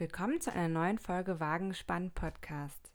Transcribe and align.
Willkommen 0.00 0.40
zu 0.40 0.50
einer 0.50 0.68
neuen 0.70 0.98
Folge 0.98 1.40
Wagengespann 1.40 2.10
Podcast. 2.12 2.90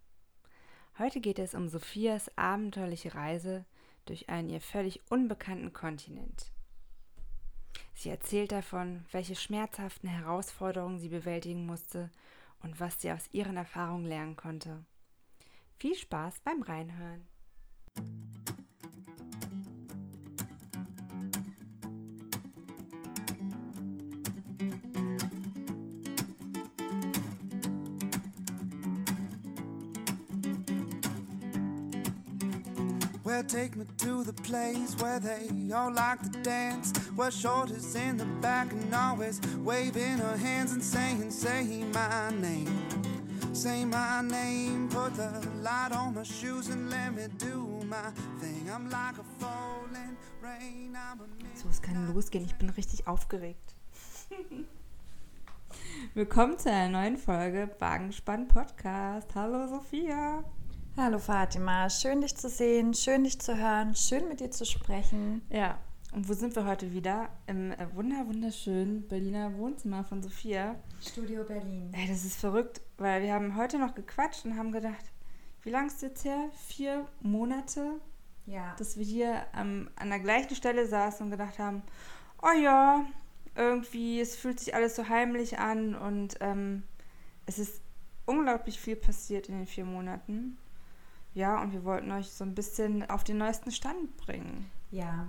Heute 0.98 1.22
geht 1.22 1.38
es 1.38 1.54
um 1.54 1.70
Sophias 1.70 2.36
abenteuerliche 2.36 3.14
Reise 3.14 3.64
durch 4.06 4.28
einen 4.28 4.50
ihr 4.50 4.60
völlig 4.60 5.04
unbekannten 5.12 5.72
Kontinent. 5.72 6.52
Sie 7.94 8.10
erzählt 8.10 8.52
davon, 8.52 9.06
welche 9.12 9.36
schmerzhaften 9.36 10.10
Herausforderungen 10.10 10.98
sie 10.98 11.10
bewältigen 11.10 11.68
musste 11.68 12.10
und 12.64 12.80
was 12.80 13.00
sie 13.00 13.12
aus 13.12 13.30
ihren 13.32 13.56
Erfahrungen 13.56 14.08
lernen 14.08 14.36
konnte. 14.36 14.84
Viel 15.78 15.94
Spaß 15.94 16.40
beim 16.40 16.64
Reinhören. 16.64 17.28
Well, 33.36 33.44
take 33.44 33.76
me 33.76 33.84
to 33.98 34.24
the 34.24 34.32
place 34.32 34.96
where 35.02 35.20
they 35.20 35.50
all 35.74 35.92
like 35.92 36.22
to 36.22 36.30
dance. 36.42 36.94
Where 37.18 37.30
shoulders 37.30 37.94
in 37.94 38.16
the 38.16 38.24
back 38.40 38.72
and 38.72 38.96
always 38.96 39.42
waving 39.58 40.20
her 40.20 40.38
hands 40.38 40.72
and 40.72 40.82
saying, 40.82 41.32
Say 41.32 41.84
my 41.94 42.32
name. 42.40 42.72
Say 43.52 43.84
my 43.84 44.22
name. 44.22 44.88
Put 44.88 45.16
the 45.16 45.46
light 45.62 45.90
on 45.92 46.16
my 46.16 46.24
shoes 46.24 46.70
and 46.70 46.90
let 46.90 47.14
me 47.14 47.24
do 47.38 47.82
my 47.86 48.10
thing. 48.40 48.70
I'm 48.74 48.90
like 48.90 49.18
a 49.18 49.26
falling 49.38 50.16
rain. 50.42 50.96
I'm 50.96 51.20
a 51.20 51.58
So, 51.58 51.68
es 51.70 51.82
kann 51.82 52.08
losgehen. 52.14 52.46
Ich 52.46 52.56
bin 52.56 52.70
richtig 52.70 53.06
aufgeregt. 53.06 53.76
Willkommen 56.14 56.58
zu 56.58 56.72
einer 56.72 56.88
neuen 56.88 57.18
Folge 57.18 57.70
Wagenspann 57.80 58.48
Podcast. 58.48 59.36
Hallo 59.36 59.68
Sophia. 59.68 60.46
Hallo 60.98 61.20
Fatima, 61.20 61.90
schön 61.90 62.22
dich 62.22 62.36
zu 62.38 62.50
sehen, 62.50 62.94
schön 62.94 63.26
dich 63.26 63.40
zu 63.40 63.58
hören, 63.58 63.96
schön 63.96 64.30
mit 64.30 64.40
dir 64.40 64.50
zu 64.52 64.66
sprechen. 64.66 65.42
Ja, 65.50 65.78
und 66.14 66.30
wo 66.30 66.34
sind 66.34 66.56
wir 66.56 66.66
heute 66.66 66.94
wieder? 66.94 67.30
Im 67.48 67.72
äh, 67.74 67.94
wunder 67.94 68.26
wunderschönen 68.28 69.06
Berliner 69.08 69.54
Wohnzimmer 69.58 70.06
von 70.06 70.24
Sophia. 70.24 70.76
Studio 71.06 71.44
Berlin. 71.44 71.92
Ey, 71.94 72.08
das 72.08 72.24
ist 72.24 72.40
verrückt, 72.40 72.82
weil 72.98 73.22
wir 73.24 73.34
haben 73.34 73.58
heute 73.58 73.78
noch 73.78 73.94
gequatscht 73.94 74.46
und 74.46 74.58
haben 74.58 74.72
gedacht, 74.72 75.12
wie 75.64 75.70
lange 75.70 75.88
ist 75.88 76.02
jetzt 76.02 76.24
her? 76.24 76.50
Vier 76.68 77.06
Monate, 77.22 78.00
Ja. 78.46 78.74
dass 78.78 78.98
wir 78.98 79.04
hier 79.06 79.46
ähm, 79.58 79.90
an 79.98 80.10
der 80.10 80.20
gleichen 80.20 80.56
Stelle 80.56 80.88
saßen 80.88 81.26
und 81.26 81.32
gedacht 81.32 81.60
haben, 81.60 81.82
oh 82.42 82.58
ja, 82.58 83.06
irgendwie, 83.56 84.22
es 84.22 84.38
fühlt 84.38 84.62
sich 84.62 84.74
alles 84.74 84.96
so 84.96 85.10
heimlich 85.10 85.60
an 85.60 85.94
und 85.96 86.36
ähm, 86.40 86.84
es 87.46 87.60
ist 87.60 87.82
unglaublich 88.26 88.80
viel 88.80 88.96
passiert 88.96 89.50
in 89.50 89.58
den 89.58 89.68
vier 89.68 89.86
Monaten. 89.86 90.58
Ja, 91.36 91.62
und 91.62 91.74
wir 91.74 91.84
wollten 91.84 92.12
euch 92.12 92.32
so 92.32 92.46
ein 92.46 92.56
bisschen 92.56 93.08
auf 93.10 93.26
den 93.26 93.38
neuesten 93.38 93.72
Stand 93.72 94.16
bringen. 94.18 94.72
Ja. 94.90 95.28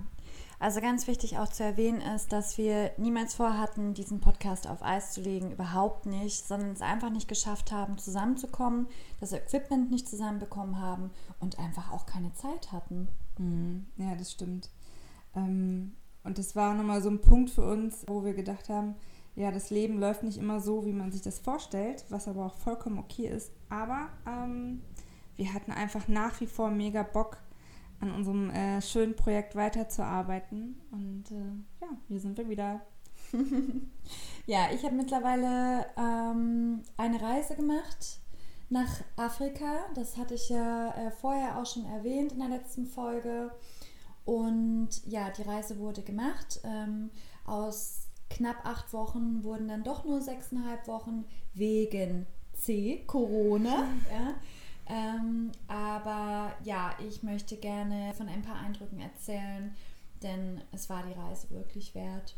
Also 0.57 0.79
ganz 0.79 1.05
wichtig 1.05 1.37
auch 1.37 1.49
zu 1.49 1.63
erwähnen 1.63 2.01
ist, 2.01 2.31
dass 2.31 2.57
wir 2.57 2.91
niemals 2.97 3.35
vorhatten, 3.35 3.93
diesen 3.93 4.21
Podcast 4.21 4.67
auf 4.67 4.81
Eis 4.81 5.11
zu 5.11 5.21
legen, 5.21 5.51
überhaupt 5.51 6.05
nicht, 6.05 6.47
sondern 6.47 6.71
es 6.71 6.81
einfach 6.81 7.11
nicht 7.11 7.27
geschafft 7.27 7.71
haben, 7.73 7.97
zusammenzukommen, 7.97 8.87
das 9.19 9.33
Equipment 9.33 9.91
nicht 9.91 10.07
zusammenbekommen 10.07 10.79
haben 10.79 11.11
und 11.39 11.59
einfach 11.59 11.91
auch 11.91 12.05
keine 12.05 12.33
Zeit 12.33 12.71
hatten. 12.71 13.09
Mhm. 13.37 13.85
Ja, 13.97 14.15
das 14.15 14.31
stimmt. 14.31 14.71
Ähm, 15.35 15.93
und 16.23 16.37
das 16.37 16.55
war 16.55 16.73
nochmal 16.73 17.01
so 17.01 17.09
ein 17.09 17.21
Punkt 17.21 17.51
für 17.51 17.69
uns, 17.69 18.05
wo 18.07 18.23
wir 18.23 18.33
gedacht 18.33 18.69
haben, 18.69 18.95
ja, 19.35 19.51
das 19.51 19.69
Leben 19.69 19.99
läuft 19.99 20.23
nicht 20.23 20.37
immer 20.37 20.61
so, 20.61 20.85
wie 20.85 20.93
man 20.93 21.11
sich 21.11 21.21
das 21.21 21.37
vorstellt, 21.37 22.05
was 22.09 22.27
aber 22.27 22.45
auch 22.45 22.55
vollkommen 22.55 22.97
okay 22.97 23.27
ist. 23.27 23.51
Aber 23.69 24.07
ähm, 24.25 24.81
wir 25.37 25.53
hatten 25.53 25.71
einfach 25.71 26.07
nach 26.07 26.41
wie 26.41 26.47
vor 26.47 26.69
mega 26.69 27.03
Bock, 27.03 27.37
an 27.99 28.11
unserem 28.11 28.49
äh, 28.51 28.81
schönen 28.81 29.15
Projekt 29.15 29.55
weiterzuarbeiten. 29.55 30.79
Und 30.91 31.31
äh, 31.31 31.81
ja, 31.81 31.87
hier 32.07 32.19
sind 32.19 32.37
wir 32.37 32.49
wieder. 32.49 32.81
Ja, 34.45 34.69
ich 34.73 34.85
habe 34.85 34.95
mittlerweile 34.95 35.85
ähm, 35.97 36.81
eine 36.95 37.21
Reise 37.21 37.55
gemacht 37.57 38.19
nach 38.69 39.01
Afrika. 39.17 39.87
Das 39.93 40.15
hatte 40.15 40.35
ich 40.35 40.47
ja 40.47 40.91
äh, 40.91 41.11
vorher 41.11 41.57
auch 41.59 41.65
schon 41.65 41.83
erwähnt 41.85 42.31
in 42.31 42.39
der 42.39 42.47
letzten 42.47 42.85
Folge. 42.85 43.51
Und 44.23 45.05
ja, 45.05 45.29
die 45.31 45.41
Reise 45.41 45.79
wurde 45.79 46.01
gemacht. 46.01 46.61
Ähm, 46.63 47.09
aus 47.45 48.07
knapp 48.29 48.65
acht 48.65 48.93
Wochen 48.93 49.43
wurden 49.43 49.67
dann 49.67 49.83
doch 49.83 50.05
nur 50.05 50.21
sechseinhalb 50.21 50.87
Wochen 50.87 51.25
wegen 51.53 52.25
C, 52.53 53.03
Corona. 53.05 53.87
Ja. 54.09 54.35
Ähm, 54.89 55.51
aber 55.67 56.53
ja, 56.63 56.95
ich 57.05 57.23
möchte 57.23 57.57
gerne 57.57 58.13
von 58.13 58.29
ein 58.29 58.41
paar 58.41 58.59
Eindrücken 58.59 58.99
erzählen, 58.99 59.75
denn 60.23 60.61
es 60.71 60.89
war 60.89 61.03
die 61.03 61.19
Reise 61.19 61.49
wirklich 61.49 61.93
wert. 61.93 62.35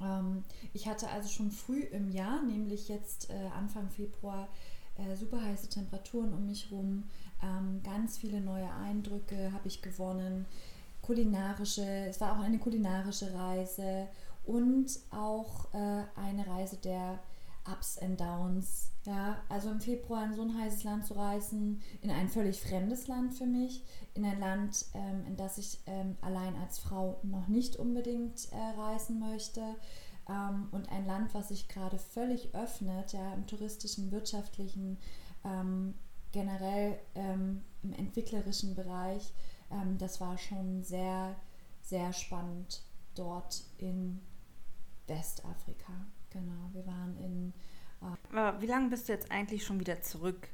Ähm, 0.00 0.44
ich 0.72 0.88
hatte 0.88 1.08
also 1.10 1.28
schon 1.28 1.50
früh 1.50 1.80
im 1.80 2.10
Jahr, 2.10 2.42
nämlich 2.42 2.88
jetzt 2.88 3.30
äh, 3.30 3.46
Anfang 3.56 3.88
Februar, 3.90 4.48
äh, 4.96 5.14
super 5.14 5.42
heiße 5.42 5.68
Temperaturen 5.68 6.34
um 6.34 6.46
mich 6.46 6.70
rum. 6.72 7.04
Ähm, 7.42 7.80
ganz 7.84 8.18
viele 8.18 8.40
neue 8.40 8.70
Eindrücke 8.72 9.52
habe 9.52 9.68
ich 9.68 9.80
gewonnen. 9.80 10.46
Kulinarische, 11.02 11.86
es 12.08 12.20
war 12.20 12.32
auch 12.32 12.42
eine 12.42 12.58
kulinarische 12.58 13.32
Reise 13.32 14.08
und 14.44 14.90
auch 15.10 15.72
äh, 15.72 16.02
eine 16.16 16.46
Reise 16.46 16.76
der 16.76 17.20
Ups 17.66 17.98
and 17.98 18.20
Downs. 18.20 18.90
Ja, 19.04 19.40
also 19.48 19.70
im 19.70 19.80
Februar 19.80 20.24
in 20.26 20.34
so 20.34 20.42
ein 20.42 20.58
heißes 20.58 20.84
Land 20.84 21.06
zu 21.06 21.14
reisen, 21.14 21.80
in 22.02 22.10
ein 22.10 22.28
völlig 22.28 22.60
fremdes 22.60 23.08
Land 23.08 23.32
für 23.32 23.46
mich, 23.46 23.82
in 24.12 24.24
ein 24.26 24.38
Land, 24.38 24.84
ähm, 24.92 25.24
in 25.26 25.36
das 25.36 25.56
ich 25.56 25.80
ähm, 25.86 26.18
allein 26.20 26.54
als 26.56 26.78
Frau 26.78 27.18
noch 27.22 27.48
nicht 27.48 27.76
unbedingt 27.76 28.52
äh, 28.52 28.78
reisen 28.78 29.18
möchte 29.18 29.62
ähm, 30.28 30.68
und 30.70 30.90
ein 30.90 31.06
Land, 31.06 31.32
was 31.32 31.48
sich 31.48 31.68
gerade 31.68 31.98
völlig 31.98 32.54
öffnet, 32.54 33.12
ja, 33.12 33.32
im 33.32 33.46
touristischen, 33.46 34.12
wirtschaftlichen, 34.12 34.98
ähm, 35.44 35.94
generell 36.32 36.98
ähm, 37.14 37.62
im 37.82 37.92
entwicklerischen 37.94 38.74
Bereich. 38.74 39.32
Ähm, 39.70 39.96
das 39.98 40.20
war 40.20 40.36
schon 40.36 40.82
sehr, 40.82 41.36
sehr 41.80 42.12
spannend 42.12 42.82
dort 43.14 43.64
in 43.78 44.20
Westafrika. 45.06 45.92
Genau, 46.30 46.70
wir 46.72 46.86
waren 46.86 47.16
in 47.18 47.52
Aber 48.32 48.60
wie 48.60 48.66
lange 48.66 48.88
bist 48.88 49.08
du 49.08 49.12
jetzt 49.12 49.30
eigentlich 49.30 49.64
schon 49.64 49.80
wieder 49.80 50.00
zurück? 50.02 50.48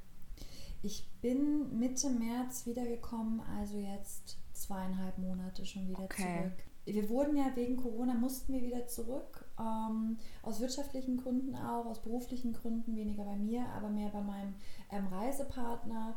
Ich 0.82 1.08
bin 1.20 1.78
Mitte 1.78 2.10
März 2.10 2.66
wiedergekommen, 2.66 3.40
also 3.58 3.78
jetzt 3.78 4.38
zweieinhalb 4.52 5.18
Monate 5.18 5.64
schon 5.66 5.88
wieder 5.88 6.04
Okay. 6.04 6.22
zurück. 6.22 6.64
Wir 6.84 7.08
wurden 7.08 7.36
ja 7.36 7.50
wegen 7.56 7.76
Corona, 7.76 8.14
mussten 8.14 8.52
wir 8.52 8.62
wieder 8.62 8.86
zurück. 8.86 9.44
Ähm, 9.58 10.18
aus 10.42 10.60
wirtschaftlichen 10.60 11.16
Gründen 11.16 11.56
auch, 11.56 11.86
aus 11.86 12.00
beruflichen 12.00 12.52
Gründen, 12.52 12.94
weniger 12.94 13.24
bei 13.24 13.36
mir, 13.36 13.66
aber 13.70 13.88
mehr 13.88 14.10
bei 14.10 14.20
meinem 14.20 14.54
ähm, 14.92 15.08
Reisepartner. 15.08 16.16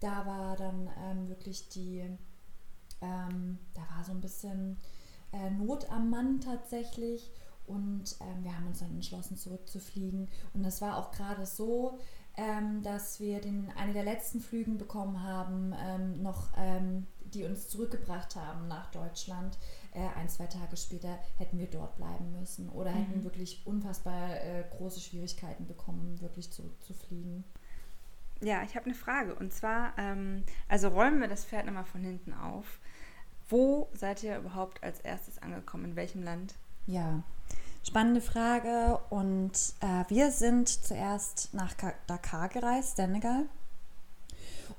Da 0.00 0.26
war 0.26 0.56
dann 0.56 0.90
ähm, 0.98 1.28
wirklich 1.28 1.68
die, 1.70 2.00
ähm, 3.00 3.58
da 3.74 3.80
war 3.96 4.04
so 4.04 4.12
ein 4.12 4.20
bisschen 4.20 4.76
äh, 5.32 5.50
Not 5.50 5.90
am 5.90 6.10
Mann 6.10 6.40
tatsächlich. 6.40 7.30
Und 7.70 8.16
ähm, 8.20 8.44
wir 8.44 8.56
haben 8.56 8.66
uns 8.66 8.80
dann 8.80 8.90
entschlossen, 8.90 9.36
zurückzufliegen. 9.36 10.28
Und 10.54 10.62
das 10.64 10.80
war 10.80 10.96
auch 10.98 11.12
gerade 11.12 11.46
so, 11.46 11.98
ähm, 12.36 12.82
dass 12.82 13.20
wir 13.20 13.40
den, 13.40 13.70
eine 13.76 13.92
der 13.92 14.04
letzten 14.04 14.40
Flügen 14.40 14.78
bekommen 14.78 15.22
haben, 15.22 15.74
ähm, 15.78 16.22
noch, 16.22 16.48
ähm, 16.56 17.06
die 17.34 17.44
uns 17.44 17.68
zurückgebracht 17.68 18.34
haben 18.36 18.66
nach 18.68 18.90
Deutschland. 18.90 19.56
Äh, 19.92 20.06
ein, 20.18 20.28
zwei 20.28 20.46
Tage 20.46 20.76
später 20.76 21.18
hätten 21.36 21.58
wir 21.58 21.66
dort 21.68 21.96
bleiben 21.96 22.32
müssen 22.38 22.68
oder 22.68 22.90
hätten 22.90 23.18
Mhm. 23.18 23.24
wirklich 23.24 23.62
unfassbar 23.66 24.30
äh, 24.40 24.64
große 24.70 25.00
Schwierigkeiten 25.00 25.66
bekommen, 25.66 26.20
wirklich 26.20 26.50
zurückzufliegen. 26.50 27.44
Ja, 28.42 28.62
ich 28.62 28.74
habe 28.74 28.86
eine 28.86 28.94
Frage. 28.94 29.34
Und 29.34 29.52
zwar, 29.52 29.92
ähm, 29.98 30.44
also 30.68 30.88
räumen 30.88 31.20
wir 31.20 31.28
das 31.28 31.44
Pferd 31.44 31.66
nochmal 31.66 31.84
von 31.84 32.02
hinten 32.02 32.32
auf. 32.32 32.80
Wo 33.48 33.88
seid 33.92 34.22
ihr 34.22 34.38
überhaupt 34.38 34.82
als 34.82 35.00
erstes 35.00 35.38
angekommen? 35.42 35.84
In 35.86 35.96
welchem 35.96 36.22
Land? 36.22 36.54
Ja, 36.86 37.22
spannende 37.82 38.20
Frage. 38.20 38.98
Und 39.10 39.52
äh, 39.80 40.04
wir 40.08 40.30
sind 40.30 40.68
zuerst 40.68 41.54
nach 41.54 41.76
Ka- 41.76 41.94
Dakar 42.06 42.48
gereist, 42.48 42.96
Senegal. 42.96 43.46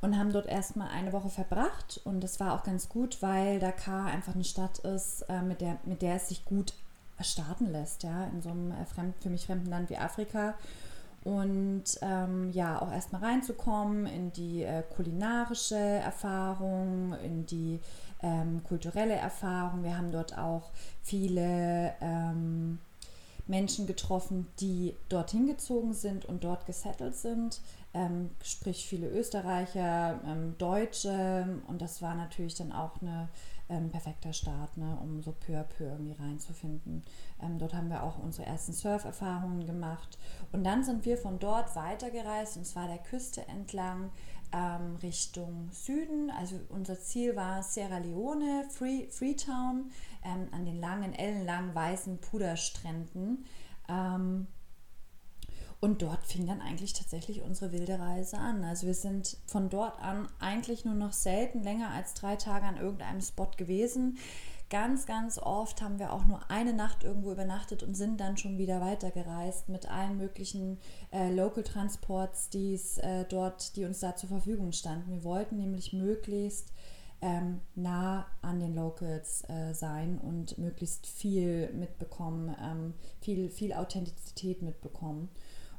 Und 0.02 0.18
haben 0.18 0.32
dort 0.32 0.48
erstmal 0.48 0.90
eine 0.90 1.14
Woche 1.14 1.30
verbracht. 1.30 2.02
Und 2.06 2.22
das 2.22 2.40
war 2.40 2.54
auch 2.56 2.64
ganz 2.64 2.90
gut, 2.90 3.22
weil 3.22 3.60
Dakar 3.60 4.08
einfach 4.08 4.34
eine 4.34 4.44
Stadt 4.44 4.80
ist, 4.80 5.22
äh, 5.30 5.42
mit, 5.44 5.62
der, 5.62 5.78
mit 5.84 6.02
der 6.02 6.16
es 6.16 6.30
sich 6.30 6.44
gut 6.44 6.74
starten 7.20 7.68
lässt, 7.72 8.02
ja, 8.02 8.24
in 8.26 8.42
so 8.42 8.50
einem 8.50 8.72
äh, 8.72 8.86
fremd, 8.86 9.14
für 9.22 9.30
mich 9.30 9.46
fremden 9.46 9.70
Land 9.70 9.92
wie 9.92 9.98
Afrika. 9.98 10.56
Und 11.24 11.84
ähm, 12.02 12.50
ja, 12.52 12.82
auch 12.82 12.92
erstmal 12.92 13.24
reinzukommen 13.24 14.08
in 14.08 14.34
die 14.34 14.64
äh, 14.64 14.82
kulinarische 14.96 15.76
Erfahrung, 15.78 17.14
in 17.24 17.46
die 17.46 17.80
ähm, 18.24 18.64
kulturelle 18.64 19.14
Erfahrung. 19.14 19.84
Wir 19.84 19.96
haben 19.96 20.12
dort 20.12 20.36
auch 20.36 20.72
viele 21.04 21.94
ähm, 22.02 22.80
Menschen 23.52 23.86
getroffen, 23.86 24.48
die 24.60 24.96
dorthin 25.10 25.46
gezogen 25.46 25.94
sind 25.94 26.26
und 26.26 26.44
dort 26.44 26.66
gesettelt 26.66 27.16
sind, 27.16 27.62
ähm, 27.94 28.32
sprich 28.42 28.88
viele 28.88 29.10
Österreicher, 29.10 30.22
ähm, 30.26 30.56
Deutsche. 30.58 31.62
Und 31.68 31.82
das 31.82 32.02
war 32.02 32.16
natürlich 32.16 32.56
dann 32.56 32.72
auch 32.72 33.02
eine 33.02 33.28
ähm, 33.70 33.90
perfekter 33.90 34.32
Start, 34.32 34.78
ne, 34.78 34.98
um 35.04 35.22
so 35.22 35.34
peu 35.34 35.60
à 35.60 35.64
peu 35.64 35.84
irgendwie 35.84 36.14
reinzufinden. 36.14 37.04
Ähm, 37.44 37.60
dort 37.60 37.74
haben 37.74 37.90
wir 37.90 38.04
auch 38.04 38.20
unsere 38.20 38.48
ersten 38.48 38.72
Surf-Erfahrungen 38.72 39.68
gemacht. 39.68 40.18
Und 40.54 40.64
dann 40.64 40.86
sind 40.86 41.04
wir 41.06 41.18
von 41.18 41.38
dort 41.38 41.76
weitergereist 41.76 42.56
und 42.56 42.66
zwar 42.66 42.88
der 42.88 43.00
Küste 43.00 43.46
entlang 43.50 44.12
ähm, 44.52 44.96
Richtung 44.98 45.70
Süden. 45.72 46.30
Also 46.32 46.60
unser 46.70 47.00
Ziel 47.00 47.36
war 47.36 47.64
Sierra 47.64 47.98
Leone, 47.98 48.66
Free, 48.70 49.08
Freetown, 49.10 49.92
ähm, 50.24 50.48
an 50.52 50.66
den 50.66 50.80
langen, 50.80 51.14
ellenlangen, 51.14 51.74
weißen 51.74 52.20
Puderstränden. 52.20 53.46
Ähm, 53.90 54.48
und 55.80 56.04
dort 56.04 56.24
fing 56.28 56.46
dann 56.46 56.62
eigentlich 56.62 56.94
tatsächlich 56.94 57.42
unsere 57.42 57.72
wilde 57.72 58.00
Reise 58.00 58.38
an. 58.38 58.64
Also 58.64 58.86
wir 58.86 58.94
sind 58.94 59.38
von 59.48 59.70
dort 59.70 60.00
an 60.00 60.28
eigentlich 60.40 60.86
nur 60.86 60.94
noch 60.94 61.12
selten 61.12 61.64
länger 61.64 61.90
als 61.90 62.14
drei 62.14 62.36
Tage 62.36 62.66
an 62.68 62.78
irgendeinem 62.78 63.22
Spot 63.22 63.50
gewesen. 63.58 64.20
Ganz, 64.72 65.06
ganz 65.06 65.38
oft 65.38 65.82
haben 65.82 66.00
wir 66.00 66.14
auch 66.14 66.26
nur 66.26 66.50
eine 66.50 66.72
Nacht 66.72 67.04
irgendwo 67.04 67.34
übernachtet 67.34 67.84
und 67.84 67.94
sind 67.94 68.22
dann 68.22 68.38
schon 68.38 68.58
wieder 68.58 68.80
weitergereist 68.80 69.68
mit 69.68 69.92
allen 69.92 70.16
möglichen 70.16 70.80
äh, 71.12 71.30
Local 71.30 71.62
Transports, 71.62 72.50
die 72.50 72.80
äh, 73.02 73.26
dort, 73.28 73.76
die 73.76 73.84
uns 73.84 74.00
da 74.00 74.16
zur 74.16 74.30
Verfügung 74.30 74.72
standen. 74.72 75.12
Wir 75.12 75.26
wollten 75.26 75.58
nämlich 75.58 75.92
möglichst 75.92 76.72
ähm, 77.20 77.60
nah 77.76 78.26
an 78.42 78.62
den 78.62 78.74
Locals 78.74 79.44
äh, 79.50 79.74
sein 79.74 80.18
und 80.20 80.58
möglichst 80.58 81.06
viel 81.06 81.74
mitbekommen, 81.74 82.56
ähm, 82.64 82.94
viel, 83.20 83.50
viel 83.50 83.74
Authentizität 83.74 84.62
mitbekommen. 84.62 85.28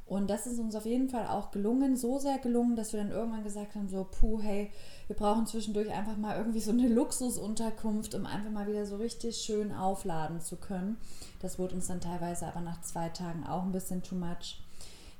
Und 0.05 0.29
das 0.29 0.47
ist 0.47 0.59
uns 0.59 0.75
auf 0.75 0.85
jeden 0.85 1.09
Fall 1.09 1.27
auch 1.27 1.51
gelungen, 1.51 1.95
so 1.95 2.19
sehr 2.19 2.37
gelungen, 2.37 2.75
dass 2.75 2.91
wir 2.91 2.99
dann 2.99 3.11
irgendwann 3.11 3.43
gesagt 3.43 3.75
haben, 3.75 3.87
so, 3.87 4.05
puh, 4.09 4.41
hey, 4.41 4.69
wir 5.07 5.15
brauchen 5.15 5.47
zwischendurch 5.47 5.91
einfach 5.91 6.17
mal 6.17 6.37
irgendwie 6.37 6.59
so 6.59 6.71
eine 6.71 6.87
Luxusunterkunft, 6.93 8.13
um 8.13 8.25
einfach 8.25 8.51
mal 8.51 8.67
wieder 8.67 8.85
so 8.85 8.97
richtig 8.97 9.37
schön 9.37 9.71
aufladen 9.71 10.41
zu 10.41 10.57
können. 10.57 10.97
Das 11.41 11.57
wurde 11.57 11.75
uns 11.75 11.87
dann 11.87 12.01
teilweise 12.01 12.47
aber 12.47 12.61
nach 12.61 12.81
zwei 12.81 13.09
Tagen 13.09 13.45
auch 13.45 13.63
ein 13.63 13.71
bisschen 13.71 14.03
too 14.03 14.15
much. 14.15 14.61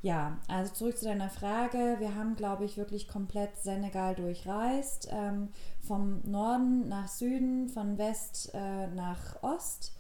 Ja, 0.04 0.38
also 0.50 0.74
zurück 0.74 0.98
zu 0.98 1.06
deiner 1.06 1.30
Frage. 1.30 1.96
Wir 2.00 2.16
haben, 2.16 2.36
glaube 2.36 2.66
ich, 2.66 2.76
wirklich 2.76 3.08
komplett 3.08 3.58
Senegal 3.58 4.16
durchreist. 4.16 5.08
Ähm, 5.10 5.48
vom 5.80 6.20
Norden 6.30 6.90
nach 6.90 7.08
Süden, 7.08 7.70
von 7.70 7.98
West 7.98 8.52
äh, 8.54 8.88
nach 8.88 9.42
Ost. 9.42 9.94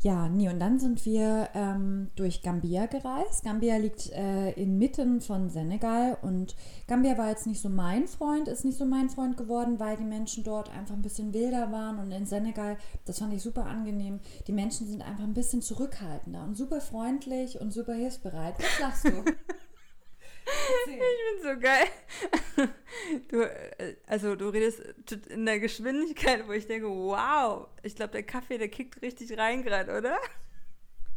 Ja, 0.00 0.28
nee, 0.28 0.48
und 0.48 0.60
dann 0.60 0.78
sind 0.78 1.04
wir 1.04 1.48
ähm, 1.54 2.10
durch 2.14 2.42
Gambia 2.42 2.86
gereist. 2.86 3.42
Gambia 3.42 3.78
liegt 3.78 4.12
äh, 4.12 4.52
inmitten 4.52 5.20
von 5.20 5.50
Senegal 5.50 6.16
und 6.22 6.54
Gambia 6.86 7.18
war 7.18 7.30
jetzt 7.30 7.48
nicht 7.48 7.60
so 7.60 7.68
mein 7.68 8.06
Freund, 8.06 8.46
ist 8.46 8.64
nicht 8.64 8.78
so 8.78 8.84
mein 8.84 9.10
Freund 9.10 9.36
geworden, 9.36 9.80
weil 9.80 9.96
die 9.96 10.04
Menschen 10.04 10.44
dort 10.44 10.70
einfach 10.70 10.94
ein 10.94 11.02
bisschen 11.02 11.34
wilder 11.34 11.72
waren 11.72 11.98
und 11.98 12.12
in 12.12 12.26
Senegal, 12.26 12.76
das 13.06 13.18
fand 13.18 13.34
ich 13.34 13.42
super 13.42 13.66
angenehm, 13.66 14.20
die 14.46 14.52
Menschen 14.52 14.86
sind 14.86 15.02
einfach 15.02 15.24
ein 15.24 15.34
bisschen 15.34 15.62
zurückhaltender 15.62 16.44
und 16.44 16.56
super 16.56 16.80
freundlich 16.80 17.60
und 17.60 17.72
super 17.72 17.94
hilfsbereit. 17.94 18.54
Was 18.58 18.78
lachst 18.80 19.04
du? 19.04 19.24
Ich 20.86 20.96
bin 20.96 21.42
so 21.42 21.60
geil. 21.60 21.88
Du, 23.28 23.42
äh, 23.42 23.96
also 24.06 24.34
du 24.34 24.48
redest 24.48 24.80
in 25.28 25.46
der 25.46 25.60
Geschwindigkeit, 25.60 26.46
wo 26.48 26.52
ich 26.52 26.66
denke, 26.66 26.88
wow, 26.88 27.68
ich 27.82 27.94
glaube, 27.94 28.12
der 28.12 28.22
Kaffee, 28.22 28.58
der 28.58 28.68
kickt 28.68 29.00
richtig 29.02 29.36
rein 29.38 29.62
gerade, 29.62 29.96
oder? 29.96 30.18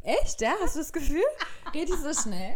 Echt? 0.03 0.41
Ja? 0.41 0.55
Hast 0.61 0.75
du 0.75 0.79
das 0.79 0.93
Gefühl? 0.93 1.23
Geht 1.73 1.89
ich 1.89 1.95
so 1.95 2.13
schnell? 2.13 2.55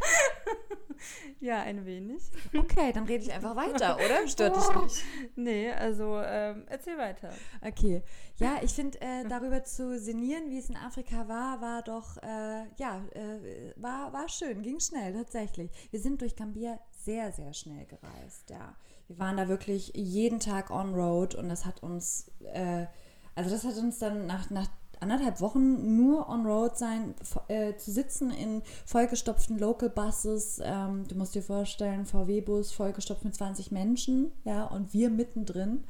Ja, 1.40 1.62
ein 1.62 1.86
wenig. 1.86 2.24
Okay, 2.58 2.92
dann 2.94 3.06
rede 3.06 3.24
ich 3.24 3.32
einfach 3.32 3.56
weiter, 3.56 3.98
oder? 3.98 4.28
Stört 4.28 4.56
dich 4.56 4.82
nicht? 4.82 5.06
Nee, 5.36 5.72
also 5.72 6.20
ähm, 6.24 6.64
erzähl 6.68 6.98
weiter. 6.98 7.32
Okay. 7.62 8.04
Ja, 8.38 8.58
ich 8.62 8.72
finde, 8.72 9.00
äh, 9.02 9.28
darüber 9.28 9.64
zu 9.64 9.98
sinnieren, 10.00 10.50
wie 10.50 10.58
es 10.58 10.70
in 10.70 10.78
Afrika 10.78 11.28
war, 11.28 11.62
war 11.62 11.82
doch, 11.84 12.18
äh, 12.18 12.66
ja, 12.78 13.04
äh, 13.14 13.74
war, 13.76 14.12
war 14.14 14.28
schön, 14.30 14.62
ging 14.62 14.80
schnell, 14.80 15.14
tatsächlich. 15.14 15.72
Wir 15.92 16.00
sind 16.00 16.22
durch 16.22 16.36
Gambia 16.36 16.80
sehr, 16.92 17.32
sehr 17.32 17.54
schnell 17.54 17.86
gereist, 17.86 18.50
ja. 18.50 18.76
Wir 19.08 19.20
waren 19.20 19.38
da 19.38 19.48
wirklich 19.48 19.92
jeden 19.96 20.40
Tag 20.40 20.72
on 20.72 20.96
road 20.96 21.36
und 21.36 21.48
das 21.48 21.66
hat 21.66 21.84
uns, 21.84 22.32
äh, 22.42 22.88
also 23.36 23.50
das 23.50 23.64
hat 23.64 23.78
uns 23.78 24.00
dann 24.00 24.26
nach, 24.26 24.50
nach 24.50 24.68
anderthalb 25.02 25.42
Wochen 25.42 25.98
nur 25.98 26.30
on 26.30 26.46
road 26.46 26.78
sein, 26.78 27.16
äh, 27.48 27.76
zu 27.76 27.92
sitzen 27.92 28.32
in 28.32 28.62
vollgestopften 28.86 29.58
Local 29.60 29.90
Buses. 29.90 30.62
Ähm, 30.64 31.08
du 31.08 31.16
musst 31.16 31.36
dir 31.36 31.44
vorstellen, 31.44 32.06
VW-Bus 32.06 32.72
vollgestopft 32.72 33.26
mit 33.26 33.36
20 33.36 33.72
Menschen, 33.72 34.32
ja, 34.44 34.64
und 34.66 34.94
wir 34.94 35.10
mittendrin. 35.10 35.84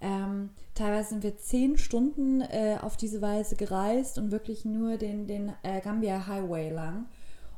Ähm, 0.00 0.50
teilweise 0.74 1.10
sind 1.10 1.22
wir 1.22 1.36
zehn 1.38 1.76
Stunden 1.76 2.40
äh, 2.40 2.78
auf 2.80 2.96
diese 2.96 3.20
Weise 3.20 3.56
gereist 3.56 4.18
und 4.18 4.30
wirklich 4.30 4.64
nur 4.64 4.96
den, 4.96 5.26
den 5.26 5.52
äh, 5.62 5.80
Gambia 5.80 6.26
Highway 6.26 6.70
lang. 6.70 7.06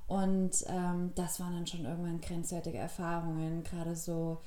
Und 0.06 0.64
ähm, 0.66 1.12
das 1.14 1.38
waren 1.38 1.54
dann 1.54 1.66
schon 1.66 1.84
irgendwann 1.84 2.20
grenzwertige 2.20 2.78
Erfahrungen, 2.78 3.62
gerade 3.62 3.94
so 3.94 4.38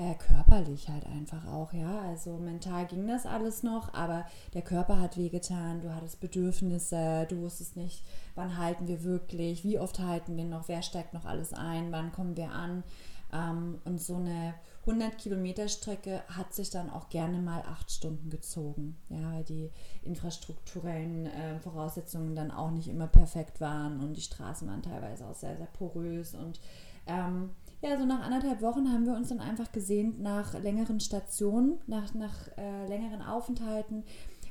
äh, 0.00 0.14
körperlich 0.14 0.88
halt 0.88 1.04
einfach 1.04 1.46
auch, 1.46 1.74
ja. 1.74 2.00
Also 2.00 2.38
mental 2.38 2.86
ging 2.86 3.06
das 3.06 3.26
alles 3.26 3.62
noch, 3.62 3.92
aber 3.92 4.24
der 4.54 4.62
Körper 4.62 4.98
hat 4.98 5.18
wehgetan, 5.18 5.82
du 5.82 5.94
hattest 5.94 6.20
Bedürfnisse, 6.20 7.26
du 7.28 7.42
wusstest 7.42 7.76
nicht, 7.76 8.02
wann 8.34 8.56
halten 8.56 8.88
wir 8.88 9.04
wirklich, 9.04 9.62
wie 9.62 9.78
oft 9.78 9.98
halten 9.98 10.38
wir 10.38 10.46
noch, 10.46 10.68
wer 10.68 10.80
steigt 10.80 11.12
noch 11.12 11.26
alles 11.26 11.52
ein, 11.52 11.92
wann 11.92 12.12
kommen 12.12 12.36
wir 12.36 12.50
an. 12.50 12.82
Ähm, 13.30 13.78
und 13.84 14.00
so 14.00 14.16
eine 14.16 14.54
100 14.86 15.18
Kilometer 15.18 15.68
Strecke 15.68 16.22
hat 16.28 16.54
sich 16.54 16.70
dann 16.70 16.88
auch 16.88 17.10
gerne 17.10 17.38
mal 17.38 17.60
acht 17.60 17.90
Stunden 17.90 18.30
gezogen, 18.30 18.96
ja, 19.10 19.32
weil 19.34 19.44
die 19.44 19.70
infrastrukturellen 20.02 21.26
äh, 21.26 21.60
Voraussetzungen 21.60 22.34
dann 22.34 22.50
auch 22.50 22.70
nicht 22.70 22.88
immer 22.88 23.06
perfekt 23.06 23.60
waren 23.60 24.00
und 24.00 24.16
die 24.16 24.22
Straßen 24.22 24.66
waren 24.66 24.82
teilweise 24.82 25.26
auch 25.26 25.34
sehr, 25.34 25.58
sehr 25.58 25.66
porös 25.66 26.34
und 26.34 26.58
ähm, 27.06 27.50
ja, 27.82 27.96
so 27.98 28.04
nach 28.04 28.20
anderthalb 28.20 28.60
Wochen 28.60 28.92
haben 28.92 29.06
wir 29.06 29.14
uns 29.14 29.28
dann 29.28 29.40
einfach 29.40 29.72
gesehnt 29.72 30.20
nach 30.20 30.54
längeren 30.54 31.00
Stationen, 31.00 31.78
nach, 31.86 32.12
nach 32.14 32.48
äh, 32.58 32.86
längeren 32.86 33.22
Aufenthalten. 33.22 34.04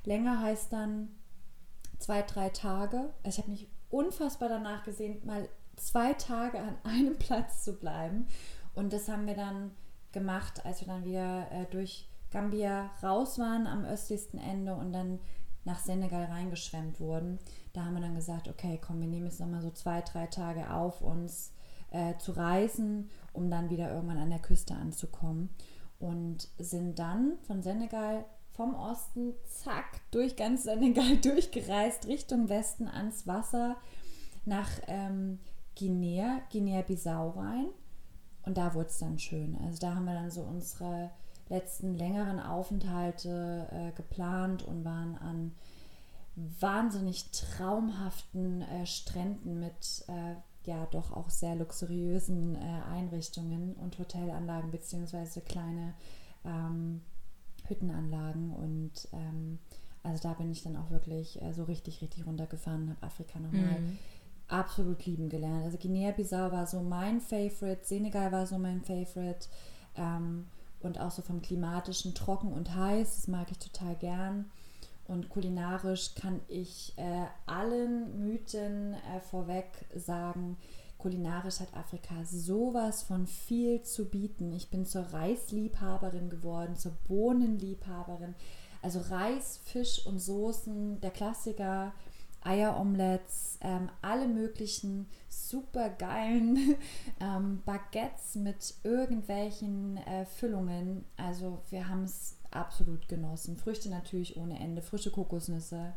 Länger 0.03 0.41
heißt 0.41 0.73
dann 0.73 1.09
zwei, 1.99 2.23
drei 2.23 2.49
Tage. 2.49 3.13
Also 3.23 3.29
ich 3.29 3.37
habe 3.39 3.51
mich 3.51 3.67
unfassbar 3.89 4.49
danach 4.49 4.83
gesehnt, 4.83 5.25
mal 5.25 5.47
zwei 5.75 6.13
Tage 6.13 6.59
an 6.59 6.75
einem 6.83 7.17
Platz 7.17 7.63
zu 7.63 7.73
bleiben. 7.73 8.27
Und 8.73 8.93
das 8.93 9.07
haben 9.09 9.27
wir 9.27 9.35
dann 9.35 9.71
gemacht, 10.11 10.65
als 10.65 10.81
wir 10.81 10.87
dann 10.87 11.05
wieder 11.05 11.51
äh, 11.51 11.65
durch 11.69 12.07
Gambia 12.31 12.91
raus 13.03 13.39
waren 13.39 13.67
am 13.67 13.85
östlichsten 13.85 14.39
Ende 14.39 14.75
und 14.75 14.91
dann 14.91 15.19
nach 15.65 15.79
Senegal 15.79 16.25
reingeschwemmt 16.25 16.99
wurden. 16.99 17.39
Da 17.73 17.85
haben 17.85 17.93
wir 17.93 18.01
dann 18.01 18.15
gesagt, 18.15 18.47
okay, 18.47 18.79
komm, 18.81 19.01
wir 19.01 19.07
nehmen 19.07 19.25
jetzt 19.25 19.39
nochmal 19.39 19.61
so 19.61 19.71
zwei, 19.71 20.01
drei 20.01 20.27
Tage 20.27 20.71
auf 20.71 21.01
uns 21.01 21.51
äh, 21.91 22.17
zu 22.17 22.31
reisen, 22.33 23.09
um 23.33 23.49
dann 23.49 23.69
wieder 23.69 23.91
irgendwann 23.91 24.17
an 24.17 24.29
der 24.29 24.39
Küste 24.39 24.75
anzukommen. 24.75 25.49
Und 25.99 26.47
sind 26.57 26.97
dann 26.99 27.37
von 27.43 27.61
Senegal 27.61 28.25
vom 28.51 28.75
Osten, 28.75 29.33
zack, 29.45 30.01
durch 30.11 30.35
ganz 30.35 30.63
Senegal 30.63 31.17
durchgereist, 31.21 32.07
Richtung 32.07 32.49
Westen 32.49 32.87
ans 32.87 33.27
Wasser, 33.27 33.77
nach 34.45 34.69
ähm, 34.87 35.39
Guinea, 35.77 36.41
Guinea-Bissau 36.51 37.29
rein. 37.31 37.67
Und 38.43 38.57
da 38.57 38.73
wurde 38.73 38.87
es 38.87 38.97
dann 38.97 39.19
schön. 39.19 39.57
Also 39.63 39.79
da 39.79 39.95
haben 39.95 40.05
wir 40.05 40.13
dann 40.13 40.31
so 40.31 40.41
unsere 40.41 41.11
letzten 41.49 41.95
längeren 41.95 42.39
Aufenthalte 42.39 43.67
äh, 43.71 43.91
geplant 43.95 44.63
und 44.63 44.85
waren 44.85 45.17
an 45.17 45.55
wahnsinnig 46.35 47.31
traumhaften 47.31 48.61
äh, 48.61 48.85
Stränden 48.85 49.59
mit 49.59 50.05
äh, 50.07 50.35
ja 50.69 50.85
doch 50.85 51.11
auch 51.11 51.29
sehr 51.29 51.55
luxuriösen 51.55 52.55
äh, 52.55 52.81
Einrichtungen 52.89 53.73
und 53.73 53.97
Hotelanlagen 53.99 54.71
beziehungsweise 54.71 55.41
kleine 55.41 55.93
ähm, 56.45 57.01
Hüttenanlagen 57.67 58.53
und 58.53 59.07
ähm, 59.11 59.59
also 60.03 60.21
da 60.23 60.33
bin 60.33 60.51
ich 60.51 60.63
dann 60.63 60.77
auch 60.77 60.89
wirklich 60.91 61.41
äh, 61.41 61.53
so 61.53 61.63
richtig, 61.63 62.01
richtig 62.01 62.25
runtergefahren, 62.25 62.89
habe 62.89 63.03
Afrika 63.05 63.39
nochmal 63.39 63.81
mhm. 63.81 63.97
absolut 64.47 65.05
lieben 65.05 65.29
gelernt. 65.29 65.65
Also 65.65 65.77
Guinea-Bissau 65.77 66.51
war 66.51 66.67
so 66.67 66.81
mein 66.81 67.19
Favorite, 67.19 67.81
Senegal 67.83 68.31
war 68.31 68.47
so 68.47 68.57
mein 68.57 68.81
Favorite 68.81 69.47
ähm, 69.95 70.45
und 70.79 70.99
auch 70.99 71.11
so 71.11 71.21
vom 71.21 71.41
klimatischen 71.41 72.15
trocken 72.15 72.53
und 72.53 72.73
heiß, 72.75 73.15
das 73.15 73.27
mag 73.27 73.51
ich 73.51 73.59
total 73.59 73.95
gern. 73.95 74.45
Und 75.09 75.29
kulinarisch 75.29 76.13
kann 76.13 76.39
ich 76.47 76.93
äh, 76.97 77.25
allen 77.47 78.19
Mythen 78.19 78.93
äh, 78.93 79.19
vorweg 79.19 79.65
sagen, 79.95 80.55
kulinarisch 80.99 81.61
hat 81.61 81.73
Afrika 81.73 82.13
sowas 82.25 83.01
von 83.01 83.25
viel 83.25 83.81
zu 83.81 84.07
bieten. 84.07 84.53
Ich 84.53 84.69
bin 84.69 84.85
zur 84.85 85.01
Reisliebhaberin 85.01 86.29
geworden, 86.29 86.75
zur 86.75 86.91
Bohnenliebhaberin. 87.07 88.35
Also 88.83 88.99
Reis, 89.09 89.59
Fisch 89.63 90.05
und 90.05 90.19
Soßen, 90.19 91.01
der 91.01 91.09
Klassiker. 91.09 91.91
Eieromelettes, 92.41 93.57
ähm, 93.61 93.89
alle 94.01 94.27
möglichen 94.27 95.07
super 95.27 95.89
geilen 95.89 96.75
ähm, 97.19 97.61
Baguettes 97.65 98.35
mit 98.35 98.75
irgendwelchen 98.83 99.97
äh, 99.97 100.25
Füllungen. 100.25 101.03
Also 101.17 101.61
wir 101.69 101.89
haben 101.89 102.03
es 102.03 102.38
absolut 102.51 103.07
genossen. 103.07 103.57
Früchte 103.57 103.89
natürlich 103.89 104.37
ohne 104.37 104.59
Ende, 104.59 104.81
frische 104.81 105.11
Kokosnüsse. 105.11 105.93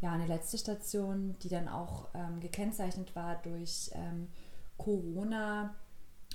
Ja, 0.00 0.12
eine 0.12 0.26
letzte 0.26 0.58
Station, 0.58 1.36
die 1.42 1.48
dann 1.48 1.68
auch 1.68 2.08
ähm, 2.14 2.40
gekennzeichnet 2.40 3.14
war 3.14 3.40
durch 3.42 3.90
ähm, 3.94 4.28
Corona. 4.76 5.74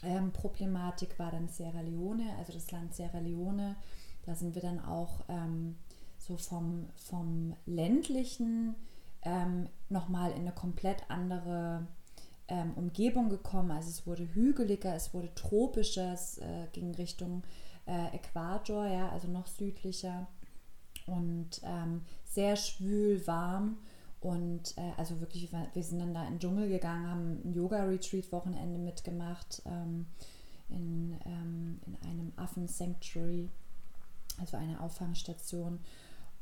Ähm, 0.04 0.32
Problematik 0.32 1.20
war 1.20 1.32
dann 1.32 1.50
Sierra 1.50 1.82
Leone, 1.82 2.36
also 2.38 2.54
das 2.54 2.72
Land 2.72 2.96
Sierra 2.96 3.20
Leone. 3.20 3.76
Da 4.26 4.36
sind 4.36 4.56
wir 4.56 4.62
dann 4.62 4.84
auch 4.84 5.26
ähm, 5.28 5.76
so 6.18 6.38
vom, 6.38 6.88
vom 6.96 7.56
ländlichen 7.66 8.76
ähm, 9.24 9.68
nochmal 9.90 10.32
in 10.32 10.42
eine 10.42 10.52
komplett 10.52 11.10
andere 11.10 11.88
ähm, 12.48 12.74
Umgebung 12.76 13.30
gekommen. 13.30 13.72
Also 13.72 13.90
es 13.90 14.08
wurde 14.08 14.34
hügeliger, 14.34 14.96
es 14.96 15.14
wurde 15.14 15.34
tropischer, 15.36 16.14
es 16.14 16.38
äh, 16.38 16.68
ging 16.74 16.94
Richtung 16.96 17.44
äh, 17.88 18.16
Äquator, 18.16 18.86
ja, 18.88 19.10
also 19.10 19.28
noch 19.28 19.48
südlicher 19.48 20.28
und 21.08 21.62
ähm, 21.64 22.02
sehr 22.26 22.56
schwül, 22.56 23.26
warm. 23.26 23.78
Und 24.20 24.78
äh, 24.78 24.92
also 24.98 25.20
wirklich, 25.22 25.52
wir 25.52 25.84
sind 25.84 26.00
dann 26.00 26.14
da 26.14 26.24
in 26.24 26.34
den 26.34 26.40
Dschungel 26.40 26.70
gegangen, 26.70 27.10
haben 27.10 27.42
ein 27.46 27.54
Yoga-Retreat-Wochenende 27.54 28.80
mitgemacht 28.80 29.62
ähm, 29.66 30.08
in, 30.70 31.18
ähm, 31.26 31.80
in 31.86 31.96
einem 32.10 32.34
Affen-Sanctuary, 32.36 33.50
also 34.40 34.58
eine 34.58 34.82
Auffangstation. 34.82 35.80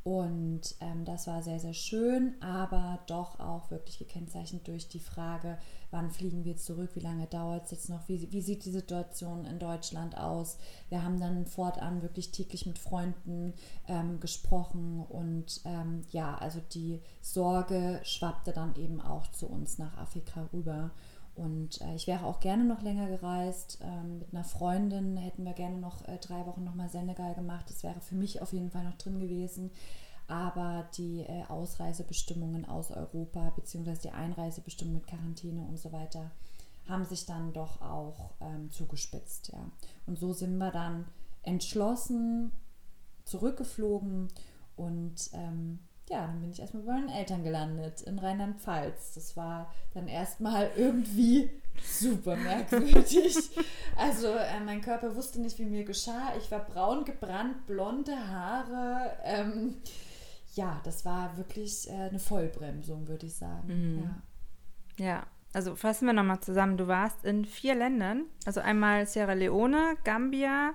Und 0.05 0.75
ähm, 0.81 1.03
das 1.03 1.25
war 1.25 1.41
sehr, 1.41 1.59
sehr 1.59 1.73
schön, 1.73 2.35
aber 2.39 2.99
doch 3.07 3.39
auch 3.39 3.71
wirklich 3.71 3.97
gekennzeichnet 3.97 4.67
durch 4.67 4.87
die 4.87 4.99
Frage, 4.99 5.57
wann 5.89 6.11
fliegen 6.11 6.45
wir 6.45 6.57
zurück, 6.57 6.91
wie 6.93 6.99
lange 6.99 7.25
dauert 7.25 7.65
es 7.65 7.71
jetzt 7.71 7.89
noch, 7.89 8.07
wie, 8.07 8.31
wie 8.31 8.41
sieht 8.41 8.65
die 8.65 8.71
Situation 8.71 9.45
in 9.45 9.57
Deutschland 9.57 10.15
aus. 10.15 10.59
Wir 10.89 11.03
haben 11.03 11.19
dann 11.19 11.47
fortan 11.47 12.03
wirklich 12.03 12.29
täglich 12.29 12.67
mit 12.67 12.77
Freunden 12.77 13.55
ähm, 13.87 14.19
gesprochen 14.19 15.03
und 15.09 15.61
ähm, 15.65 16.03
ja, 16.11 16.35
also 16.35 16.61
die 16.71 17.01
Sorge 17.21 17.99
schwappte 18.03 18.53
dann 18.53 18.75
eben 18.75 19.01
auch 19.01 19.25
zu 19.31 19.47
uns 19.47 19.79
nach 19.79 19.97
Afrika 19.97 20.47
rüber. 20.53 20.91
Und 21.35 21.81
äh, 21.81 21.95
ich 21.95 22.07
wäre 22.07 22.25
auch 22.25 22.39
gerne 22.39 22.63
noch 22.63 22.81
länger 22.81 23.07
gereist. 23.07 23.79
Ähm, 23.81 24.19
mit 24.19 24.33
einer 24.33 24.43
Freundin 24.43 25.17
hätten 25.17 25.43
wir 25.43 25.53
gerne 25.53 25.77
noch 25.77 26.07
äh, 26.07 26.17
drei 26.17 26.45
Wochen 26.45 26.63
nochmal 26.63 26.89
Senegal 26.89 27.35
gemacht. 27.35 27.65
Das 27.69 27.83
wäre 27.83 27.99
für 27.99 28.15
mich 28.15 28.41
auf 28.41 28.53
jeden 28.53 28.71
Fall 28.71 28.83
noch 28.83 28.97
drin 28.97 29.19
gewesen. 29.19 29.71
Aber 30.27 30.87
die 30.97 31.21
äh, 31.21 31.43
Ausreisebestimmungen 31.49 32.65
aus 32.65 32.91
Europa, 32.91 33.51
beziehungsweise 33.55 34.03
die 34.03 34.11
Einreisebestimmungen 34.11 35.01
mit 35.01 35.07
Quarantäne 35.07 35.61
und 35.63 35.77
so 35.77 35.91
weiter, 35.91 36.31
haben 36.87 37.05
sich 37.05 37.25
dann 37.25 37.53
doch 37.53 37.81
auch 37.81 38.31
ähm, 38.41 38.71
zugespitzt. 38.71 39.51
Ja. 39.53 39.69
Und 40.05 40.17
so 40.17 40.33
sind 40.33 40.57
wir 40.57 40.71
dann 40.71 41.05
entschlossen 41.43 42.51
zurückgeflogen 43.25 44.29
und 44.75 45.29
ähm, 45.33 45.79
ja, 46.09 46.27
dann 46.27 46.39
bin 46.39 46.51
ich 46.51 46.59
erstmal 46.59 46.83
bei 46.83 46.93
meinen 46.93 47.09
Eltern 47.09 47.43
gelandet 47.43 48.01
in 48.01 48.19
Rheinland-Pfalz. 48.19 49.15
Das 49.15 49.35
war 49.35 49.73
dann 49.93 50.07
erstmal 50.07 50.69
irgendwie 50.75 51.49
super 51.83 52.35
merkwürdig. 52.35 53.35
Also 53.97 54.27
äh, 54.27 54.59
mein 54.65 54.81
Körper 54.81 55.15
wusste 55.15 55.39
nicht, 55.39 55.57
wie 55.57 55.63
mir 55.63 55.85
geschah. 55.85 56.33
Ich 56.37 56.51
war 56.51 56.59
braun 56.65 57.05
gebrannt, 57.05 57.65
blonde 57.65 58.11
Haare. 58.27 59.13
Ähm, 59.23 59.75
ja, 60.53 60.81
das 60.83 61.05
war 61.05 61.37
wirklich 61.37 61.89
äh, 61.89 61.93
eine 61.93 62.19
Vollbremsung, 62.19 63.07
würde 63.07 63.27
ich 63.27 63.35
sagen. 63.35 63.67
Mhm. 63.67 64.03
Ja. 64.97 65.05
ja. 65.05 65.27
Also 65.53 65.77
fassen 65.77 66.07
wir 66.07 66.13
nochmal 66.13 66.41
zusammen. 66.41 66.75
Du 66.75 66.87
warst 66.87 67.23
in 67.23 67.45
vier 67.45 67.75
Ländern, 67.75 68.25
also 68.45 68.59
einmal 68.59 69.07
Sierra 69.07 69.31
Leone, 69.31 69.95
Gambia, 70.03 70.73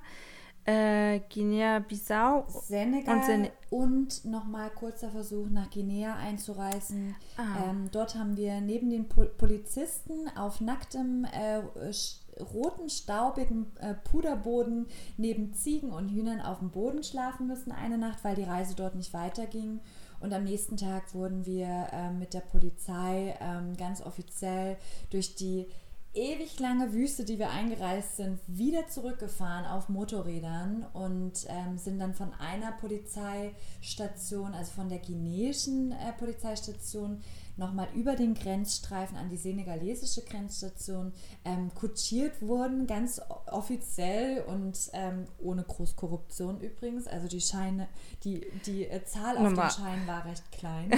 äh, 0.65 1.21
Guinea-Bissau 1.33 2.47
Senegal 2.49 3.17
und, 3.17 3.25
Sen 3.25 3.49
und 3.71 4.25
nochmal 4.25 4.71
kurzer 4.71 5.11
Versuch 5.11 5.49
nach 5.49 5.71
Guinea 5.71 6.17
einzureisen. 6.17 7.15
Ah. 7.37 7.71
Ähm, 7.71 7.89
dort 7.91 8.15
haben 8.15 8.37
wir 8.37 8.61
neben 8.61 8.91
den 8.91 9.09
Pol 9.09 9.27
Polizisten 9.27 10.29
auf 10.37 10.61
nacktem 10.61 11.25
äh, 11.25 11.63
roten, 12.43 12.89
staubigen 12.89 13.67
äh, 13.81 13.95
Puderboden 13.95 14.87
neben 15.17 15.53
Ziegen 15.55 15.91
und 15.91 16.09
Hühnern 16.11 16.41
auf 16.41 16.59
dem 16.59 16.71
Boden 16.71 17.03
schlafen 17.03 17.47
müssen 17.47 17.73
eine 17.73 17.99
Nacht, 17.99 18.25
weil 18.25 18.37
die 18.37 18.45
Reise 18.45 18.75
dort 18.75 18.95
nicht 18.95 19.13
weiterging. 19.13 19.81
Und 20.21 20.35
am 20.35 20.45
nächsten 20.45 20.77
Tag 20.77 21.15
wurden 21.15 21.47
wir 21.47 21.89
äh, 21.93 22.11
mit 22.11 22.35
der 22.35 22.41
Polizei 22.41 23.35
ähm, 23.41 23.75
ganz 23.77 24.03
offiziell 24.03 24.77
durch 25.09 25.35
die 25.35 25.67
ewig 26.13 26.59
lange 26.59 26.93
Wüste, 26.93 27.25
die 27.25 27.39
wir 27.39 27.51
eingereist 27.51 28.17
sind, 28.17 28.41
wieder 28.47 28.89
zurückgefahren 28.89 29.65
auf 29.65 29.89
Motorrädern 29.89 30.85
und 30.93 31.47
ähm, 31.49 31.79
sind 31.79 32.01
dann 32.01 32.15
von 32.15 32.33
einer 32.35 32.73
Polizeistation, 32.73 34.55
also 34.55 34.73
von 34.73 34.89
der 34.89 34.99
guineischen 34.99 35.93
äh, 35.93 36.13
Polizeistation, 36.19 37.21
nochmal 37.61 37.87
über 37.95 38.17
den 38.17 38.35
Grenzstreifen 38.35 39.17
an 39.17 39.29
die 39.29 39.37
senegalesische 39.37 40.23
Grenzstation 40.23 41.13
ähm, 41.45 41.71
kutschiert 41.75 42.43
wurden, 42.43 42.87
ganz 42.87 43.21
offiziell 43.47 44.43
und 44.43 44.91
ähm, 44.95 45.27
ohne 45.39 45.63
Großkorruption 45.63 46.61
übrigens. 46.61 47.07
Also 47.07 47.29
die 47.29 47.41
Scheine, 47.41 47.87
die, 48.25 48.47
die 48.67 48.87
äh, 48.87 49.05
Zahl 49.05 49.37
auf 49.37 49.45
Nummer. 49.45 49.69
den 49.69 49.71
Scheinen 49.71 50.07
war 50.09 50.25
recht 50.25 50.51
klein. 50.51 50.91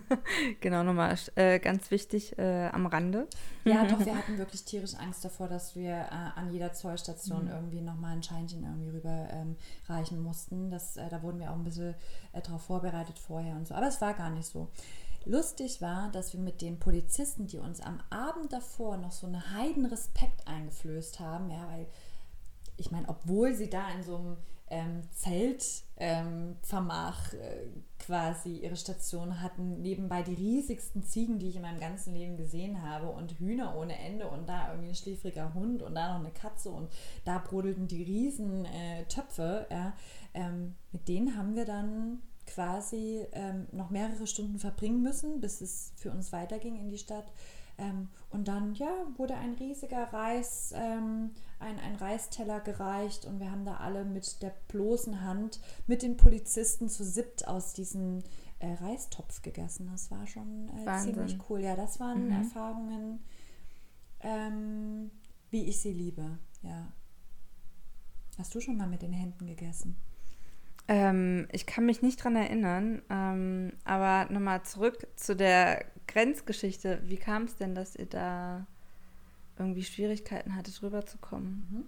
genau, 0.60 0.82
nochmal 0.82 1.16
äh, 1.36 1.60
ganz 1.60 1.90
wichtig 1.90 2.36
äh, 2.38 2.68
am 2.72 2.86
Rande. 2.86 3.28
Ja, 3.64 3.84
doch, 3.86 4.04
wir 4.04 4.16
hatten 4.16 4.38
wirklich 4.38 4.64
tierisch 4.64 4.94
Angst 4.94 5.24
davor, 5.24 5.48
dass 5.48 5.76
wir 5.76 5.92
äh, 5.92 6.38
an 6.40 6.50
jeder 6.50 6.72
Zollstation 6.72 7.44
mhm. 7.44 7.50
irgendwie 7.50 7.80
nochmal 7.82 8.16
ein 8.16 8.22
Scheinchen 8.22 8.64
irgendwie 8.64 8.90
rüber 8.90 9.28
ähm, 9.30 9.56
reichen 9.86 10.22
mussten. 10.22 10.70
Das, 10.70 10.96
äh, 10.96 11.08
da 11.10 11.22
wurden 11.22 11.38
wir 11.38 11.50
auch 11.50 11.56
ein 11.56 11.64
bisschen 11.64 11.94
äh, 12.32 12.40
darauf 12.40 12.62
vorbereitet 12.62 13.18
vorher 13.18 13.54
und 13.56 13.68
so. 13.68 13.74
Aber 13.74 13.88
es 13.88 14.00
war 14.00 14.14
gar 14.14 14.30
nicht 14.30 14.46
so. 14.46 14.68
Lustig 15.28 15.80
war, 15.82 16.10
dass 16.10 16.32
wir 16.32 16.40
mit 16.40 16.62
den 16.62 16.80
Polizisten, 16.80 17.46
die 17.46 17.58
uns 17.58 17.82
am 17.82 18.00
Abend 18.08 18.50
davor 18.50 18.96
noch 18.96 19.12
so 19.12 19.26
einen 19.26 19.52
Heidenrespekt 19.52 20.48
eingeflößt 20.48 21.20
haben, 21.20 21.50
ja, 21.50 21.68
weil 21.70 21.86
ich 22.78 22.90
meine, 22.90 23.10
obwohl 23.10 23.54
sie 23.54 23.68
da 23.68 23.90
in 23.90 24.02
so 24.02 24.16
einem 24.16 24.38
ähm, 24.70 25.02
Zeltvermach 25.12 27.34
ähm, 27.34 27.40
äh, 27.40 27.66
quasi 27.98 28.56
ihre 28.56 28.76
Station 28.76 29.42
hatten, 29.42 29.82
nebenbei 29.82 30.22
die 30.22 30.32
riesigsten 30.32 31.02
Ziegen, 31.02 31.38
die 31.38 31.50
ich 31.50 31.56
in 31.56 31.62
meinem 31.62 31.80
ganzen 31.80 32.14
Leben 32.14 32.38
gesehen 32.38 32.82
habe 32.82 33.08
und 33.08 33.38
Hühner 33.38 33.76
ohne 33.76 33.98
Ende 33.98 34.28
und 34.28 34.48
da 34.48 34.70
irgendwie 34.70 34.88
ein 34.90 34.94
schläfriger 34.94 35.52
Hund 35.52 35.82
und 35.82 35.94
da 35.94 36.14
noch 36.14 36.20
eine 36.24 36.32
Katze 36.32 36.70
und 36.70 36.90
da 37.26 37.36
brodelten 37.36 37.86
die 37.86 38.02
riesen 38.02 38.64
äh, 38.64 39.04
Töpfe. 39.08 39.66
Ja, 39.70 39.92
ähm, 40.32 40.74
mit 40.90 41.06
denen 41.06 41.36
haben 41.36 41.54
wir 41.54 41.66
dann 41.66 42.22
quasi 42.48 43.26
ähm, 43.32 43.66
noch 43.72 43.90
mehrere 43.90 44.26
Stunden 44.26 44.58
verbringen 44.58 45.02
müssen, 45.02 45.40
bis 45.40 45.60
es 45.60 45.92
für 45.96 46.10
uns 46.10 46.32
weiterging 46.32 46.76
in 46.76 46.88
die 46.88 46.98
Stadt. 46.98 47.32
Ähm, 47.78 48.08
und 48.30 48.48
dann, 48.48 48.74
ja, 48.74 48.90
wurde 49.16 49.36
ein 49.36 49.54
riesiger 49.54 50.12
Reis, 50.12 50.72
ähm, 50.74 51.30
ein, 51.60 51.78
ein 51.78 51.94
Reisteller 51.94 52.60
gereicht 52.60 53.24
und 53.24 53.38
wir 53.38 53.50
haben 53.50 53.64
da 53.64 53.76
alle 53.76 54.04
mit 54.04 54.42
der 54.42 54.52
bloßen 54.66 55.22
Hand 55.22 55.60
mit 55.86 56.02
den 56.02 56.16
Polizisten 56.16 56.88
zu 56.88 57.04
siebt 57.04 57.46
aus 57.46 57.74
diesem 57.74 58.24
äh, 58.58 58.72
Reistopf 58.74 59.42
gegessen. 59.42 59.88
Das 59.92 60.10
war 60.10 60.26
schon 60.26 60.68
äh, 60.70 60.98
ziemlich 60.98 61.38
cool. 61.48 61.60
Ja, 61.60 61.76
das 61.76 62.00
waren 62.00 62.26
mhm. 62.26 62.32
Erfahrungen, 62.32 63.20
ähm, 64.20 65.12
wie 65.50 65.64
ich 65.64 65.80
sie 65.80 65.92
liebe. 65.92 66.38
Ja. 66.62 66.92
Hast 68.38 68.54
du 68.54 68.60
schon 68.60 68.76
mal 68.76 68.88
mit 68.88 69.02
den 69.02 69.12
Händen 69.12 69.46
gegessen? 69.46 69.96
Ähm, 70.88 71.46
ich 71.52 71.66
kann 71.66 71.84
mich 71.84 72.00
nicht 72.00 72.24
dran 72.24 72.34
erinnern, 72.34 73.02
ähm, 73.10 73.72
aber 73.84 74.32
nochmal 74.32 74.62
zurück 74.62 75.06
zu 75.16 75.36
der 75.36 75.84
Grenzgeschichte. 76.06 77.00
Wie 77.04 77.18
kam 77.18 77.44
es 77.44 77.56
denn, 77.56 77.74
dass 77.74 77.94
ihr 77.94 78.06
da 78.06 78.66
irgendwie 79.58 79.84
Schwierigkeiten 79.84 80.56
hattet, 80.56 80.82
rüberzukommen? 80.82 81.66
Mhm. 81.70 81.86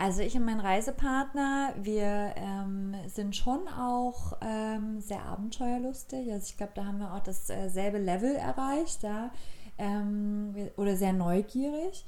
Also 0.00 0.22
ich 0.22 0.36
und 0.36 0.44
mein 0.44 0.60
Reisepartner, 0.60 1.74
wir 1.82 2.34
ähm, 2.36 2.94
sind 3.08 3.34
schon 3.34 3.66
auch 3.66 4.38
ähm, 4.42 5.00
sehr 5.00 5.24
abenteuerlustig. 5.24 6.30
Also 6.30 6.46
ich 6.50 6.56
glaube, 6.56 6.72
da 6.76 6.84
haben 6.84 7.00
wir 7.00 7.12
auch 7.12 7.22
dasselbe 7.22 7.98
Level 7.98 8.36
erreicht, 8.36 9.02
ja? 9.02 9.32
Ähm, 9.76 10.54
oder 10.76 10.96
sehr 10.96 11.12
neugierig 11.12 12.04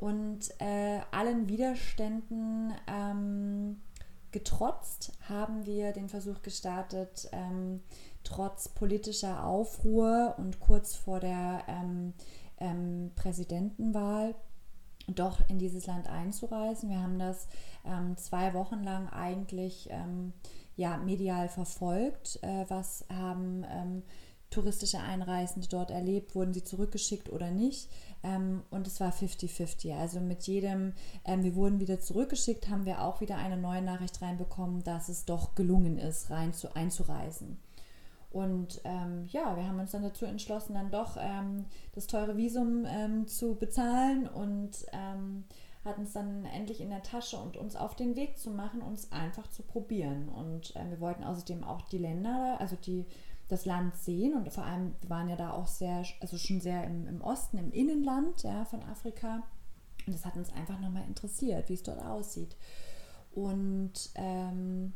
und 0.00 0.50
äh, 0.58 1.00
allen 1.12 1.48
Widerständen 1.48 2.74
ähm, 2.86 3.80
getrotzt 4.32 5.12
haben 5.28 5.66
wir 5.66 5.92
den 5.92 6.08
Versuch 6.08 6.42
gestartet, 6.42 7.28
ähm, 7.32 7.82
trotz 8.24 8.68
politischer 8.68 9.44
Aufruhr 9.44 10.34
und 10.38 10.60
kurz 10.60 10.94
vor 10.94 11.20
der 11.20 11.62
ähm, 11.68 12.12
ähm, 12.58 13.12
Präsidentenwahl 13.16 14.34
doch 15.08 15.40
in 15.48 15.58
dieses 15.58 15.86
Land 15.86 16.08
einzureisen. 16.08 16.90
Wir 16.90 17.00
haben 17.00 17.18
das 17.18 17.48
ähm, 17.84 18.16
zwei 18.16 18.54
Wochen 18.54 18.82
lang 18.84 19.08
eigentlich 19.08 19.88
ähm, 19.90 20.32
ja, 20.76 20.96
medial 20.98 21.48
verfolgt, 21.48 22.38
äh, 22.42 22.64
was 22.68 23.04
haben 23.10 23.64
ähm, 23.68 24.02
touristische 24.50 24.98
Einreisende 24.98 25.68
dort 25.68 25.90
erlebt, 25.90 26.34
wurden 26.34 26.52
sie 26.52 26.64
zurückgeschickt 26.64 27.30
oder 27.30 27.50
nicht. 27.50 27.88
Ähm, 28.22 28.62
und 28.70 28.86
es 28.86 29.00
war 29.00 29.12
50-50. 29.12 29.96
Also 29.96 30.20
mit 30.20 30.42
jedem, 30.42 30.92
ähm, 31.24 31.42
wir 31.42 31.54
wurden 31.54 31.80
wieder 31.80 32.00
zurückgeschickt, 32.00 32.68
haben 32.68 32.84
wir 32.84 33.02
auch 33.02 33.20
wieder 33.20 33.36
eine 33.36 33.56
neue 33.56 33.82
Nachricht 33.82 34.20
reinbekommen, 34.20 34.82
dass 34.84 35.08
es 35.08 35.24
doch 35.24 35.54
gelungen 35.54 35.98
ist, 35.98 36.30
rein 36.30 36.52
zu, 36.52 36.74
einzureisen. 36.74 37.58
Und 38.30 38.80
ähm, 38.84 39.26
ja, 39.28 39.56
wir 39.56 39.66
haben 39.66 39.80
uns 39.80 39.90
dann 39.90 40.02
dazu 40.02 40.24
entschlossen, 40.24 40.74
dann 40.74 40.90
doch 40.90 41.16
ähm, 41.18 41.66
das 41.94 42.06
teure 42.06 42.36
Visum 42.36 42.84
ähm, 42.86 43.26
zu 43.26 43.56
bezahlen 43.56 44.28
und 44.28 44.86
ähm, 44.92 45.44
hatten 45.84 46.02
es 46.02 46.12
dann 46.12 46.44
endlich 46.44 46.80
in 46.80 46.90
der 46.90 47.02
Tasche 47.02 47.38
und 47.38 47.56
uns 47.56 47.74
auf 47.74 47.96
den 47.96 48.14
Weg 48.14 48.38
zu 48.38 48.50
machen, 48.50 48.82
uns 48.82 49.10
einfach 49.10 49.48
zu 49.48 49.62
probieren. 49.62 50.28
Und 50.28 50.76
äh, 50.76 50.90
wir 50.90 51.00
wollten 51.00 51.24
außerdem 51.24 51.64
auch 51.64 51.82
die 51.82 51.98
Länder, 51.98 52.56
also 52.60 52.76
die, 52.76 53.06
das 53.50 53.64
Land 53.64 53.96
sehen 53.96 54.34
und 54.34 54.52
vor 54.52 54.64
allem, 54.64 54.94
wir 55.00 55.10
waren 55.10 55.28
ja 55.28 55.36
da 55.36 55.50
auch 55.52 55.66
sehr, 55.66 56.04
also 56.20 56.38
schon 56.38 56.60
sehr 56.60 56.84
im, 56.84 57.08
im 57.08 57.20
Osten, 57.20 57.58
im 57.58 57.72
Innenland 57.72 58.42
ja, 58.42 58.64
von 58.64 58.82
Afrika. 58.84 59.42
Und 60.06 60.14
das 60.14 60.24
hat 60.24 60.36
uns 60.36 60.52
einfach 60.52 60.78
nochmal 60.80 61.04
interessiert, 61.06 61.68
wie 61.68 61.74
es 61.74 61.82
dort 61.82 62.00
aussieht. 62.00 62.56
Und 63.32 64.10
ähm, 64.14 64.92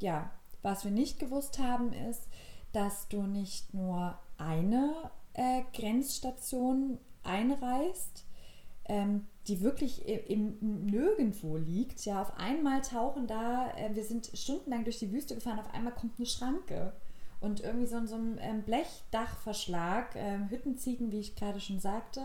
ja, 0.00 0.30
was 0.62 0.84
wir 0.84 0.90
nicht 0.90 1.18
gewusst 1.18 1.58
haben, 1.58 1.92
ist, 1.92 2.26
dass 2.72 3.08
du 3.08 3.22
nicht 3.22 3.74
nur 3.74 4.18
eine 4.38 4.94
äh, 5.34 5.62
Grenzstation 5.74 6.98
einreist, 7.22 8.24
ähm, 8.86 9.26
die 9.46 9.60
wirklich 9.60 10.06
im, 10.08 10.58
im, 10.60 10.86
Nirgendwo 10.86 11.56
liegt. 11.56 12.04
Ja, 12.06 12.22
auf 12.22 12.36
einmal 12.38 12.80
tauchen 12.80 13.26
da, 13.26 13.70
äh, 13.76 13.94
wir 13.94 14.04
sind 14.04 14.30
stundenlang 14.32 14.84
durch 14.84 14.98
die 14.98 15.12
Wüste 15.12 15.34
gefahren, 15.34 15.58
auf 15.58 15.72
einmal 15.72 15.94
kommt 15.94 16.18
eine 16.18 16.26
Schranke 16.26 16.94
und 17.44 17.60
irgendwie 17.60 17.86
so, 17.86 18.04
so 18.06 18.16
ein 18.16 18.38
ähm, 18.40 18.62
Blechdachverschlag, 18.62 20.16
äh, 20.16 20.38
Hüttenziegen, 20.48 21.12
wie 21.12 21.20
ich 21.20 21.36
gerade 21.36 21.60
schon 21.60 21.78
sagte. 21.78 22.22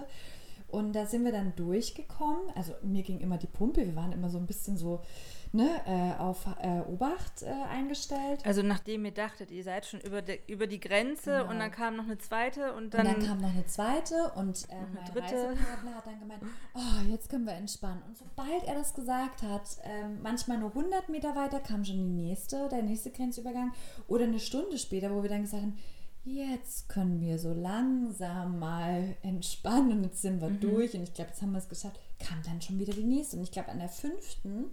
Und 0.67 0.93
da 0.93 1.05
sind 1.05 1.25
wir 1.25 1.31
dann 1.31 1.55
durchgekommen. 1.55 2.51
Also 2.55 2.73
mir 2.83 3.03
ging 3.03 3.19
immer 3.19 3.37
die 3.37 3.47
Pumpe, 3.47 3.85
wir 3.85 3.95
waren 3.95 4.11
immer 4.11 4.29
so 4.29 4.37
ein 4.37 4.45
bisschen 4.45 4.77
so 4.77 5.01
ne, 5.51 5.69
äh, 5.85 6.19
auf 6.21 6.45
äh, 6.61 6.81
Obacht 6.81 7.41
äh, 7.41 7.47
eingestellt. 7.47 8.45
Also 8.45 8.61
nachdem 8.61 9.05
ihr 9.05 9.11
dachtet, 9.11 9.51
ihr 9.51 9.63
seid 9.63 9.85
schon 9.85 9.99
über, 10.01 10.21
de, 10.21 10.39
über 10.47 10.67
die 10.67 10.79
Grenze 10.79 11.31
genau. 11.31 11.49
und 11.49 11.59
dann 11.59 11.71
kam 11.71 11.95
noch 11.95 12.05
eine 12.05 12.17
zweite 12.17 12.73
und 12.73 12.93
dann... 12.93 13.07
Und 13.07 13.17
dann 13.17 13.25
kam 13.25 13.41
noch 13.41 13.49
eine 13.49 13.65
zweite 13.65 14.31
und 14.35 14.67
äh, 14.69 14.75
mein 14.93 15.05
dritte. 15.05 15.49
Reisepartner 15.49 15.95
hat 15.95 16.05
dann 16.05 16.19
gemeint, 16.19 16.43
oh, 16.75 17.11
jetzt 17.11 17.29
können 17.29 17.45
wir 17.45 17.53
entspannen. 17.53 18.03
Und 18.07 18.17
sobald 18.17 18.63
er 18.65 18.75
das 18.75 18.93
gesagt 18.93 19.41
hat, 19.43 19.77
ähm, 19.83 20.19
manchmal 20.21 20.59
nur 20.59 20.69
100 20.69 21.09
Meter 21.09 21.35
weiter 21.35 21.59
kam 21.59 21.83
schon 21.83 21.97
die 21.97 22.27
nächste, 22.27 22.69
der 22.69 22.83
nächste 22.83 23.11
Grenzübergang 23.11 23.73
oder 24.07 24.25
eine 24.25 24.39
Stunde 24.39 24.77
später, 24.77 25.13
wo 25.13 25.23
wir 25.23 25.29
dann 25.29 25.41
gesagt 25.41 25.63
haben, 25.63 25.77
jetzt 26.25 26.89
können 26.89 27.21
wir 27.21 27.39
so 27.39 27.53
langsam 27.53 28.59
mal 28.59 29.15
entspannen 29.23 29.91
und 29.93 30.03
jetzt 30.03 30.21
sind 30.21 30.41
wir 30.41 30.49
mhm. 30.49 30.59
durch 30.59 30.93
und 30.93 31.03
ich 31.03 31.13
glaube, 31.13 31.31
jetzt 31.31 31.41
haben 31.41 31.53
wir 31.53 31.59
es 31.59 31.69
geschafft, 31.69 31.99
kam 32.19 32.41
dann 32.43 32.61
schon 32.61 32.77
wieder 32.77 32.93
die 32.93 33.03
nächste 33.03 33.37
und 33.37 33.43
ich 33.43 33.51
glaube, 33.51 33.69
an 33.69 33.79
der 33.79 33.89
fünften 33.89 34.65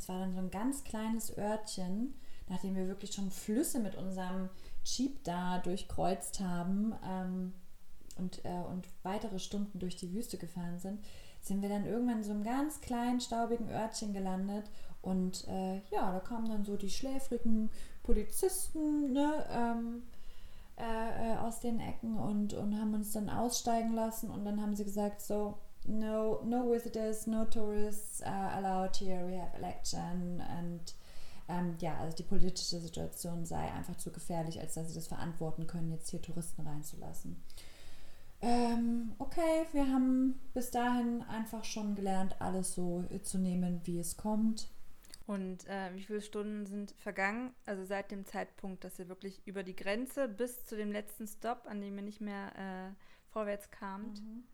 das 0.00 0.08
war 0.08 0.18
dann 0.18 0.32
so 0.32 0.38
ein 0.38 0.50
ganz 0.50 0.82
kleines 0.82 1.36
Örtchen, 1.36 2.14
nachdem 2.48 2.74
wir 2.74 2.88
wirklich 2.88 3.12
schon 3.12 3.30
Flüsse 3.30 3.80
mit 3.80 3.96
unserem 3.96 4.48
Jeep 4.82 5.22
da 5.24 5.58
durchkreuzt 5.58 6.40
haben 6.40 6.94
ähm, 7.06 7.52
und, 8.16 8.42
äh, 8.46 8.62
und 8.70 8.88
weitere 9.02 9.38
Stunden 9.38 9.78
durch 9.78 9.96
die 9.96 10.14
Wüste 10.14 10.38
gefahren 10.38 10.78
sind, 10.78 11.04
sind 11.42 11.60
wir 11.60 11.68
dann 11.68 11.84
irgendwann 11.84 12.18
in 12.18 12.24
so 12.24 12.30
einem 12.30 12.44
ganz 12.44 12.80
kleinen, 12.80 13.20
staubigen 13.20 13.68
Örtchen 13.68 14.14
gelandet. 14.14 14.70
Und 15.02 15.46
äh, 15.48 15.82
ja, 15.90 16.12
da 16.12 16.20
kamen 16.20 16.48
dann 16.48 16.64
so 16.64 16.78
die 16.78 16.88
schläfrigen 16.88 17.68
Polizisten 18.02 19.12
ne, 19.12 19.46
ähm, 19.50 20.02
äh, 20.78 21.34
äh 21.34 21.36
aus 21.36 21.60
den 21.60 21.78
Ecken 21.78 22.16
und, 22.16 22.54
und 22.54 22.80
haben 22.80 22.94
uns 22.94 23.12
dann 23.12 23.28
aussteigen 23.28 23.92
lassen. 23.92 24.30
Und 24.30 24.46
dann 24.46 24.62
haben 24.62 24.74
sie 24.74 24.84
gesagt, 24.84 25.20
so, 25.20 25.58
no 25.90 26.40
no 26.44 26.70
visitors, 26.70 27.26
no 27.26 27.44
tourists 27.44 28.22
uh, 28.22 28.58
allowed 28.58 28.96
here. 28.96 29.26
We 29.26 29.36
have 29.36 29.54
election 29.56 30.40
and 30.40 30.92
ähm, 31.50 31.76
ja, 31.80 31.98
also 31.98 32.16
die 32.16 32.22
politische 32.22 32.78
Situation 32.78 33.44
sei 33.44 33.72
einfach 33.72 33.96
zu 33.96 34.12
gefährlich, 34.12 34.60
als 34.60 34.74
dass 34.74 34.88
sie 34.88 34.94
das 34.94 35.08
verantworten 35.08 35.66
können, 35.66 35.90
jetzt 35.90 36.10
hier 36.10 36.22
Touristen 36.22 36.66
reinzulassen. 36.66 37.42
Ähm, 38.42 39.12
okay, 39.18 39.66
wir 39.72 39.86
haben 39.88 40.40
bis 40.54 40.70
dahin 40.70 41.22
einfach 41.22 41.64
schon 41.64 41.94
gelernt, 41.94 42.36
alles 42.40 42.74
so 42.74 43.04
zu 43.22 43.38
nehmen, 43.38 43.80
wie 43.84 43.98
es 43.98 44.16
kommt. 44.16 44.68
Und 45.26 45.66
äh, 45.68 45.94
wie 45.94 46.02
viele 46.02 46.22
Stunden 46.22 46.66
sind 46.66 46.92
vergangen? 46.92 47.52
Also 47.66 47.84
seit 47.84 48.10
dem 48.10 48.24
Zeitpunkt, 48.24 48.82
dass 48.82 48.98
ihr 48.98 49.08
wirklich 49.08 49.42
über 49.44 49.62
die 49.62 49.76
Grenze 49.76 50.26
bis 50.28 50.64
zu 50.64 50.76
dem 50.76 50.90
letzten 50.90 51.26
Stop, 51.26 51.66
an 51.66 51.80
dem 51.80 51.96
ihr 51.96 52.02
nicht 52.02 52.20
mehr 52.20 52.52
äh, 52.56 53.32
vorwärts 53.32 53.70
kamt? 53.70 54.20
Mhm. 54.22 54.44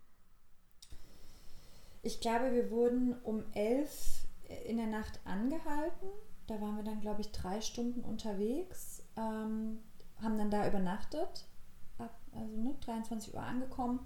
Ich 2.07 2.21
glaube, 2.21 2.53
wir 2.53 2.71
wurden 2.71 3.17
um 3.25 3.43
elf 3.53 4.29
in 4.65 4.77
der 4.77 4.87
Nacht 4.87 5.19
angehalten. 5.25 6.07
Da 6.47 6.61
waren 6.61 6.77
wir 6.77 6.85
dann, 6.85 7.01
glaube 7.01 7.21
ich, 7.21 7.33
drei 7.33 7.61
Stunden 7.61 8.03
unterwegs, 8.03 9.03
ähm, 9.17 9.81
haben 10.23 10.39
dann 10.39 10.49
da 10.49 10.69
übernachtet, 10.69 11.49
ab, 11.99 12.17
also 12.33 12.57
ne, 12.57 12.77
23 12.81 13.35
Uhr 13.35 13.43
angekommen. 13.43 13.99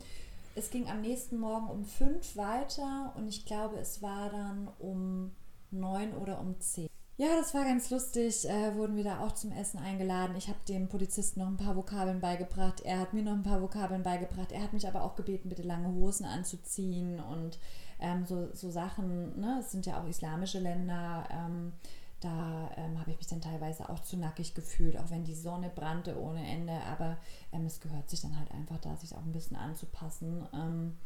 Es 0.55 0.71
ging 0.71 0.89
am 0.89 1.03
nächsten 1.03 1.39
Morgen 1.39 1.69
um 1.69 1.85
fünf 1.85 2.39
weiter 2.39 3.13
und 3.19 3.29
ich 3.29 3.45
glaube, 3.45 3.77
es 3.77 4.01
war 4.01 4.31
dann 4.31 4.69
um 4.79 5.33
neun 5.71 6.15
oder 6.15 6.41
um 6.41 6.59
zehn. 6.59 6.89
Ja, 7.21 7.37
das 7.37 7.53
war 7.53 7.65
ganz 7.65 7.91
lustig. 7.91 8.49
Äh, 8.49 8.77
wurden 8.77 8.97
wir 8.97 9.05
da 9.05 9.21
auch 9.21 9.33
zum 9.33 9.53
Essen 9.53 9.79
eingeladen. 9.79 10.37
Ich 10.37 10.49
habe 10.49 10.59
dem 10.67 10.89
Polizisten 10.89 11.41
noch 11.41 11.49
ein 11.49 11.59
paar 11.59 11.77
Vokabeln 11.77 12.19
beigebracht. 12.19 12.81
Er 12.81 12.99
hat 12.99 13.13
mir 13.13 13.23
noch 13.23 13.35
ein 13.35 13.43
paar 13.43 13.61
Vokabeln 13.61 14.03
beigebracht. 14.03 14.53
Er 14.53 14.63
hat 14.63 14.73
mich 14.73 14.89
aber 14.89 15.05
auch 15.05 15.17
gebeten, 15.17 15.51
bitte 15.51 15.61
lange 15.61 15.93
Hosen 15.93 16.25
anzuziehen 16.25 17.21
und 17.21 17.59
ähm, 18.01 18.25
so, 18.27 18.49
so 18.53 18.71
Sachen. 18.71 19.39
Ne? 19.41 19.59
Es 19.61 19.73
sind 19.73 19.87
ja 19.87 20.01
auch 20.01 20.07
islamische 20.07 20.59
Länder. 20.59 21.25
Ähm, 21.31 21.73
da 22.21 22.71
ähm, 22.77 23.01
habe 23.01 23.11
ich 23.11 23.17
mich 23.17 23.27
dann 23.29 23.41
teilweise 23.41 23.89
auch 23.89 24.01
zu 24.01 24.19
nackig 24.19 24.55
gefühlt, 24.55 24.99
auch 24.99 25.11
wenn 25.11 25.25
die 25.25 25.35
Sonne 25.35 25.71
brannte 25.75 26.21
ohne 26.21 26.47
Ende. 26.47 26.73
Aber 26.91 27.17
ähm, 27.53 27.65
es 27.65 27.81
gehört 27.81 28.11
sich 28.11 28.21
dann 28.21 28.39
halt 28.39 28.51
einfach 28.53 28.79
da, 28.79 28.95
sich 28.97 29.15
auch 29.15 29.25
ein 29.25 29.33
bisschen 29.33 29.57
anzupassen. 29.57 30.47
Ähm, 30.53 30.97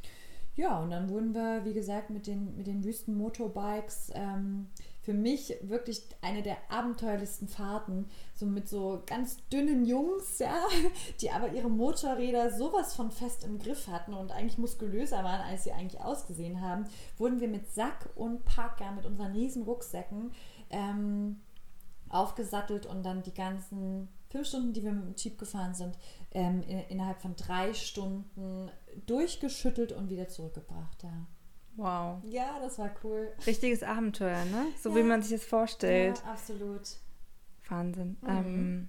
ja, 0.57 0.78
und 0.80 0.90
dann 0.90 1.09
wurden 1.09 1.35
wir, 1.35 1.64
wie 1.64 1.72
gesagt, 1.72 2.11
mit 2.11 2.26
den, 2.26 2.57
mit 2.57 2.66
den 2.66 2.85
Wüsten-Motorbikes 2.85 4.12
ähm, 4.14 4.68
für 5.04 5.12
mich 5.12 5.54
wirklich 5.60 6.02
eine 6.22 6.42
der 6.42 6.56
abenteuerlichsten 6.70 7.46
Fahrten, 7.46 8.08
so 8.34 8.46
mit 8.46 8.68
so 8.68 9.02
ganz 9.04 9.36
dünnen 9.52 9.84
Jungs, 9.84 10.38
ja, 10.38 10.64
die 11.20 11.30
aber 11.30 11.52
ihre 11.52 11.68
Motorräder 11.68 12.50
sowas 12.50 12.94
von 12.96 13.10
fest 13.10 13.44
im 13.44 13.58
Griff 13.58 13.86
hatten 13.88 14.14
und 14.14 14.32
eigentlich 14.32 14.56
muskulöser 14.56 15.22
waren, 15.22 15.42
als 15.42 15.64
sie 15.64 15.72
eigentlich 15.72 16.00
ausgesehen 16.00 16.62
haben, 16.62 16.86
wurden 17.18 17.40
wir 17.40 17.48
mit 17.48 17.70
Sack 17.70 18.08
und 18.14 18.46
Packer, 18.46 18.92
mit 18.92 19.04
unseren 19.04 19.32
riesen 19.32 19.64
Rucksäcken 19.64 20.32
ähm, 20.70 21.40
aufgesattelt 22.08 22.86
und 22.86 23.02
dann 23.04 23.22
die 23.22 23.34
ganzen 23.34 24.08
fünf 24.30 24.48
Stunden, 24.48 24.72
die 24.72 24.82
wir 24.82 24.92
mit 24.92 25.04
dem 25.04 25.16
Jeep 25.16 25.38
gefahren 25.38 25.74
sind, 25.74 25.98
ähm, 26.30 26.62
in, 26.62 26.78
innerhalb 26.88 27.20
von 27.20 27.36
drei 27.36 27.74
Stunden 27.74 28.70
durchgeschüttelt 29.04 29.92
und 29.92 30.08
wieder 30.08 30.28
zurückgebracht, 30.28 31.02
ja. 31.02 31.26
Wow. 31.76 32.22
Ja, 32.24 32.58
das 32.60 32.78
war 32.78 32.90
cool. 33.02 33.32
Richtiges 33.46 33.82
Abenteuer, 33.82 34.44
ne? 34.44 34.66
So 34.80 34.90
ja. 34.90 34.96
wie 34.96 35.02
man 35.02 35.22
sich 35.22 35.40
das 35.40 35.46
vorstellt. 35.46 36.22
Ja, 36.24 36.32
absolut. 36.32 36.82
Wahnsinn. 37.68 38.16
Mhm. 38.20 38.28
Ähm, 38.28 38.88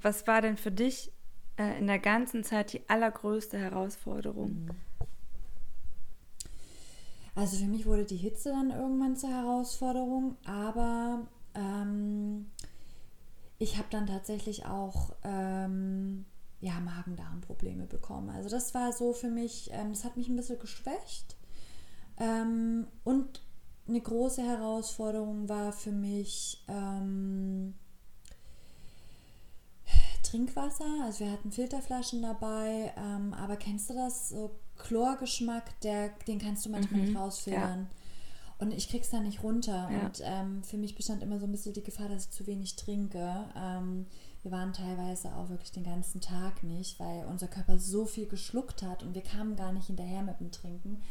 was 0.00 0.26
war 0.26 0.42
denn 0.42 0.56
für 0.56 0.72
dich 0.72 1.12
äh, 1.56 1.78
in 1.78 1.86
der 1.86 1.98
ganzen 1.98 2.44
Zeit 2.44 2.72
die 2.72 2.88
allergrößte 2.88 3.58
Herausforderung? 3.58 4.70
Also 7.34 7.56
für 7.56 7.64
mich 7.64 7.86
wurde 7.86 8.04
die 8.04 8.16
Hitze 8.16 8.50
dann 8.50 8.70
irgendwann 8.70 9.16
zur 9.16 9.30
Herausforderung, 9.30 10.36
aber 10.44 11.26
ähm, 11.54 12.50
ich 13.58 13.78
habe 13.78 13.88
dann 13.90 14.06
tatsächlich 14.06 14.66
auch 14.66 15.14
ähm, 15.24 16.26
ja, 16.60 16.78
Magen-Darm-Probleme 16.80 17.86
bekommen. 17.86 18.28
Also 18.28 18.50
das 18.50 18.74
war 18.74 18.92
so 18.92 19.14
für 19.14 19.30
mich, 19.30 19.70
ähm, 19.72 19.92
das 19.92 20.04
hat 20.04 20.16
mich 20.16 20.28
ein 20.28 20.36
bisschen 20.36 20.58
geschwächt. 20.58 21.36
Ähm, 22.18 22.86
und 23.04 23.40
eine 23.88 24.00
große 24.00 24.42
Herausforderung 24.42 25.48
war 25.48 25.72
für 25.72 25.92
mich 25.92 26.64
ähm, 26.68 27.74
Trinkwasser. 30.22 31.04
Also 31.04 31.24
wir 31.24 31.32
hatten 31.32 31.52
Filterflaschen 31.52 32.22
dabei, 32.22 32.92
ähm, 32.96 33.34
aber 33.34 33.56
kennst 33.56 33.90
du 33.90 33.94
das? 33.94 34.30
So 34.30 34.50
Chlorgeschmack, 34.78 35.78
der, 35.80 36.10
den 36.26 36.38
kannst 36.38 36.64
du 36.64 36.70
manchmal 36.70 37.00
mhm, 37.00 37.06
nicht 37.06 37.18
rausfiltern. 37.18 37.88
Ja. 37.90 37.96
Und 38.58 38.72
ich 38.72 38.88
krieg's 38.88 39.10
da 39.10 39.20
nicht 39.20 39.42
runter. 39.42 39.90
Ja. 39.90 40.00
Und 40.00 40.22
ähm, 40.24 40.62
für 40.62 40.78
mich 40.78 40.94
bestand 40.94 41.22
immer 41.22 41.38
so 41.38 41.46
ein 41.46 41.52
bisschen 41.52 41.74
die 41.74 41.82
Gefahr, 41.82 42.08
dass 42.08 42.26
ich 42.26 42.30
zu 42.30 42.46
wenig 42.46 42.76
trinke. 42.76 43.44
Ähm, 43.56 44.06
wir 44.42 44.50
waren 44.50 44.72
teilweise 44.72 45.34
auch 45.34 45.50
wirklich 45.50 45.72
den 45.72 45.84
ganzen 45.84 46.20
Tag 46.20 46.62
nicht, 46.62 46.98
weil 46.98 47.26
unser 47.26 47.48
Körper 47.48 47.78
so 47.78 48.06
viel 48.06 48.26
geschluckt 48.26 48.82
hat 48.82 49.02
und 49.02 49.14
wir 49.14 49.22
kamen 49.22 49.56
gar 49.56 49.72
nicht 49.72 49.86
hinterher 49.86 50.22
mit 50.22 50.40
dem 50.40 50.50
Trinken. 50.50 51.02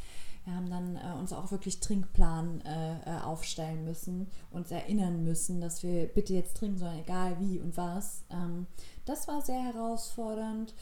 Wir 0.44 0.56
haben 0.56 0.70
dann 0.70 0.96
äh, 0.96 1.20
uns 1.20 1.34
auch 1.34 1.52
wirklich 1.52 1.80
Trinkplan 1.80 2.62
äh, 2.62 3.00
äh, 3.06 3.22
aufstellen 3.22 3.86
müssen, 3.86 4.28
uns 4.50 4.72
erinnern 4.72 5.24
müssen, 5.24 5.62
dass 5.62 5.84
wir 5.84 6.08
bitte 6.08 6.34
jetzt 6.34 6.58
trinken 6.58 6.80
sollen, 6.80 7.00
egal 7.00 7.40
wie 7.40 7.60
und 7.60 7.78
was. 7.78 8.24
Ähm, 8.32 8.66
das 9.06 9.28
war 9.28 9.42
sehr 9.42 9.62
herausfordernd. 9.62 10.74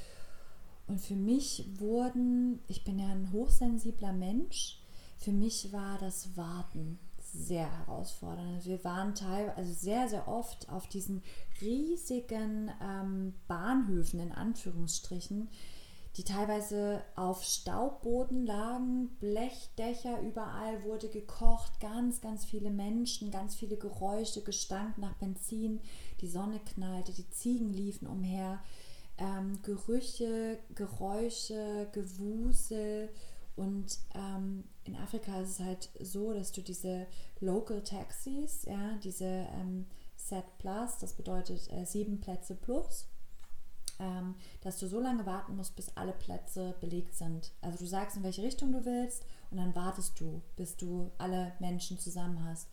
Und 0.87 1.01
für 1.01 1.15
mich 1.15 1.65
wurden, 1.77 2.59
ich 2.67 2.83
bin 2.83 2.99
ja 2.99 3.07
ein 3.07 3.31
hochsensibler 3.31 4.13
Mensch, 4.13 4.79
für 5.17 5.31
mich 5.31 5.71
war 5.73 5.97
das 5.99 6.35
Warten 6.37 6.97
sehr 7.33 7.69
herausfordernd. 7.79 8.65
Wir 8.65 8.83
waren 8.83 9.13
teilweise, 9.13 9.57
also 9.57 9.73
sehr, 9.73 10.07
sehr 10.07 10.27
oft 10.27 10.69
auf 10.69 10.87
diesen 10.87 11.21
riesigen 11.61 12.71
ähm, 12.81 13.33
Bahnhöfen 13.47 14.19
in 14.19 14.31
Anführungsstrichen, 14.31 15.49
die 16.17 16.23
teilweise 16.23 17.01
auf 17.15 17.43
Staubboden 17.43 18.45
lagen, 18.45 19.09
Blechdächer, 19.19 20.19
überall 20.21 20.83
wurde 20.83 21.07
gekocht, 21.09 21.79
ganz, 21.79 22.19
ganz 22.19 22.45
viele 22.45 22.71
Menschen, 22.71 23.31
ganz 23.31 23.55
viele 23.55 23.77
Geräusche, 23.77 24.41
Gestank 24.41 24.97
nach 24.97 25.13
Benzin, 25.15 25.79
die 26.21 26.27
Sonne 26.27 26.59
knallte, 26.59 27.13
die 27.13 27.29
Ziegen 27.29 27.71
liefen 27.73 28.07
umher, 28.07 28.59
ähm, 29.17 29.59
Gerüche, 29.61 30.59
Geräusche, 30.75 31.87
Gewusel 31.91 33.09
und 33.55 33.99
ähm, 34.15 34.63
in 34.85 34.95
Afrika 34.95 35.39
ist 35.41 35.49
es 35.49 35.59
halt 35.59 35.89
so, 35.99 36.33
dass 36.33 36.51
du 36.51 36.61
diese 36.61 37.05
Local 37.39 37.83
Taxis, 37.83 38.63
ja, 38.65 38.97
diese 39.03 39.25
ähm, 39.25 39.85
Set 40.15 40.45
Plus, 40.57 40.97
das 40.99 41.13
bedeutet 41.13 41.69
äh, 41.71 41.85
sieben 41.85 42.19
Plätze 42.21 42.55
plus, 42.55 43.07
ähm, 43.99 44.35
dass 44.61 44.79
du 44.79 44.87
so 44.87 44.99
lange 44.99 45.25
warten 45.25 45.55
musst, 45.55 45.75
bis 45.75 45.95
alle 45.95 46.13
Plätze 46.13 46.75
belegt 46.79 47.15
sind. 47.15 47.51
Also 47.61 47.79
du 47.79 47.85
sagst, 47.85 48.17
in 48.17 48.23
welche 48.23 48.43
Richtung 48.43 48.71
du 48.71 48.85
willst 48.85 49.25
und 49.51 49.57
dann 49.57 49.75
wartest 49.75 50.19
du, 50.19 50.41
bis 50.55 50.77
du 50.77 51.11
alle 51.17 51.53
Menschen 51.59 51.99
zusammen 51.99 52.43
hast. 52.45 52.67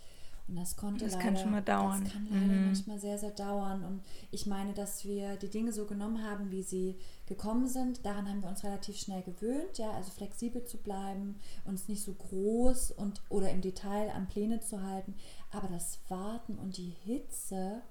Und 0.48 0.56
das 0.56 0.76
konnte 0.76 1.04
das 1.04 1.14
leider, 1.14 1.24
kann 1.24 1.36
schon 1.36 1.50
mal 1.50 1.62
dauern. 1.62 2.04
Das 2.04 2.12
kann 2.12 2.28
leider 2.30 2.52
mhm. 2.52 2.66
manchmal 2.66 3.00
sehr, 3.00 3.18
sehr 3.18 3.32
dauern. 3.32 3.82
Und 3.84 4.02
ich 4.30 4.46
meine, 4.46 4.74
dass 4.74 5.04
wir 5.04 5.36
die 5.36 5.50
Dinge 5.50 5.72
so 5.72 5.86
genommen 5.86 6.22
haben, 6.22 6.52
wie 6.52 6.62
sie 6.62 6.96
gekommen 7.26 7.66
sind. 7.66 8.06
Daran 8.06 8.28
haben 8.28 8.42
wir 8.42 8.48
uns 8.48 8.62
relativ 8.62 8.96
schnell 8.96 9.22
gewöhnt, 9.22 9.78
ja, 9.78 9.90
also 9.90 10.12
flexibel 10.12 10.64
zu 10.64 10.78
bleiben, 10.78 11.40
uns 11.64 11.88
nicht 11.88 12.04
so 12.04 12.12
groß 12.12 12.92
und 12.92 13.22
oder 13.28 13.50
im 13.50 13.60
Detail 13.60 14.10
an 14.10 14.28
Pläne 14.28 14.60
zu 14.60 14.82
halten. 14.82 15.14
Aber 15.50 15.66
das 15.66 15.98
Warten 16.08 16.56
und 16.58 16.76
die 16.76 16.94
Hitze, 17.04 17.82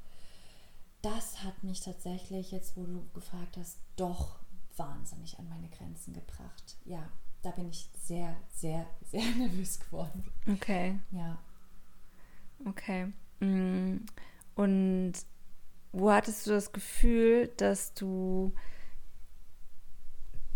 das 1.06 1.44
hat 1.44 1.64
mich 1.64 1.82
tatsächlich, 1.82 2.52
jetzt 2.52 2.76
wo 2.76 2.84
du 2.84 3.08
gefragt 3.14 3.58
hast, 3.58 3.78
doch 3.96 4.40
wahnsinnig 4.76 5.38
an 5.38 5.48
meine 5.48 5.70
Grenzen 5.70 6.14
gebracht. 6.14 6.78
Ja, 6.84 7.12
da 7.44 7.52
bin 7.52 7.70
ich 7.70 7.92
sehr, 7.96 8.36
sehr, 8.52 8.88
sehr 9.04 9.24
nervös 9.38 9.80
geworden. 9.80 10.26
Okay. 10.52 11.00
Ja. 11.12 11.38
Okay. 12.66 13.14
Mm. 13.40 13.98
Und 14.56 15.14
wo 15.92 16.12
hattest 16.12 16.48
du 16.48 16.52
das 16.52 16.74
Gefühl, 16.74 17.50
dass 17.58 17.94
du, 17.94 18.54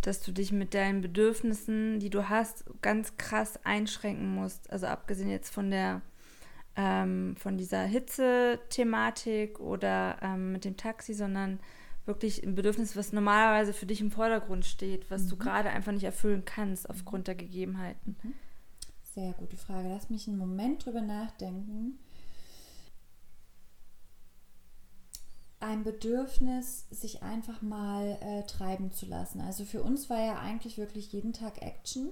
dass 0.01 0.21
du 0.21 0.31
dich 0.31 0.51
mit 0.51 0.73
deinen 0.73 1.01
Bedürfnissen, 1.01 1.99
die 1.99 2.09
du 2.09 2.27
hast, 2.27 2.65
ganz 2.81 3.17
krass 3.17 3.63
einschränken 3.65 4.33
musst? 4.33 4.69
Also 4.71 4.87
abgesehen 4.87 5.29
jetzt 5.29 5.53
von 5.53 5.69
der 5.69 6.01
ähm, 6.79 7.35
von 7.35 7.57
dieser 7.57 7.83
Hitze-Thematik 7.83 9.59
oder 9.59 10.15
ähm, 10.21 10.53
mit 10.53 10.63
dem 10.63 10.77
Taxi, 10.77 11.13
sondern 11.13 11.59
wirklich 12.05 12.41
ein 12.41 12.55
Bedürfnis, 12.55 12.95
was 12.95 13.11
normalerweise 13.11 13.73
für 13.73 13.85
dich 13.85 13.99
im 13.99 14.11
Vordergrund 14.11 14.65
steht, 14.65 15.11
was 15.11 15.23
mhm. 15.23 15.29
du 15.29 15.37
gerade 15.37 15.69
einfach 15.71 15.91
nicht 15.91 16.05
erfüllen 16.05 16.45
kannst 16.45 16.89
aufgrund 16.89 17.27
der 17.27 17.35
Gegebenheiten. 17.35 18.15
Mhm. 18.23 18.33
Sehr 19.13 19.33
gute 19.33 19.57
Frage. 19.57 19.89
Lass 19.89 20.09
mich 20.09 20.29
einen 20.29 20.37
Moment 20.37 20.85
drüber 20.85 21.01
nachdenken. 21.01 21.99
Ein 25.59 25.83
Bedürfnis, 25.83 26.87
sich 26.89 27.21
einfach 27.21 27.61
mal 27.61 28.17
äh, 28.21 28.43
treiben 28.43 28.93
zu 28.93 29.05
lassen. 29.05 29.41
Also 29.41 29.65
für 29.65 29.83
uns 29.83 30.09
war 30.09 30.25
ja 30.25 30.39
eigentlich 30.39 30.77
wirklich 30.77 31.11
jeden 31.11 31.33
Tag 31.33 31.61
Action. 31.61 32.11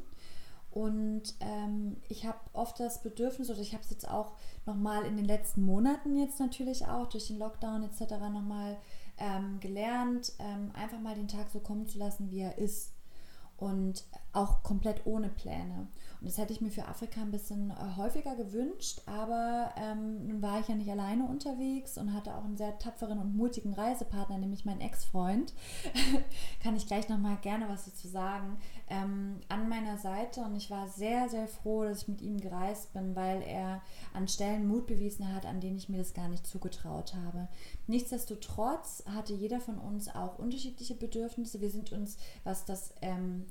Und 0.77 1.33
ähm, 1.39 1.97
ich 2.07 2.27
habe 2.27 2.37
oft 2.53 2.79
das 2.79 3.01
Bedürfnis, 3.01 3.49
oder 3.49 3.61
ich 3.61 3.73
habe 3.73 3.83
es 3.83 3.89
jetzt 3.89 4.07
auch 4.07 4.33
nochmal 4.67 5.05
in 5.05 5.17
den 5.17 5.25
letzten 5.25 5.63
Monaten 5.63 6.15
jetzt 6.15 6.39
natürlich 6.39 6.85
auch 6.85 7.09
durch 7.09 7.25
den 7.25 7.39
Lockdown 7.39 7.81
etc. 7.81 8.11
nochmal 8.31 8.77
ähm, 9.17 9.59
gelernt, 9.59 10.33
ähm, 10.37 10.69
einfach 10.75 10.99
mal 10.99 11.15
den 11.15 11.27
Tag 11.27 11.49
so 11.49 11.61
kommen 11.61 11.87
zu 11.87 11.97
lassen, 11.97 12.29
wie 12.29 12.41
er 12.41 12.59
ist. 12.59 12.93
Und 13.57 14.03
auch 14.33 14.63
komplett 14.63 15.05
ohne 15.05 15.29
Pläne. 15.29 15.87
Und 16.19 16.27
das 16.27 16.37
hätte 16.37 16.51
ich 16.51 16.61
mir 16.61 16.71
für 16.71 16.87
Afrika 16.87 17.21
ein 17.21 17.31
bisschen 17.31 17.69
äh, 17.69 17.95
häufiger 17.95 18.35
gewünscht, 18.35 19.01
aber 19.05 19.71
ähm, 19.77 20.27
nun 20.27 20.41
war 20.41 20.59
ich 20.59 20.67
ja 20.67 20.75
nicht 20.75 20.89
alleine 20.89 21.25
unterwegs 21.25 21.97
und 21.97 22.13
hatte 22.13 22.35
auch 22.35 22.43
einen 22.43 22.57
sehr 22.57 22.79
tapferen 22.79 23.19
und 23.19 23.35
mutigen 23.35 23.73
Reisepartner, 23.73 24.37
nämlich 24.39 24.65
meinen 24.65 24.81
Ex-Freund. 24.81 25.53
Kann 26.63 26.75
ich 26.75 26.87
gleich 26.87 27.07
nochmal 27.07 27.37
gerne 27.41 27.69
was 27.69 27.85
dazu 27.85 28.07
sagen. 28.07 28.57
Ähm, 28.89 29.41
an 29.49 29.69
meiner 29.69 29.97
Seite 29.97 30.41
und 30.41 30.55
ich 30.55 30.71
war 30.71 30.87
sehr, 30.87 31.29
sehr 31.29 31.47
froh, 31.47 31.83
dass 31.83 32.03
ich 32.03 32.07
mit 32.07 32.21
ihm 32.21 32.39
gereist 32.39 32.93
bin, 32.93 33.15
weil 33.15 33.43
er 33.43 33.81
an 34.13 34.27
Stellen 34.27 34.67
Mut 34.67 34.87
bewiesen 34.87 35.33
hat, 35.33 35.45
an 35.45 35.61
denen 35.61 35.77
ich 35.77 35.89
mir 35.89 35.97
das 35.97 36.13
gar 36.13 36.29
nicht 36.29 36.47
zugetraut 36.47 37.13
habe. 37.13 37.47
Nichtsdestotrotz 37.85 39.03
hatte 39.13 39.33
jeder 39.33 39.59
von 39.59 39.77
uns 39.77 40.07
auch 40.09 40.39
unterschiedliche 40.39 40.95
Bedürfnisse. 40.95 41.61
Wir 41.61 41.69
sind 41.69 41.91
uns, 41.91 42.17
was 42.43 42.65
das 42.65 42.93
ähm, 43.01 43.45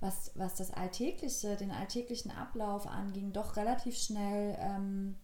was, 0.00 0.32
was 0.34 0.54
das 0.56 0.72
Alltägliche, 0.72 1.56
den 1.56 1.70
alltäglichen 1.70 2.30
Ablauf 2.30 2.86
anging, 2.86 3.32
doch 3.32 3.56
relativ 3.56 3.96
schnell 3.96 4.56
ähm, 4.60 5.16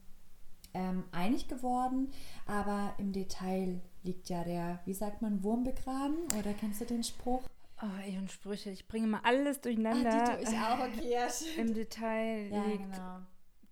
ähm, 0.75 1.05
einig 1.12 1.49
geworden. 1.49 2.12
Aber 2.47 2.95
im 2.99 3.12
Detail 3.12 3.81
liegt 4.03 4.29
ja 4.29 4.45
der, 4.45 4.81
wie 4.85 4.95
sagt 4.95 5.23
man, 5.23 5.43
Wurm 5.43 5.65
begraben? 5.65 6.17
Oder 6.39 6.53
kennst 6.53 6.81
du 6.81 6.85
den 6.85 7.03
Spruch? 7.03 7.43
Oh, 7.83 8.01
ey, 8.07 8.17
und 8.17 8.31
Sprüche, 8.31 8.71
ich 8.71 8.89
bringe 8.89 9.07
mal 9.07 9.21
alles 9.23 9.61
durcheinander. 9.61 10.11
Ah, 10.11 10.37
die 10.37 10.45
tue 10.45 10.53
ich 10.53 10.59
auch, 10.59 10.79
okay, 10.79 11.11
ja, 11.11 11.29
Im 11.62 11.75
Detail 11.75 12.49
ja, 12.51 12.65
liegt 12.65 12.93
genau. 12.93 13.21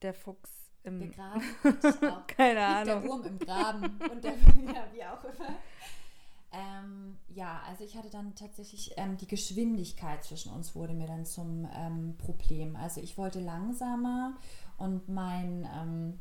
der 0.02 0.14
Fuchs 0.14 0.50
im... 0.82 0.98
Begraben? 0.98 1.42
Keine 2.26 2.66
Ahnung. 2.66 2.84
der 2.84 3.04
Wurm 3.04 3.24
im 3.24 3.38
Graben 3.38 3.98
und 4.10 4.22
der, 4.22 4.32
ja, 4.74 4.86
wie 4.92 5.04
auch 5.04 5.24
immer. 5.24 5.56
Ähm, 6.54 7.16
ja, 7.34 7.62
also 7.68 7.82
ich 7.82 7.96
hatte 7.96 8.10
dann 8.10 8.34
tatsächlich 8.36 8.92
ähm, 8.96 9.16
die 9.16 9.26
Geschwindigkeit 9.26 10.22
zwischen 10.22 10.52
uns 10.52 10.76
wurde 10.76 10.94
mir 10.94 11.08
dann 11.08 11.26
zum 11.26 11.68
ähm, 11.74 12.14
Problem. 12.16 12.76
Also 12.76 13.00
ich 13.00 13.18
wollte 13.18 13.40
langsamer 13.40 14.34
und 14.78 15.08
mein 15.08 15.68
ähm, 15.74 16.20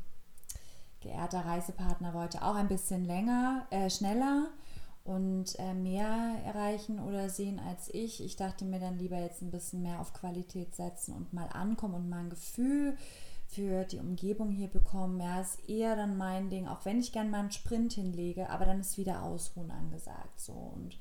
geehrter 1.00 1.44
Reisepartner 1.44 2.14
wollte 2.14 2.42
auch 2.42 2.56
ein 2.56 2.66
bisschen 2.66 3.04
länger, 3.04 3.66
äh, 3.70 3.88
schneller 3.88 4.48
und 5.04 5.56
äh, 5.58 5.74
mehr 5.74 6.42
erreichen 6.44 6.98
oder 6.98 7.30
sehen 7.30 7.60
als 7.60 7.92
ich. 7.94 8.24
Ich 8.24 8.34
dachte 8.34 8.64
mir 8.64 8.80
dann 8.80 8.98
lieber 8.98 9.18
jetzt 9.18 9.40
ein 9.40 9.52
bisschen 9.52 9.82
mehr 9.82 10.00
auf 10.00 10.14
Qualität 10.14 10.74
setzen 10.74 11.14
und 11.14 11.32
mal 11.32 11.48
ankommen 11.52 11.94
und 11.94 12.08
mal 12.08 12.20
ein 12.20 12.30
Gefühl 12.30 12.96
für 13.54 13.84
die 13.84 13.98
Umgebung 13.98 14.50
hier 14.50 14.68
bekommen. 14.68 15.20
Ja, 15.20 15.40
ist 15.40 15.68
eher 15.68 15.96
dann 15.96 16.16
mein 16.16 16.50
Ding, 16.50 16.66
auch 16.66 16.84
wenn 16.84 17.00
ich 17.00 17.12
gerne 17.12 17.30
mal 17.30 17.40
einen 17.40 17.52
Sprint 17.52 17.92
hinlege, 17.92 18.50
aber 18.50 18.64
dann 18.64 18.80
ist 18.80 18.98
wieder 18.98 19.22
Ausruhen 19.22 19.70
angesagt. 19.70 20.40
So 20.40 20.52
und 20.52 20.98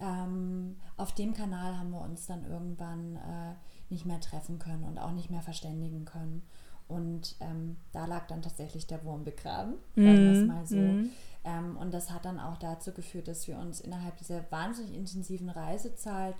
ähm, 0.00 0.76
auf 0.96 1.12
dem 1.14 1.34
Kanal 1.34 1.78
haben 1.78 1.90
wir 1.90 2.00
uns 2.00 2.26
dann 2.26 2.44
irgendwann 2.44 3.16
äh, 3.16 3.54
nicht 3.90 4.06
mehr 4.06 4.20
treffen 4.20 4.58
können 4.58 4.84
und 4.84 4.98
auch 4.98 5.12
nicht 5.12 5.30
mehr 5.30 5.42
verständigen 5.42 6.04
können. 6.04 6.42
Und 6.86 7.36
ähm, 7.40 7.76
da 7.92 8.04
lag 8.06 8.26
dann 8.26 8.42
tatsächlich 8.42 8.86
der 8.86 9.04
Wurm 9.04 9.24
begraben, 9.24 9.74
sagen 9.94 10.06
wir 10.06 10.32
es 10.32 10.40
mhm, 10.40 10.46
mal 10.46 10.66
so. 10.66 10.76
Mm. 10.76 11.10
Ähm, 11.44 11.76
und 11.78 11.94
das 11.94 12.10
hat 12.10 12.26
dann 12.26 12.38
auch 12.38 12.58
dazu 12.58 12.92
geführt, 12.92 13.26
dass 13.26 13.48
wir 13.48 13.58
uns 13.58 13.80
innerhalb 13.80 14.18
dieser 14.18 14.50
wahnsinnig 14.50 14.94
intensiven 14.94 15.48
Reisezeit 15.48 16.34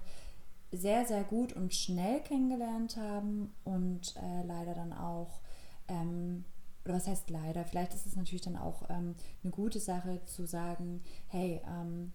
sehr, 0.70 1.06
sehr 1.06 1.24
gut 1.24 1.54
und 1.54 1.74
schnell 1.74 2.20
kennengelernt 2.20 2.96
haben 2.96 3.54
und 3.64 4.16
äh, 4.16 4.46
leider 4.46 4.74
dann 4.74 4.92
auch 4.92 5.40
ähm, 5.88 6.44
oder 6.84 6.94
was 6.94 7.06
heißt 7.06 7.30
leider, 7.30 7.64
vielleicht 7.64 7.94
ist 7.94 8.06
es 8.06 8.16
natürlich 8.16 8.42
dann 8.42 8.56
auch 8.56 8.82
ähm, 8.90 9.14
eine 9.42 9.50
gute 9.50 9.80
Sache 9.80 10.20
zu 10.26 10.46
sagen, 10.46 11.02
hey, 11.28 11.62
ähm, 11.66 12.12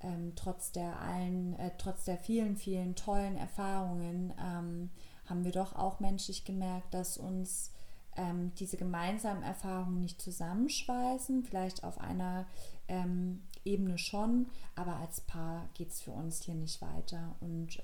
ähm, 0.00 0.32
trotz 0.34 0.72
der 0.72 1.00
allen, 1.00 1.56
äh, 1.58 1.70
trotz 1.78 2.04
der 2.04 2.18
vielen, 2.18 2.56
vielen 2.56 2.96
tollen 2.96 3.36
Erfahrungen 3.36 4.32
ähm, 4.38 4.90
haben 5.26 5.44
wir 5.44 5.52
doch 5.52 5.76
auch 5.76 6.00
menschlich 6.00 6.44
gemerkt, 6.44 6.92
dass 6.92 7.16
uns 7.16 7.70
ähm, 8.16 8.52
diese 8.58 8.76
gemeinsamen 8.76 9.44
Erfahrungen 9.44 10.00
nicht 10.00 10.20
zusammenschweißen, 10.20 11.44
vielleicht 11.44 11.84
auf 11.84 11.98
einer 11.98 12.46
Ebene 13.64 13.96
schon, 13.96 14.48
aber 14.74 14.96
als 14.96 15.22
Paar 15.22 15.70
geht 15.72 15.92
es 15.92 16.02
für 16.02 16.10
uns 16.10 16.42
hier 16.42 16.54
nicht 16.54 16.82
weiter. 16.82 17.36
Und 17.40 17.80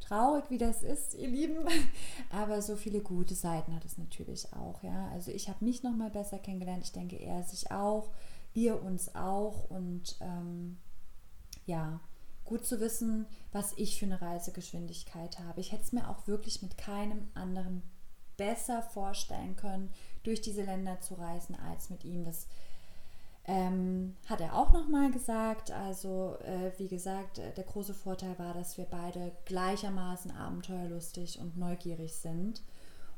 traurig, 0.00 0.44
wie 0.48 0.58
das 0.58 0.82
ist, 0.82 1.14
ihr 1.14 1.28
Lieben. 1.28 1.66
Aber 2.30 2.62
so 2.62 2.76
viele 2.76 3.00
gute 3.00 3.34
Seiten 3.34 3.74
hat 3.74 3.84
es 3.84 3.98
natürlich 3.98 4.52
auch. 4.52 4.82
Ja, 4.82 5.08
also 5.12 5.30
ich 5.30 5.48
habe 5.48 5.64
mich 5.64 5.82
noch 5.82 5.94
mal 5.96 6.10
besser 6.10 6.38
kennengelernt. 6.38 6.84
Ich 6.84 6.92
denke, 6.92 7.16
er 7.16 7.42
sich 7.42 7.70
auch, 7.70 8.10
wir 8.52 8.82
uns 8.82 9.14
auch 9.14 9.70
und 9.70 10.16
ähm, 10.20 10.78
ja, 11.66 12.00
gut 12.44 12.66
zu 12.66 12.80
wissen, 12.80 13.26
was 13.52 13.72
ich 13.76 13.98
für 13.98 14.06
eine 14.06 14.20
Reisegeschwindigkeit 14.20 15.38
habe. 15.38 15.60
Ich 15.60 15.72
hätte 15.72 15.84
es 15.84 15.92
mir 15.92 16.08
auch 16.08 16.26
wirklich 16.26 16.62
mit 16.62 16.76
keinem 16.76 17.28
anderen 17.34 17.82
besser 18.36 18.82
vorstellen 18.82 19.54
können, 19.54 19.90
durch 20.22 20.40
diese 20.40 20.64
Länder 20.64 21.00
zu 21.00 21.14
reisen, 21.14 21.54
als 21.54 21.90
mit 21.90 22.04
ihm. 22.04 22.24
Das 22.24 22.48
ähm, 23.50 24.14
hat 24.28 24.40
er 24.40 24.54
auch 24.54 24.72
nochmal 24.72 25.10
gesagt. 25.10 25.72
Also, 25.72 26.36
äh, 26.44 26.70
wie 26.78 26.86
gesagt, 26.86 27.38
äh, 27.38 27.52
der 27.52 27.64
große 27.64 27.94
Vorteil 27.94 28.38
war, 28.38 28.54
dass 28.54 28.78
wir 28.78 28.84
beide 28.84 29.32
gleichermaßen 29.44 30.30
abenteuerlustig 30.30 31.40
und 31.40 31.56
neugierig 31.56 32.14
sind 32.14 32.62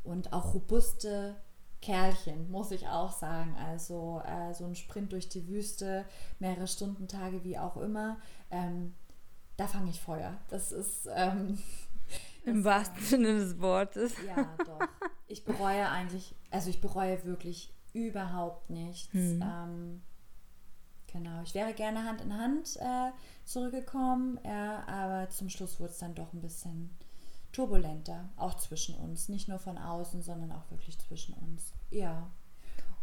und 0.05 0.33
auch 0.33 0.55
robuste 0.55 1.37
Kerlchen, 1.83 2.51
muss 2.51 2.71
ich 2.71 2.89
auch 2.89 3.13
sagen. 3.13 3.55
Also 3.59 4.23
äh, 4.25 4.55
so 4.55 4.65
ein 4.65 4.75
Sprint 4.75 5.13
durch 5.13 5.29
die 5.29 5.47
Wüste, 5.49 6.07
mehrere 6.39 6.67
Stunden, 6.67 7.09
Tage, 7.09 7.45
wie 7.45 7.59
auch 7.59 7.77
immer, 7.77 8.17
ähm, 8.51 8.95
da 9.59 9.67
fange 9.67 9.91
ich 9.91 10.01
Feuer. 10.01 10.39
Das 10.49 10.73
ist. 10.73 11.11
Ähm, 11.15 11.59
Im 12.47 12.65
wahrsten 12.65 13.05
Sinne 13.05 13.35
des 13.35 13.61
Wortes. 13.61 14.15
Ja, 14.27 14.49
doch. 14.65 14.89
Ich 15.29 15.45
bereue 15.45 15.89
eigentlich, 15.91 16.35
also 16.51 16.71
ich 16.71 16.81
bereue 16.81 17.23
wirklich 17.25 17.73
überhaupt 17.93 18.71
nichts. 18.71 19.13
Hm. 19.13 19.43
Ähm, 19.43 20.03
genau, 21.13 21.43
ich 21.43 21.55
wäre 21.55 21.75
gerne 21.75 22.05
Hand 22.05 22.21
in 22.21 22.37
Hand 22.37 22.77
äh, 22.77 23.11
zurückgekommen, 23.45 24.41
ja, 24.45 24.87
aber 24.87 25.31
zum 25.31 25.49
Schluss 25.49 25.79
wurde 25.79 25.93
es 25.93 25.99
dann 25.99 26.15
doch 26.15 26.33
ein 26.33 26.41
bisschen 26.41 26.91
turbulenter, 27.53 28.29
auch 28.37 28.55
zwischen 28.55 28.95
uns. 28.97 29.29
Nicht 29.29 29.49
nur 29.49 29.59
von 29.59 29.79
außen, 29.79 30.23
sondern 30.23 30.53
auch 30.53 30.71
wirklich 30.71 30.99
zwischen 30.99 31.35
uns. 31.35 31.73
Ja. 31.91 32.31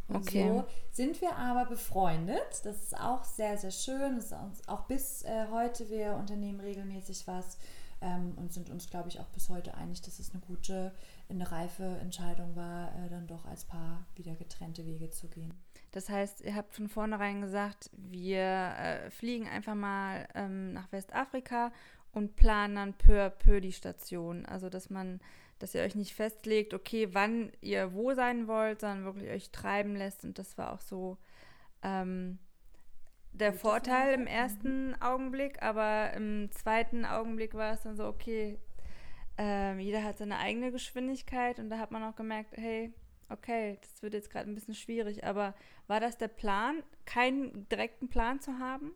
Und 0.08 0.28
okay. 0.28 0.50
so 0.50 0.66
sind 0.92 1.22
wir 1.22 1.36
aber 1.36 1.66
befreundet. 1.66 2.62
Das 2.64 2.82
ist 2.82 3.00
auch 3.00 3.24
sehr, 3.24 3.58
sehr 3.58 3.72
schön. 3.72 4.18
Ist 4.18 4.34
auch 4.66 4.86
bis 4.88 5.24
äh, 5.24 5.46
heute, 5.52 5.90
wir 5.90 6.16
unternehmen 6.16 6.60
regelmäßig 6.60 7.28
was 7.28 7.58
ähm, 8.02 8.34
und 8.38 8.52
sind 8.52 8.72
uns, 8.72 8.90
glaube 8.90 9.10
ich, 9.10 9.20
auch 9.20 9.28
bis 9.28 9.50
heute 9.50 9.76
einig, 9.76 10.02
dass 10.02 10.18
es 10.18 10.32
eine 10.32 10.42
gute, 10.42 10.92
eine 11.30 11.52
reife 11.52 11.84
Entscheidung 12.02 12.56
war, 12.56 12.90
äh, 12.96 13.10
dann 13.10 13.28
doch 13.28 13.46
als 13.46 13.66
Paar 13.66 14.06
wieder 14.16 14.36
getrennte 14.36 14.86
Wege 14.86 15.10
zu 15.10 15.28
gehen. 15.28 15.54
Das 15.92 16.10
heißt, 16.10 16.42
ihr 16.42 16.56
habt 16.56 16.74
von 16.74 16.88
vornherein 16.88 17.42
gesagt, 17.42 17.90
wir 17.94 18.40
äh, 18.42 19.10
fliegen 19.10 19.48
einfach 19.48 19.76
mal 19.76 20.28
ähm, 20.36 20.74
nach 20.74 20.92
Westafrika 20.92 21.72
und 22.12 22.36
planen 22.36 22.76
dann 22.76 22.94
peu 22.94 23.26
à 23.26 23.30
peu 23.30 23.62
die 23.62 23.72
Station. 23.72 24.46
Also, 24.46 24.70
dass 24.70 24.90
man, 24.90 25.20
dass 25.60 25.76
ihr 25.76 25.82
euch 25.82 25.96
nicht 25.96 26.14
festlegt, 26.14 26.74
okay, 26.74 27.10
wann 27.14 27.52
ihr 27.62 27.94
wo 27.94 28.14
sein 28.14 28.48
wollt, 28.48 28.82
sondern 28.82 29.06
wirklich 29.06 29.30
euch 29.30 29.52
treiben 29.52 29.96
lässt. 29.96 30.24
Und 30.24 30.40
das 30.40 30.58
war 30.58 30.74
auch 30.74 30.82
so 30.82 31.18
ähm, 31.84 32.40
der 33.32 33.54
Vorteil 33.54 34.14
im 34.14 34.28
ersten 34.28 34.90
mhm. 34.90 35.02
Augenblick, 35.02 35.62
aber 35.62 36.14
im 36.14 36.52
zweiten 36.52 37.06
Augenblick 37.06 37.54
war 37.54 37.74
es 37.74 37.82
dann 37.82 37.96
so, 37.96 38.06
okay, 38.06 38.58
äh, 39.40 39.80
jeder 39.80 40.04
hat 40.04 40.18
seine 40.18 40.38
eigene 40.38 40.72
Geschwindigkeit 40.72 41.60
und 41.60 41.70
da 41.70 41.80
hat 41.80 41.92
man 41.92 42.04
auch 42.04 42.16
gemerkt, 42.16 42.58
hey, 42.58 42.94
okay, 43.30 43.78
das 43.82 44.04
wird 44.04 44.14
jetzt 44.14 44.30
gerade 44.30 44.50
ein 44.50 44.56
bisschen 44.56 44.76
schwierig, 44.76 45.24
aber 45.24 45.54
war 45.88 46.00
das 46.00 46.18
der 46.18 46.28
Plan, 46.28 46.84
keinen 47.06 47.68
direkten 47.70 48.10
Plan 48.10 48.42
zu 48.42 48.60
haben? 48.60 48.92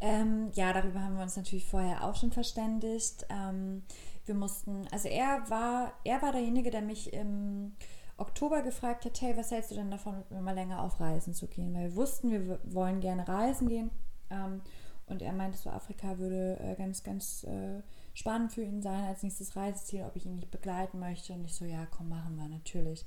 Ähm, 0.00 0.50
ja, 0.54 0.72
darüber 0.72 1.02
haben 1.02 1.16
wir 1.16 1.22
uns 1.22 1.36
natürlich 1.36 1.66
vorher 1.66 2.04
auch 2.04 2.16
schon 2.16 2.32
verständigt. 2.32 3.26
Ähm, 3.28 3.82
wir 4.24 4.34
mussten, 4.34 4.88
also 4.92 5.08
er 5.08 5.48
war, 5.50 5.92
er 6.04 6.22
war 6.22 6.32
derjenige, 6.32 6.70
der 6.70 6.80
mich 6.80 7.12
im 7.12 7.72
Oktober 8.16 8.62
gefragt 8.62 9.04
hat, 9.04 9.20
hey, 9.20 9.36
was 9.36 9.50
hältst 9.50 9.70
du 9.70 9.74
denn 9.74 9.90
davon, 9.90 10.18
mit 10.18 10.30
mir 10.30 10.40
mal 10.40 10.54
länger 10.54 10.82
auf 10.82 11.00
Reisen 11.00 11.34
zu 11.34 11.48
gehen? 11.48 11.74
Weil 11.74 11.90
wir 11.90 11.96
wussten, 11.96 12.30
wir 12.30 12.60
wollen 12.64 13.00
gerne 13.00 13.28
reisen 13.28 13.68
gehen. 13.68 13.90
Ähm, 14.30 14.62
und 15.10 15.22
er 15.22 15.32
meinte, 15.32 15.58
so 15.58 15.70
Afrika 15.70 16.18
würde 16.18 16.58
äh, 16.60 16.74
ganz, 16.76 17.02
ganz 17.02 17.44
äh, 17.44 17.82
spannend 18.14 18.52
für 18.52 18.62
ihn 18.62 18.82
sein 18.82 19.04
als 19.04 19.22
nächstes 19.22 19.56
Reiseziel, 19.56 20.04
ob 20.04 20.16
ich 20.16 20.26
ihn 20.26 20.36
nicht 20.36 20.50
begleiten 20.50 20.98
möchte. 20.98 21.32
Und 21.32 21.44
ich 21.44 21.54
so, 21.54 21.64
ja, 21.64 21.86
komm, 21.86 22.08
machen 22.08 22.36
wir 22.36 22.48
natürlich. 22.48 23.04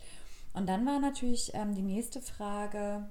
Und 0.54 0.68
dann 0.68 0.86
war 0.86 1.00
natürlich 1.00 1.52
ähm, 1.54 1.74
die 1.74 1.82
nächste 1.82 2.22
Frage, 2.22 3.10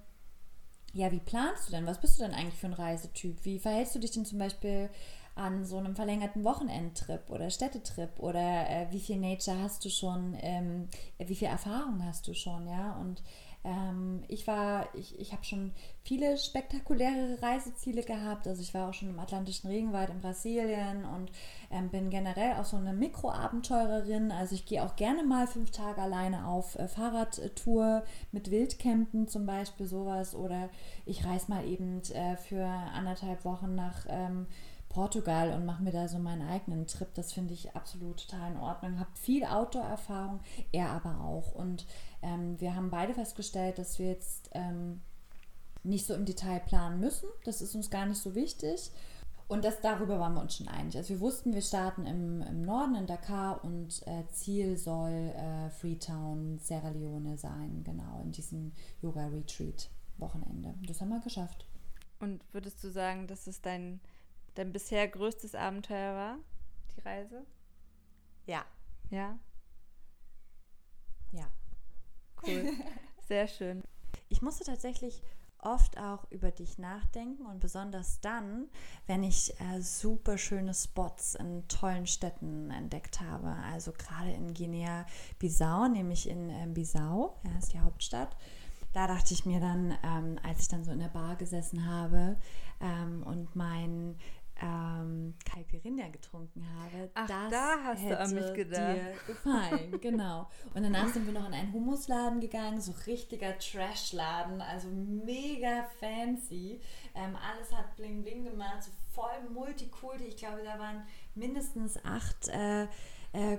ja, 0.92 1.10
wie 1.10 1.20
planst 1.20 1.68
du 1.68 1.72
denn? 1.72 1.86
Was 1.86 2.00
bist 2.00 2.18
du 2.18 2.22
denn 2.22 2.34
eigentlich 2.34 2.58
für 2.58 2.66
ein 2.66 2.74
Reisetyp? 2.74 3.44
Wie 3.44 3.58
verhältst 3.58 3.94
du 3.94 3.98
dich 3.98 4.10
denn 4.10 4.26
zum 4.26 4.38
Beispiel 4.38 4.90
an 5.34 5.64
so 5.64 5.78
einem 5.78 5.96
verlängerten 5.96 6.44
Wochenendtrip 6.44 7.30
oder 7.30 7.48
Städtetrip 7.48 8.18
oder 8.18 8.68
äh, 8.68 8.86
wie 8.90 9.00
viel 9.00 9.16
Nature 9.16 9.58
hast 9.58 9.84
du 9.84 9.88
schon, 9.88 10.36
ähm, 10.40 10.88
wie 11.18 11.34
viel 11.34 11.48
Erfahrung 11.48 12.04
hast 12.04 12.28
du 12.28 12.34
schon, 12.34 12.68
ja? 12.68 12.96
Und 13.00 13.22
ähm, 13.64 14.24
ich 14.26 14.46
war, 14.46 14.88
ich, 14.94 15.18
ich 15.20 15.32
habe 15.32 15.44
schon 15.44 15.72
viele 16.02 16.36
spektakuläre 16.36 17.40
Reiseziele 17.40 18.02
gehabt. 18.02 18.48
Also 18.48 18.60
ich 18.60 18.74
war 18.74 18.88
auch 18.88 18.94
schon 18.94 19.10
im 19.10 19.20
Atlantischen 19.20 19.70
Regenwald 19.70 20.10
in 20.10 20.20
Brasilien 20.20 21.04
und 21.04 21.30
ähm, 21.70 21.88
bin 21.90 22.10
generell 22.10 22.54
auch 22.54 22.64
so 22.64 22.76
eine 22.76 22.92
Mikroabenteurerin. 22.92 24.32
Also 24.32 24.54
ich 24.56 24.66
gehe 24.66 24.84
auch 24.84 24.96
gerne 24.96 25.22
mal 25.22 25.46
fünf 25.46 25.70
Tage 25.70 26.02
alleine 26.02 26.46
auf 26.46 26.76
äh, 26.76 26.88
Fahrradtour 26.88 28.02
mit 28.32 28.50
Wildcampen 28.50 29.28
zum 29.28 29.46
Beispiel 29.46 29.86
sowas. 29.86 30.34
Oder 30.34 30.68
ich 31.06 31.24
reise 31.24 31.50
mal 31.50 31.64
eben 31.64 32.02
äh, 32.14 32.36
für 32.36 32.64
anderthalb 32.64 33.44
Wochen 33.44 33.76
nach 33.76 34.06
ähm, 34.08 34.46
Portugal 34.92 35.52
und 35.52 35.64
mache 35.64 35.82
mir 35.82 35.92
da 35.92 36.06
so 36.06 36.18
meinen 36.18 36.46
eigenen 36.46 36.86
Trip. 36.86 37.08
Das 37.14 37.32
finde 37.32 37.54
ich 37.54 37.74
absolut 37.74 38.28
total 38.28 38.52
in 38.52 38.58
Ordnung. 38.58 38.98
Habe 38.98 39.10
viel 39.14 39.44
Outdoor-Erfahrung, 39.44 40.40
er 40.70 40.90
aber 40.90 41.20
auch. 41.20 41.54
Und 41.54 41.86
ähm, 42.22 42.60
wir 42.60 42.74
haben 42.76 42.90
beide 42.90 43.14
festgestellt, 43.14 43.78
dass 43.78 43.98
wir 43.98 44.08
jetzt 44.08 44.50
ähm, 44.52 45.00
nicht 45.82 46.06
so 46.06 46.14
im 46.14 46.24
Detail 46.24 46.60
planen 46.60 47.00
müssen. 47.00 47.28
Das 47.44 47.62
ist 47.62 47.74
uns 47.74 47.90
gar 47.90 48.06
nicht 48.06 48.20
so 48.20 48.34
wichtig. 48.34 48.90
Und 49.48 49.64
das, 49.64 49.80
darüber 49.80 50.18
waren 50.18 50.34
wir 50.34 50.40
uns 50.40 50.56
schon 50.56 50.68
einig. 50.68 50.96
Also 50.96 51.10
wir 51.10 51.20
wussten, 51.20 51.52
wir 51.52 51.62
starten 51.62 52.06
im, 52.06 52.40
im 52.42 52.62
Norden 52.62 52.94
in 52.94 53.06
Dakar 53.06 53.62
und 53.64 54.06
äh, 54.06 54.24
Ziel 54.30 54.78
soll 54.78 55.10
äh, 55.10 55.68
Freetown, 55.70 56.58
Sierra 56.58 56.88
Leone 56.88 57.36
sein, 57.36 57.82
genau, 57.84 58.20
in 58.22 58.32
diesem 58.32 58.72
Yoga-Retreat-Wochenende. 59.02 60.74
Das 60.86 61.00
haben 61.00 61.10
wir 61.10 61.20
geschafft. 61.20 61.66
Und 62.18 62.42
würdest 62.52 62.82
du 62.84 62.90
sagen, 62.90 63.26
dass 63.26 63.46
es 63.46 63.60
dein 63.60 64.00
dein 64.54 64.72
bisher 64.72 65.06
größtes 65.08 65.54
Abenteuer 65.54 66.14
war, 66.14 66.38
die 66.96 67.00
Reise? 67.00 67.46
Ja. 68.46 68.64
Ja? 69.10 69.38
Ja. 71.32 71.50
Cool. 72.42 72.72
Sehr 73.28 73.46
schön. 73.46 73.82
Ich 74.28 74.42
musste 74.42 74.64
tatsächlich 74.64 75.22
oft 75.62 75.96
auch 75.96 76.28
über 76.30 76.50
dich 76.50 76.78
nachdenken 76.78 77.46
und 77.46 77.60
besonders 77.60 78.20
dann, 78.20 78.68
wenn 79.06 79.22
ich 79.22 79.58
äh, 79.60 79.80
super 79.80 80.36
schöne 80.36 80.74
Spots 80.74 81.36
in 81.36 81.66
tollen 81.68 82.06
Städten 82.06 82.70
entdeckt 82.70 83.20
habe. 83.20 83.54
Also 83.72 83.92
gerade 83.92 84.32
in 84.32 84.54
Guinea-Bissau, 84.54 85.88
nämlich 85.88 86.28
in 86.28 86.50
äh, 86.50 86.66
Bissau, 86.66 87.38
ja, 87.44 87.58
ist 87.58 87.72
die 87.72 87.80
Hauptstadt. 87.80 88.36
Da 88.92 89.06
dachte 89.06 89.32
ich 89.32 89.46
mir 89.46 89.60
dann, 89.60 89.96
ähm, 90.02 90.38
als 90.42 90.60
ich 90.60 90.68
dann 90.68 90.84
so 90.84 90.90
in 90.90 90.98
der 90.98 91.08
Bar 91.08 91.36
gesessen 91.36 91.86
habe 91.86 92.36
ähm, 92.80 93.22
und 93.22 93.56
mein 93.56 94.16
ähm, 94.62 95.34
Caipirinha 95.44 96.08
getrunken 96.08 96.64
habe. 96.76 97.10
Ach, 97.14 97.26
das 97.26 97.50
da 97.50 97.76
hast 97.84 98.04
du 98.04 98.18
an 98.18 98.34
mich 98.34 98.54
gedacht. 98.54 98.96
dir 98.96 99.12
gefallen, 99.26 99.98
genau. 100.00 100.48
Und 100.74 100.84
danach 100.84 101.08
sind 101.08 101.26
wir 101.26 101.32
noch 101.32 101.48
in 101.48 101.54
einen 101.54 101.72
Hummusladen 101.72 102.40
gegangen, 102.40 102.80
so 102.80 102.92
richtiger 103.06 103.58
Trashladen, 103.58 104.62
also 104.62 104.88
mega 104.88 105.84
fancy. 105.98 106.80
Ähm, 107.14 107.36
alles 107.36 107.72
hat 107.72 107.96
bling 107.96 108.22
bling 108.22 108.44
gemacht, 108.44 108.84
so 108.84 108.90
voll 109.12 109.50
multikulti. 109.52 110.24
Ich 110.24 110.36
glaube, 110.36 110.62
da 110.64 110.78
waren 110.78 111.02
mindestens 111.34 112.02
acht 112.04 112.48
äh, 112.48 112.84
äh, 113.32 113.58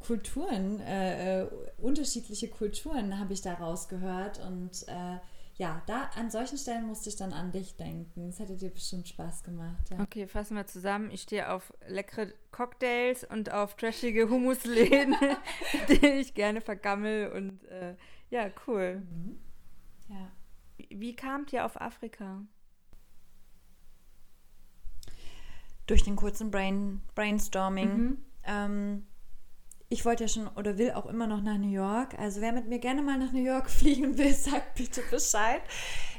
Kulturen, 0.00 0.80
äh, 0.80 1.42
äh 1.42 1.48
unterschiedliche 1.78 2.48
Kulturen 2.48 3.18
habe 3.18 3.32
ich 3.32 3.42
da 3.42 3.54
rausgehört 3.54 4.40
und 4.44 4.86
äh, 4.88 5.18
ja, 5.58 5.82
da 5.86 6.10
an 6.16 6.30
solchen 6.30 6.58
Stellen 6.58 6.86
musste 6.86 7.08
ich 7.08 7.16
dann 7.16 7.32
an 7.32 7.50
dich 7.50 7.76
denken. 7.76 8.26
Das 8.26 8.38
hätte 8.38 8.56
dir 8.56 8.70
bestimmt 8.70 9.08
Spaß 9.08 9.42
gemacht. 9.42 9.88
Ja. 9.90 10.00
Okay, 10.00 10.26
fassen 10.26 10.54
wir 10.54 10.66
zusammen. 10.66 11.10
Ich 11.10 11.22
stehe 11.22 11.50
auf 11.50 11.72
leckere 11.88 12.28
Cocktails 12.50 13.24
und 13.24 13.50
auf 13.50 13.74
trashige 13.74 14.28
Hummusläden, 14.28 15.16
die 15.88 16.06
ich 16.06 16.34
gerne 16.34 16.60
vergammel 16.60 17.32
und 17.32 17.64
äh, 17.64 17.96
ja, 18.28 18.50
cool. 18.66 19.02
Mhm. 19.10 19.38
Ja. 20.10 20.30
Wie, 20.76 20.88
wie 21.00 21.16
kamt 21.16 21.54
ihr 21.54 21.64
auf 21.64 21.80
Afrika? 21.80 22.42
Durch 25.86 26.02
den 26.02 26.16
kurzen 26.16 26.50
Brain, 26.50 27.00
Brainstorming. 27.14 27.96
Mhm. 27.96 28.24
Ähm, 28.42 29.06
ich 29.88 30.04
wollte 30.04 30.24
ja 30.24 30.28
schon 30.28 30.48
oder 30.48 30.78
will 30.78 30.90
auch 30.92 31.06
immer 31.06 31.26
noch 31.26 31.40
nach 31.40 31.58
New 31.58 31.70
York. 31.70 32.18
Also 32.18 32.40
wer 32.40 32.52
mit 32.52 32.66
mir 32.66 32.78
gerne 32.78 33.02
mal 33.02 33.18
nach 33.18 33.32
New 33.32 33.44
York 33.44 33.70
fliegen 33.70 34.18
will, 34.18 34.34
sagt 34.34 34.74
bitte 34.74 35.00
Bescheid. 35.10 35.62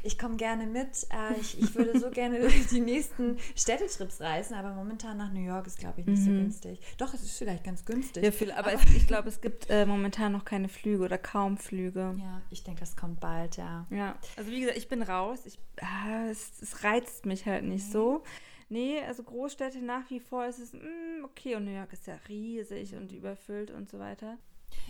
Ich 0.03 0.17
komme 0.17 0.37
gerne 0.37 0.65
mit. 0.65 1.05
Äh, 1.09 1.39
ich, 1.41 1.59
ich, 1.59 1.75
würde 1.75 1.99
so 1.99 2.09
gerne 2.09 2.47
die 2.71 2.79
nächsten 2.79 3.37
Städtetrips 3.57 4.21
reisen, 4.21 4.53
aber 4.53 4.73
momentan 4.73 5.17
nach 5.17 5.33
New 5.33 5.45
York 5.45 5.67
ist, 5.67 5.79
glaube 5.79 5.99
ich, 5.99 6.07
nicht 6.07 6.21
mhm. 6.21 6.25
so 6.25 6.31
günstig. 6.31 6.79
Doch, 6.97 7.13
es 7.13 7.23
ist 7.23 7.37
vielleicht 7.37 7.65
ganz 7.65 7.83
günstig. 7.83 8.23
Ja, 8.23 8.31
viel, 8.31 8.51
aber, 8.51 8.71
aber 8.71 8.81
es, 8.81 8.83
ich 8.95 9.05
glaube, 9.05 9.27
es 9.27 9.41
gibt 9.41 9.69
äh, 9.69 9.85
momentan 9.85 10.31
noch 10.31 10.45
keine 10.45 10.69
Flüge 10.69 11.03
oder 11.03 11.17
kaum 11.17 11.57
Flüge. 11.57 12.15
Ja, 12.17 12.41
ich 12.49 12.63
denke, 12.63 12.79
das 12.79 12.95
kommt 12.95 13.19
bald, 13.19 13.57
ja. 13.57 13.85
Ja, 13.89 14.15
also 14.37 14.49
wie 14.49 14.61
gesagt, 14.61 14.77
ich 14.77 14.87
bin 14.87 15.01
raus. 15.01 15.39
Ich, 15.45 15.59
ah, 15.81 16.29
es, 16.31 16.61
es, 16.61 16.85
reizt 16.85 17.25
mich 17.25 17.45
halt 17.45 17.65
nicht 17.65 17.87
mhm. 17.87 17.91
so. 17.91 18.23
Nee, 18.69 19.01
also 19.01 19.23
Großstädte 19.23 19.81
nach 19.83 20.09
wie 20.09 20.19
vor 20.19 20.45
ist 20.45 20.59
es, 20.59 20.73
mm, 20.73 21.23
okay, 21.25 21.55
und 21.55 21.65
New 21.65 21.71
York 21.75 21.93
ist 21.93 22.07
ja 22.07 22.15
riesig 22.27 22.95
und 22.95 23.11
überfüllt 23.11 23.71
und 23.71 23.89
so 23.89 23.99
weiter. 23.99 24.37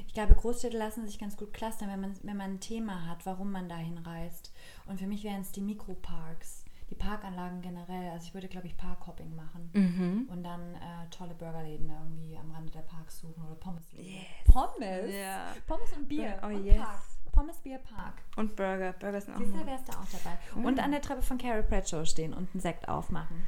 Ich 0.05 0.13
glaube, 0.13 0.35
Großstädte 0.35 0.77
lassen 0.77 1.05
sich 1.05 1.19
ganz 1.19 1.37
gut 1.37 1.53
clustern, 1.53 1.89
wenn 1.89 2.01
man, 2.01 2.13
wenn 2.23 2.37
man 2.37 2.51
ein 2.53 2.59
Thema 2.59 3.07
hat, 3.07 3.25
warum 3.25 3.51
man 3.51 3.69
dahin 3.69 3.97
reist. 3.99 4.51
Und 4.85 4.99
für 4.99 5.07
mich 5.07 5.23
wären 5.23 5.41
es 5.41 5.51
die 5.51 5.61
Mikroparks, 5.61 6.65
die 6.89 6.95
Parkanlagen 6.95 7.61
generell. 7.61 8.11
Also 8.11 8.27
ich 8.27 8.33
würde, 8.33 8.47
glaube 8.47 8.67
ich, 8.67 8.75
Parkhopping 8.77 9.35
machen 9.35 9.69
Mhm. 9.73 10.27
und 10.31 10.43
dann 10.43 10.75
äh, 10.75 11.09
tolle 11.11 11.33
Burgerläden 11.35 11.89
irgendwie 11.89 12.37
am 12.37 12.51
Rande 12.51 12.71
der 12.71 12.81
Parks 12.81 13.19
suchen 13.19 13.43
oder 13.45 13.55
Pommesläden. 13.55 14.05
Yes. 14.05 14.25
Pommes? 14.53 15.13
Ja. 15.13 15.53
Pommes 15.67 15.93
und 15.93 16.07
Bier. 16.07 16.39
Oh, 16.43 16.47
und 16.47 16.65
yes. 16.65 16.77
Park. 16.77 17.01
Pommes, 17.31 17.57
Bier, 17.59 17.77
Park. 17.77 18.15
Und 18.35 18.55
Burger. 18.55 18.93
Burger 18.93 19.21
sind 19.21 19.35
auch 19.35 19.39
Siehst 19.39 19.53
du, 19.53 19.65
wärst 19.65 19.87
du 19.89 19.91
auch 19.93 20.05
dabei. 20.11 20.37
Mhm. 20.55 20.65
Und 20.65 20.79
an 20.79 20.91
der 20.91 21.01
Treppe 21.01 21.21
von 21.21 21.37
Carrie 21.37 21.61
Bradshaw 21.67 22.03
stehen 22.03 22.33
und 22.33 22.49
einen 22.53 22.61
Sekt 22.61 22.89
aufmachen. 22.89 23.43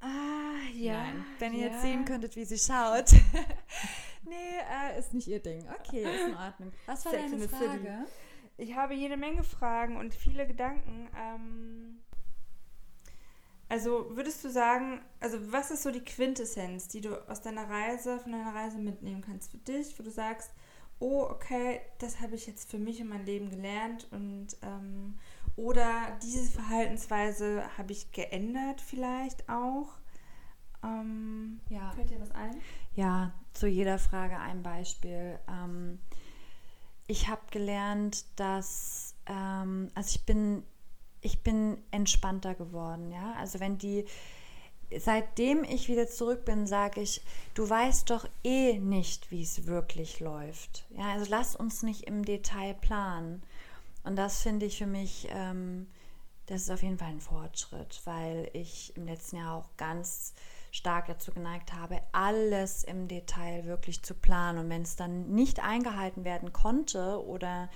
Ah, 0.00 0.68
ja. 0.74 1.04
Nein. 1.04 1.24
Wenn 1.38 1.54
ihr 1.54 1.66
ja. 1.66 1.72
jetzt 1.72 1.82
sehen 1.82 2.04
könntet, 2.04 2.36
wie 2.36 2.44
sie 2.44 2.58
schaut. 2.58 3.12
nee, 4.24 4.34
äh, 4.34 4.98
ist 4.98 5.14
nicht 5.14 5.28
ihr 5.28 5.40
Ding. 5.40 5.64
Okay, 5.80 6.02
ist 6.02 6.28
in 6.28 6.36
Ordnung. 6.36 6.72
Was 6.86 7.04
war 7.04 7.12
Sex 7.12 7.30
deine 7.30 7.48
City. 7.48 7.54
Frage? 7.56 8.06
Ich 8.56 8.74
habe 8.74 8.94
jede 8.94 9.16
Menge 9.16 9.44
Fragen 9.44 9.96
und 9.96 10.14
viele 10.14 10.46
Gedanken. 10.46 11.08
Ähm, 11.16 11.98
also 13.68 14.16
würdest 14.16 14.42
du 14.44 14.50
sagen, 14.50 15.00
also 15.20 15.52
was 15.52 15.70
ist 15.70 15.82
so 15.82 15.90
die 15.90 16.04
Quintessenz, 16.04 16.88
die 16.88 17.00
du 17.00 17.28
aus 17.28 17.42
deiner 17.42 17.68
Reise, 17.68 18.18
von 18.18 18.32
deiner 18.32 18.54
Reise 18.54 18.78
mitnehmen 18.78 19.20
kannst 19.20 19.50
für 19.50 19.58
dich, 19.58 19.98
wo 19.98 20.02
du 20.02 20.10
sagst, 20.10 20.50
oh, 21.00 21.22
okay, 21.22 21.80
das 21.98 22.20
habe 22.20 22.34
ich 22.34 22.46
jetzt 22.46 22.70
für 22.70 22.78
mich 22.78 22.98
in 23.00 23.08
meinem 23.08 23.26
Leben 23.26 23.50
gelernt 23.50 24.08
und 24.10 24.48
ähm, 24.62 25.18
oder 25.58 26.16
diese 26.22 26.48
Verhaltensweise 26.52 27.64
habe 27.76 27.92
ich 27.92 28.12
geändert 28.12 28.80
vielleicht 28.80 29.48
auch. 29.48 29.88
Ähm, 30.84 31.60
Ja. 31.68 31.90
Fällt 31.90 32.10
dir 32.10 32.20
was 32.20 32.30
ein? 32.30 32.60
Ja, 32.94 33.32
zu 33.54 33.66
jeder 33.66 33.98
Frage 33.98 34.38
ein 34.38 34.62
Beispiel. 34.62 35.38
Ähm, 35.48 35.98
ich 37.08 37.26
habe 37.28 37.42
gelernt, 37.50 38.24
dass, 38.36 39.16
ähm, 39.26 39.90
also 39.94 40.14
ich 40.14 40.24
bin, 40.24 40.62
ich 41.22 41.42
bin 41.42 41.78
entspannter 41.90 42.54
geworden, 42.54 43.10
ja. 43.10 43.32
Also 43.36 43.58
wenn 43.58 43.78
die, 43.78 44.04
seitdem 44.96 45.64
ich 45.64 45.88
wieder 45.88 46.06
zurück 46.06 46.44
bin, 46.44 46.68
sage 46.68 47.00
ich, 47.00 47.20
du 47.54 47.68
weißt 47.68 48.10
doch 48.10 48.28
eh 48.44 48.78
nicht, 48.78 49.32
wie 49.32 49.42
es 49.42 49.66
wirklich 49.66 50.20
läuft. 50.20 50.86
Ja, 50.90 51.10
also 51.14 51.26
lass 51.28 51.56
uns 51.56 51.82
nicht 51.82 52.02
im 52.04 52.24
Detail 52.24 52.74
planen. 52.74 53.42
Und 54.08 54.16
das 54.16 54.40
finde 54.40 54.64
ich 54.64 54.78
für 54.78 54.86
mich, 54.86 55.28
ähm, 55.32 55.86
das 56.46 56.62
ist 56.62 56.70
auf 56.70 56.82
jeden 56.82 56.96
Fall 56.96 57.10
ein 57.10 57.20
Fortschritt, 57.20 58.00
weil 58.06 58.48
ich 58.54 58.96
im 58.96 59.04
letzten 59.04 59.36
Jahr 59.36 59.58
auch 59.58 59.68
ganz 59.76 60.32
stark 60.70 61.08
dazu 61.08 61.30
geneigt 61.30 61.74
habe, 61.74 62.00
alles 62.12 62.84
im 62.84 63.06
Detail 63.06 63.66
wirklich 63.66 64.02
zu 64.02 64.14
planen. 64.14 64.60
Und 64.60 64.70
wenn 64.70 64.80
es 64.80 64.96
dann 64.96 65.28
nicht 65.34 65.62
eingehalten 65.62 66.24
werden 66.24 66.54
konnte 66.54 67.22
oder 67.22 67.68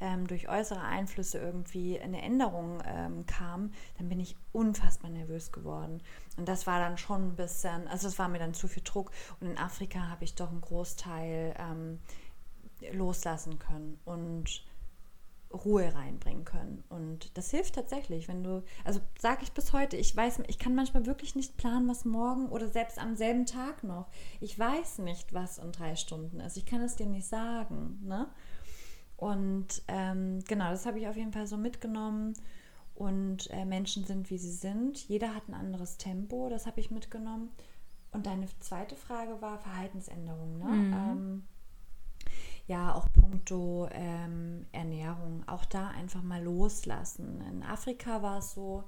ähm, 0.00 0.26
durch 0.26 0.48
äußere 0.48 0.80
Einflüsse 0.80 1.36
irgendwie 1.36 2.00
eine 2.00 2.22
Änderung 2.22 2.82
ähm, 2.86 3.26
kam, 3.26 3.70
dann 3.98 4.08
bin 4.08 4.20
ich 4.20 4.36
unfassbar 4.52 5.10
nervös 5.10 5.52
geworden. 5.52 6.02
Und 6.38 6.48
das 6.48 6.66
war 6.66 6.80
dann 6.80 6.96
schon 6.96 7.28
ein 7.28 7.36
bisschen, 7.36 7.88
also 7.88 8.08
es 8.08 8.18
war 8.18 8.28
mir 8.28 8.38
dann 8.38 8.54
zu 8.54 8.68
viel 8.68 8.82
Druck. 8.82 9.10
Und 9.38 9.50
in 9.50 9.58
Afrika 9.58 10.08
habe 10.08 10.24
ich 10.24 10.34
doch 10.34 10.48
einen 10.48 10.62
Großteil 10.62 11.54
ähm, 11.58 12.00
loslassen 12.90 13.58
können 13.58 14.00
und 14.06 14.64
Ruhe 15.54 15.94
reinbringen 15.94 16.44
können. 16.44 16.82
Und 16.88 17.36
das 17.36 17.50
hilft 17.50 17.74
tatsächlich, 17.74 18.28
wenn 18.28 18.42
du, 18.42 18.62
also 18.84 19.00
sage 19.18 19.42
ich 19.42 19.52
bis 19.52 19.72
heute, 19.72 19.96
ich 19.96 20.14
weiß, 20.14 20.40
ich 20.48 20.58
kann 20.58 20.74
manchmal 20.74 21.06
wirklich 21.06 21.34
nicht 21.34 21.56
planen, 21.56 21.88
was 21.88 22.04
morgen 22.04 22.48
oder 22.48 22.68
selbst 22.68 22.98
am 22.98 23.16
selben 23.16 23.46
Tag 23.46 23.84
noch. 23.84 24.08
Ich 24.40 24.58
weiß 24.58 24.98
nicht, 24.98 25.32
was 25.32 25.58
in 25.58 25.72
drei 25.72 25.96
Stunden 25.96 26.40
ist. 26.40 26.56
Ich 26.56 26.66
kann 26.66 26.82
es 26.82 26.96
dir 26.96 27.06
nicht 27.06 27.26
sagen. 27.26 28.00
Ne? 28.02 28.28
Und 29.16 29.82
ähm, 29.88 30.40
genau, 30.48 30.70
das 30.70 30.86
habe 30.86 30.98
ich 30.98 31.08
auf 31.08 31.16
jeden 31.16 31.32
Fall 31.32 31.46
so 31.46 31.56
mitgenommen. 31.56 32.34
Und 32.94 33.50
äh, 33.50 33.64
Menschen 33.64 34.04
sind, 34.04 34.30
wie 34.30 34.38
sie 34.38 34.52
sind. 34.52 35.08
Jeder 35.08 35.34
hat 35.34 35.48
ein 35.48 35.54
anderes 35.54 35.96
Tempo, 35.96 36.48
das 36.48 36.66
habe 36.66 36.80
ich 36.80 36.90
mitgenommen. 36.90 37.50
Und 38.12 38.26
deine 38.26 38.46
zweite 38.60 38.94
Frage 38.94 39.40
war 39.40 39.58
Verhaltensänderung. 39.58 40.58
Ne? 40.58 40.64
Mhm. 40.64 40.92
Ähm, 40.92 41.42
ja, 42.66 42.94
auch 42.94 43.08
puncto 43.12 43.88
ähm, 43.92 44.66
Ernährung, 44.72 45.44
auch 45.46 45.64
da 45.64 45.88
einfach 45.88 46.22
mal 46.22 46.42
loslassen. 46.42 47.42
In 47.50 47.62
Afrika 47.62 48.22
war 48.22 48.38
es 48.38 48.54
so, 48.54 48.84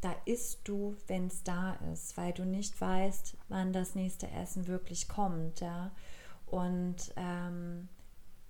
da 0.00 0.14
isst 0.26 0.68
du, 0.68 0.96
wenn 1.06 1.26
es 1.26 1.42
da 1.42 1.78
ist, 1.92 2.16
weil 2.16 2.32
du 2.32 2.44
nicht 2.44 2.80
weißt, 2.80 3.36
wann 3.48 3.72
das 3.72 3.94
nächste 3.94 4.30
Essen 4.30 4.68
wirklich 4.68 5.08
kommt. 5.08 5.60
Ja? 5.60 5.90
Und 6.46 7.12
ähm, 7.16 7.88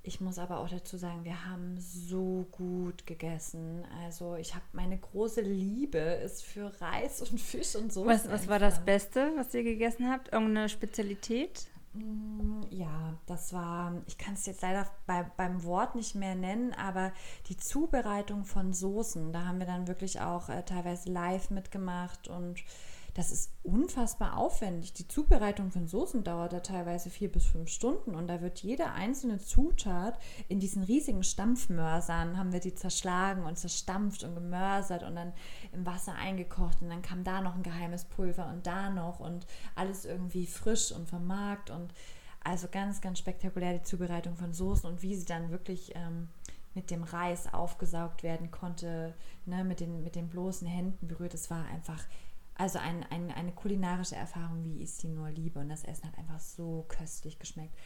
ich 0.03 0.21
muss 0.21 0.39
aber 0.39 0.59
auch 0.59 0.69
dazu 0.69 0.99
sagen, 0.99 1.25
wir 1.25 1.47
haben 1.47 1.79
so 1.79 2.47
gut 2.51 3.07
gegessen. 3.07 3.87
Also 4.05 4.35
ich 4.35 4.55
habe 4.55 4.65
meine 4.73 4.99
große 4.99 5.41
Liebe 5.41 5.99
ist 5.99 6.45
für 6.45 6.71
Reis 6.83 7.23
und 7.23 7.41
Fisch 7.41 7.75
und 7.77 7.91
so. 7.91 8.05
Was, 8.05 8.29
was 8.29 8.47
war 8.47 8.59
das 8.59 8.85
Beste, 8.85 9.33
was 9.37 9.55
ihr 9.55 9.63
gegessen 9.63 10.11
habt? 10.11 10.33
Irgendeine 10.33 10.69
Spezialität? 10.69 11.69
Mm, 11.95 12.63
Ja, 12.71 13.15
das 13.27 13.53
war, 13.53 14.03
ich 14.07 14.19
kann 14.19 14.35
es 14.35 14.47
jetzt 14.47 14.63
leider 14.63 14.87
bei, 15.07 15.23
beim 15.37 15.63
Wort 15.65 15.95
nicht 15.95 16.15
mehr 16.15 16.35
nennen, 16.35 16.73
aber 16.75 17.13
die 17.49 17.57
Zubereitung 17.57 18.45
von 18.45 18.73
Soßen, 18.73 19.33
da 19.33 19.47
haben 19.47 19.59
wir 19.61 19.67
dann 19.67 19.87
wirklich 19.87 20.21
auch 20.21 20.49
äh, 20.49 20.63
teilweise 20.65 21.11
live 21.11 21.51
mitgemacht 21.51 22.29
und 22.29 22.63
das 23.15 23.31
ist 23.31 23.53
unfassbar 23.63 24.37
aufwendig. 24.37 24.93
Die 24.93 25.07
Zubereitung 25.07 25.71
von 25.71 25.87
Soßen 25.87 26.25
dauert 26.25 26.53
da 26.53 26.61
teilweise 26.61 27.11
vier 27.11 27.31
bis 27.31 27.47
fünf 27.47 27.71
Stunden 27.71 28.15
und 28.15 28.27
da 28.27 28.41
wird 28.41 28.61
jede 28.61 28.91
einzelne 28.91 29.39
Zutat 29.39 30.19
in 30.49 30.59
diesen 30.59 30.83
riesigen 30.83 31.23
Stampfmörsern, 31.23 32.37
haben 32.37 32.53
wir 32.53 32.61
die 32.61 32.75
zerschlagen 32.75 33.45
und 33.45 33.57
zerstampft 33.57 34.25
und 34.25 34.35
gemörsert 34.35 35.05
und 35.05 35.15
dann 35.15 35.33
im 35.73 35.87
Wasser 35.87 36.15
eingekocht 36.17 36.83
und 36.83 36.91
dann 36.91 37.03
kam 37.03 37.23
da 37.23 37.41
noch 37.41 37.55
ein 37.55 37.63
geheimes 37.63 38.05
Pulver 38.05 38.49
und 38.49 38.67
da 38.67 38.91
noch 38.91 39.21
und 39.21 39.47
alles 39.77 40.05
irgendwie 40.05 40.47
frisch 40.47 40.91
und 40.91 41.09
vermarkt 41.09 41.71
und 41.71 41.95
also 42.43 42.67
ganz, 42.71 43.01
ganz 43.01 43.21
spektakulär 43.21 43.79
die 43.79 43.85
Zubereitung 43.85 44.37
von 44.37 44.53
Soßen 44.53 44.89
und 44.91 45.03
wie 45.03 45.15
sie 45.15 45.25
dann 45.25 45.51
wirklich 45.51 45.93
ähm, 45.95 46.29
mit 46.75 46.91
dem 46.91 47.05
Reis 47.05 47.53
aufgesaugt 47.53 48.23
werden 48.23 48.51
konnte, 48.51 49.15
ne, 49.47 49.65
mit, 49.65 49.81
den, 49.81 50.03
mit 50.03 50.17
den 50.17 50.29
bloßen 50.29 50.67
Händen 50.67 51.07
berührt. 51.07 51.35
Es 51.35 51.51
war 51.51 51.65
einfach, 51.67 52.03
also 52.57 52.79
ein, 52.79 53.05
ein, 53.11 53.31
eine 53.33 53.53
kulinarische 53.53 54.17
Erfahrung, 54.17 54.63
wie 54.65 54.83
ich 54.83 54.93
sie 54.93 55.09
nur 55.09 55.31
liebe. 55.31 55.59
Und 55.59 55.69
das 55.69 55.85
Essen 55.85 56.07
hat 56.07 56.19
einfach 56.19 56.41
so 56.41 56.85
köstlich 56.89 57.39
geschmeckt. 57.39 57.77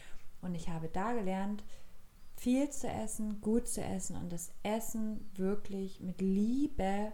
Und 0.41 0.55
ich 0.55 0.69
habe 0.69 0.87
da 0.89 1.13
gelernt, 1.13 1.63
viel 2.35 2.69
zu 2.69 2.87
essen, 2.87 3.41
gut 3.41 3.67
zu 3.67 3.81
essen 3.83 4.15
und 4.15 4.31
das 4.31 4.51
Essen 4.63 5.29
wirklich 5.35 5.99
mit 5.99 6.21
Liebe, 6.21 7.11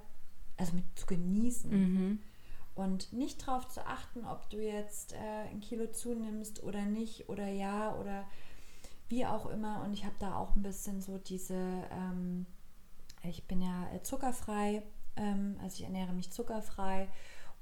also 0.58 0.74
mit 0.76 0.86
zu 0.96 1.08
genießen 1.08 1.72
Mhm. 1.72 2.20
und 2.76 3.12
nicht 3.12 3.48
darauf 3.48 3.68
zu 3.68 3.86
achten, 3.88 4.24
ob 4.26 4.48
du 4.52 4.58
jetzt 4.62 5.14
äh, 5.14 5.50
ein 5.50 5.62
Kilo 5.62 5.88
zunimmst 5.88 6.62
oder 6.62 6.86
nicht 6.86 7.28
oder 7.30 7.48
ja 7.48 7.96
oder 7.96 8.26
wie 9.10 9.26
auch 9.26 9.48
immer. 9.48 9.82
Und 9.84 9.94
ich 9.94 10.06
habe 10.06 10.16
da 10.20 10.36
auch 10.36 10.56
ein 10.56 10.62
bisschen 10.62 11.02
so 11.02 11.18
diese, 11.18 11.56
ähm, 11.92 12.46
ich 13.24 13.48
bin 13.48 13.62
ja 13.62 13.90
äh, 13.94 14.04
zuckerfrei, 14.04 14.84
ähm, 15.16 15.58
also 15.64 15.78
ich 15.78 15.84
ernähre 15.86 16.14
mich 16.14 16.32
zuckerfrei 16.32 17.08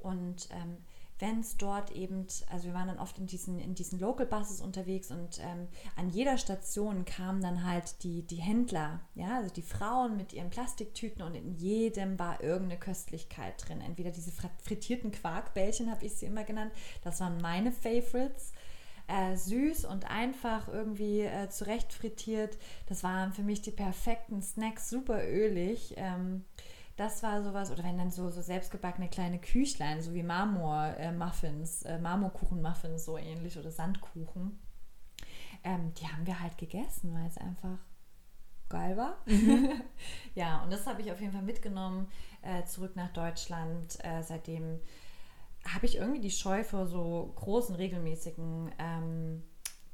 und 0.03 0.49
ähm, 0.51 0.77
wenn 1.19 1.39
es 1.39 1.57
dort 1.57 1.91
eben, 1.91 2.25
also 2.49 2.65
wir 2.65 2.73
waren 2.73 2.87
dann 2.87 2.99
oft 2.99 3.17
in 3.17 3.27
diesen, 3.27 3.59
in 3.59 3.75
diesen 3.75 3.99
Local 3.99 4.25
Buses 4.25 4.61
unterwegs 4.61 5.09
und 5.11 5.39
ähm, 5.39 5.67
an 5.95 6.09
jeder 6.09 6.37
Station 6.37 7.05
kamen 7.05 7.41
dann 7.41 7.63
halt 7.63 8.03
die, 8.03 8.23
die 8.23 8.41
Händler, 8.41 8.99
ja, 9.15 9.37
also 9.37 9.53
die 9.53 9.61
Frauen 9.61 10.17
mit 10.17 10.33
ihren 10.33 10.49
Plastiktüten 10.49 11.21
und 11.21 11.35
in 11.35 11.53
jedem 11.53 12.19
war 12.19 12.43
irgendeine 12.43 12.79
Köstlichkeit 12.79 13.53
drin. 13.65 13.79
Entweder 13.79 14.11
diese 14.11 14.31
fr- 14.31 14.49
frittierten 14.61 15.11
Quarkbällchen, 15.11 15.89
habe 15.89 16.05
ich 16.05 16.13
sie 16.13 16.25
immer 16.25 16.43
genannt, 16.43 16.73
das 17.03 17.19
waren 17.21 17.37
meine 17.41 17.71
Favorites. 17.71 18.51
Äh, 19.05 19.35
süß 19.35 19.83
und 19.83 20.09
einfach 20.09 20.69
irgendwie 20.69 21.21
äh, 21.21 21.49
zurecht 21.49 21.91
frittiert. 21.91 22.57
Das 22.87 23.03
waren 23.03 23.33
für 23.33 23.43
mich 23.43 23.61
die 23.61 23.71
perfekten 23.71 24.41
Snacks, 24.41 24.89
super 24.89 25.27
ölig. 25.27 25.93
Ähm, 25.97 26.45
das 26.95 27.23
war 27.23 27.41
sowas, 27.43 27.71
oder 27.71 27.83
wenn 27.83 27.97
dann 27.97 28.11
so, 28.11 28.29
so 28.29 28.41
selbstgebackene 28.41 29.09
kleine 29.09 29.39
Küchlein, 29.39 30.01
so 30.01 30.13
wie 30.13 30.23
Marmor-Muffins, 30.23 31.83
äh, 31.83 31.97
Marmorkuchen-Muffins, 31.99 33.05
so 33.05 33.17
ähnlich, 33.17 33.57
oder 33.57 33.71
Sandkuchen, 33.71 34.59
ähm, 35.63 35.93
die 35.95 36.07
haben 36.07 36.25
wir 36.25 36.39
halt 36.39 36.57
gegessen, 36.57 37.13
weil 37.13 37.27
es 37.27 37.37
einfach 37.37 37.79
geil 38.69 38.97
war. 38.97 39.17
ja, 40.35 40.63
und 40.63 40.71
das 40.71 40.85
habe 40.85 41.01
ich 41.01 41.11
auf 41.11 41.19
jeden 41.19 41.33
Fall 41.33 41.41
mitgenommen, 41.41 42.07
äh, 42.41 42.63
zurück 42.65 42.95
nach 42.95 43.11
Deutschland. 43.13 43.97
Äh, 44.03 44.21
seitdem 44.21 44.79
habe 45.73 45.85
ich 45.85 45.97
irgendwie 45.97 46.19
die 46.19 46.31
Scheu 46.31 46.63
vor 46.63 46.85
so 46.85 47.33
großen, 47.35 47.75
regelmäßigen 47.75 48.71
ähm, 48.77 49.43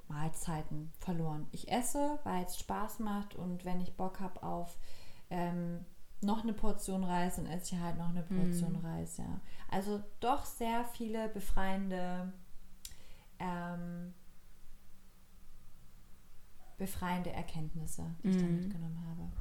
Mahlzeiten 0.07 0.91
verloren. 0.99 1.47
Ich 1.51 1.71
esse, 1.71 2.19
weil 2.23 2.43
es 2.43 2.57
Spaß 2.57 2.99
macht 2.99 3.35
und 3.35 3.63
wenn 3.63 3.79
ich 3.79 3.95
Bock 3.95 4.19
habe 4.19 4.41
auf 4.43 4.77
ähm, 5.29 5.85
noch 6.21 6.43
eine 6.43 6.53
Portion 6.53 7.03
Reis, 7.03 7.37
dann 7.37 7.45
esse 7.45 7.75
ich 7.75 7.81
halt 7.81 7.97
noch 7.97 8.09
eine 8.09 8.23
Portion 8.23 8.73
mm. 8.81 8.85
Reis, 8.85 9.17
ja. 9.17 9.39
Also 9.69 10.03
doch 10.19 10.45
sehr 10.45 10.83
viele 10.83 11.29
befreiende, 11.29 12.33
ähm, 13.39 14.13
befreiende 16.77 17.31
Erkenntnisse, 17.31 18.05
die 18.23 18.27
mm. 18.27 18.31
ich 18.31 18.37
da 18.37 18.43
mhm. 18.43 18.55
mitgenommen 18.57 19.05
habe. 19.09 19.31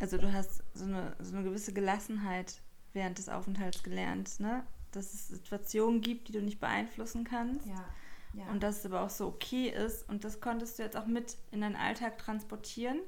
Also 0.00 0.18
du 0.18 0.32
hast 0.32 0.64
so 0.74 0.84
eine, 0.84 1.14
so 1.20 1.36
eine 1.36 1.44
gewisse 1.44 1.72
Gelassenheit 1.72 2.60
während 2.92 3.18
des 3.18 3.28
Aufenthalts 3.28 3.82
gelernt, 3.82 4.40
ne? 4.40 4.64
Dass 4.90 5.12
es 5.12 5.28
Situationen 5.28 6.00
gibt, 6.00 6.28
die 6.28 6.32
du 6.32 6.40
nicht 6.40 6.60
beeinflussen 6.60 7.24
kannst. 7.24 7.66
Ja. 7.66 7.84
ja. 8.34 8.46
Und 8.50 8.62
dass 8.62 8.78
es 8.78 8.86
aber 8.86 9.02
auch 9.02 9.10
so 9.10 9.26
okay 9.26 9.68
ist. 9.68 10.08
Und 10.08 10.24
das 10.24 10.40
konntest 10.40 10.78
du 10.78 10.82
jetzt 10.82 10.96
auch 10.96 11.06
mit 11.06 11.36
in 11.50 11.60
deinen 11.60 11.76
Alltag 11.76 12.18
transportieren. 12.18 12.98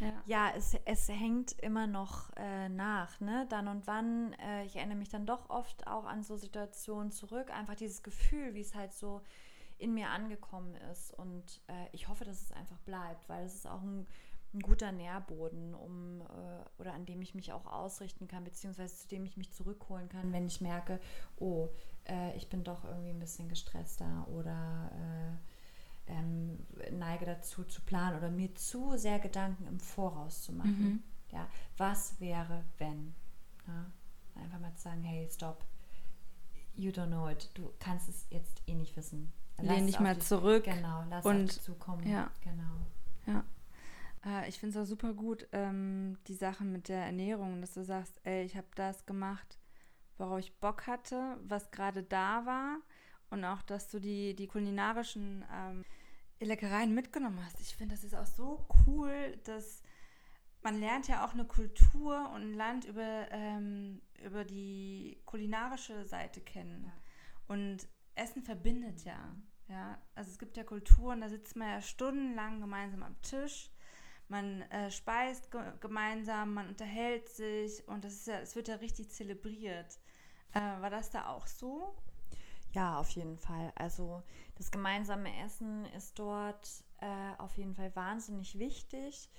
Ja, 0.00 0.22
ja 0.26 0.52
es, 0.56 0.76
es 0.84 1.08
hängt 1.08 1.52
immer 1.60 1.86
noch 1.86 2.30
äh, 2.36 2.68
nach, 2.68 3.20
ne? 3.20 3.46
Dann 3.48 3.68
und 3.68 3.86
wann. 3.86 4.32
Äh, 4.34 4.64
ich 4.64 4.76
erinnere 4.76 4.98
mich 4.98 5.08
dann 5.08 5.26
doch 5.26 5.50
oft 5.50 5.86
auch 5.86 6.04
an 6.04 6.22
so 6.22 6.36
Situationen 6.36 7.10
zurück. 7.10 7.50
Einfach 7.50 7.74
dieses 7.74 8.02
Gefühl, 8.02 8.54
wie 8.54 8.60
es 8.60 8.74
halt 8.74 8.92
so 8.92 9.22
in 9.78 9.94
mir 9.94 10.10
angekommen 10.10 10.74
ist. 10.92 11.12
Und 11.14 11.60
äh, 11.66 11.88
ich 11.92 12.08
hoffe, 12.08 12.24
dass 12.24 12.40
es 12.40 12.52
einfach 12.52 12.78
bleibt, 12.80 13.28
weil 13.28 13.44
es 13.44 13.56
ist 13.56 13.66
auch 13.66 13.82
ein, 13.82 14.06
ein 14.54 14.60
guter 14.60 14.92
Nährboden, 14.92 15.74
um 15.74 16.20
äh, 16.20 16.80
oder 16.80 16.92
an 16.92 17.04
dem 17.04 17.20
ich 17.20 17.34
mich 17.34 17.52
auch 17.52 17.66
ausrichten 17.66 18.28
kann, 18.28 18.44
beziehungsweise 18.44 18.96
zu 18.96 19.08
dem 19.08 19.24
ich 19.24 19.36
mich 19.36 19.52
zurückholen 19.52 20.08
kann, 20.08 20.32
wenn 20.32 20.46
ich 20.46 20.60
merke, 20.60 21.00
oh, 21.36 21.68
äh, 22.04 22.36
ich 22.36 22.48
bin 22.48 22.62
doch 22.62 22.84
irgendwie 22.84 23.10
ein 23.10 23.18
bisschen 23.18 23.48
gestresster 23.48 24.28
oder 24.28 24.90
äh, 24.94 25.51
ähm, 26.06 26.58
neige 26.90 27.26
dazu 27.26 27.64
zu 27.64 27.82
planen 27.82 28.16
oder 28.16 28.30
mir 28.30 28.54
zu 28.54 28.96
sehr 28.96 29.18
Gedanken 29.18 29.66
im 29.66 29.80
Voraus 29.80 30.42
zu 30.42 30.52
machen. 30.52 30.82
Mhm. 30.82 31.02
Ja, 31.32 31.46
was 31.76 32.20
wäre, 32.20 32.64
wenn? 32.78 33.14
Ja, 33.66 33.90
einfach 34.40 34.58
mal 34.58 34.74
zu 34.74 34.82
sagen, 34.82 35.02
hey, 35.02 35.28
stop, 35.30 35.64
you 36.74 36.90
don't 36.90 37.06
know 37.06 37.28
it, 37.28 37.50
du 37.54 37.72
kannst 37.78 38.08
es 38.08 38.26
jetzt 38.30 38.62
eh 38.66 38.74
nicht 38.74 38.96
wissen. 38.96 39.32
Lehn 39.58 39.86
dich 39.86 40.00
mal 40.00 40.14
dich, 40.14 40.24
zurück. 40.24 40.64
Genau, 40.64 41.04
lass 41.08 41.24
und, 41.24 41.44
auf 41.44 41.50
dich 41.50 41.62
zukommen. 41.62 42.08
Ja. 42.08 42.30
Genau. 42.42 42.86
Ja. 43.26 43.44
Äh, 44.24 44.48
ich 44.48 44.58
finde 44.58 44.78
es 44.78 44.84
auch 44.84 44.88
super 44.88 45.14
gut, 45.14 45.46
ähm, 45.52 46.18
die 46.26 46.34
Sache 46.34 46.64
mit 46.64 46.88
der 46.88 47.04
Ernährung, 47.04 47.60
dass 47.60 47.74
du 47.74 47.84
sagst, 47.84 48.20
ey, 48.24 48.44
ich 48.44 48.56
habe 48.56 48.66
das 48.74 49.06
gemacht, 49.06 49.58
worauf 50.18 50.40
ich 50.40 50.58
Bock 50.58 50.86
hatte, 50.86 51.38
was 51.44 51.70
gerade 51.70 52.02
da 52.02 52.44
war 52.44 52.78
und 53.32 53.44
auch, 53.44 53.62
dass 53.62 53.88
du 53.88 53.98
die, 53.98 54.36
die 54.36 54.46
kulinarischen 54.46 55.44
ähm, 55.50 55.84
Leckereien 56.38 56.94
mitgenommen 56.94 57.44
hast. 57.44 57.60
Ich 57.60 57.74
finde, 57.74 57.94
das 57.94 58.04
ist 58.04 58.14
auch 58.14 58.26
so 58.26 58.66
cool, 58.86 59.38
dass 59.44 59.82
man 60.62 60.78
lernt 60.78 61.08
ja 61.08 61.24
auch 61.24 61.32
eine 61.32 61.46
Kultur 61.46 62.30
und 62.34 62.42
ein 62.42 62.54
Land 62.54 62.84
über, 62.84 63.26
ähm, 63.30 64.02
über 64.22 64.44
die 64.44 65.20
kulinarische 65.24 66.04
Seite 66.04 66.40
kennen. 66.40 66.84
Ja. 66.84 66.92
Und 67.48 67.88
Essen 68.14 68.42
verbindet 68.42 69.04
ja. 69.04 69.34
Ja, 69.68 69.98
also 70.14 70.30
es 70.30 70.38
gibt 70.38 70.56
ja 70.58 70.64
Kulturen, 70.64 71.22
da 71.22 71.30
sitzt 71.30 71.56
man 71.56 71.68
ja 71.68 71.80
stundenlang 71.80 72.60
gemeinsam 72.60 73.02
am 73.02 73.20
Tisch, 73.22 73.70
man 74.28 74.62
äh, 74.62 74.90
speist 74.90 75.50
ge 75.50 75.60
gemeinsam, 75.80 76.52
man 76.52 76.68
unterhält 76.68 77.28
sich 77.30 77.86
und 77.88 78.04
das 78.04 78.12
ist 78.14 78.26
ja, 78.26 78.40
es 78.40 78.54
wird 78.54 78.68
ja 78.68 78.74
richtig 78.76 79.10
zelebriert. 79.10 79.98
Äh, 80.52 80.60
war 80.60 80.90
das 80.90 81.10
da 81.10 81.28
auch 81.28 81.46
so? 81.46 81.96
Ja, 82.72 82.98
auf 82.98 83.10
jeden 83.10 83.38
Fall. 83.38 83.72
Also 83.74 84.22
das 84.56 84.70
gemeinsame 84.70 85.30
Essen 85.44 85.84
ist 85.96 86.18
dort 86.18 86.84
äh, 87.00 87.36
auf 87.38 87.56
jeden 87.56 87.74
Fall 87.74 87.94
wahnsinnig 87.94 88.58
wichtig. 88.58 89.30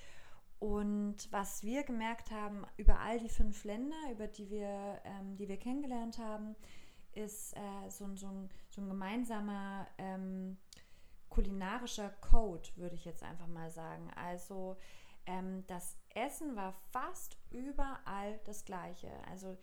Und 0.60 1.30
was 1.30 1.62
wir 1.64 1.82
gemerkt 1.82 2.30
haben 2.30 2.64
über 2.76 3.00
all 3.00 3.18
die 3.18 3.28
fünf 3.28 3.64
Länder, 3.64 3.96
über 4.12 4.28
die 4.28 4.48
wir, 4.50 5.00
ähm, 5.04 5.36
die 5.36 5.48
wir 5.48 5.58
kennengelernt 5.58 6.18
haben, 6.18 6.54
ist 7.12 7.56
äh, 7.56 7.90
so, 7.90 8.08
so, 8.16 8.28
ein, 8.28 8.50
so 8.70 8.80
ein 8.80 8.88
gemeinsamer 8.88 9.86
ähm, 9.98 10.56
kulinarischer 11.28 12.10
Code, 12.20 12.68
würde 12.76 12.94
ich 12.94 13.04
jetzt 13.04 13.22
einfach 13.22 13.48
mal 13.48 13.70
sagen. 13.70 14.10
Also 14.14 14.76
ähm, 15.26 15.66
das 15.66 15.96
Essen 16.14 16.54
war 16.56 16.72
fast 16.92 17.36
überall 17.50 18.38
das 18.44 18.64
gleiche. 18.64 19.10
Also 19.28 19.56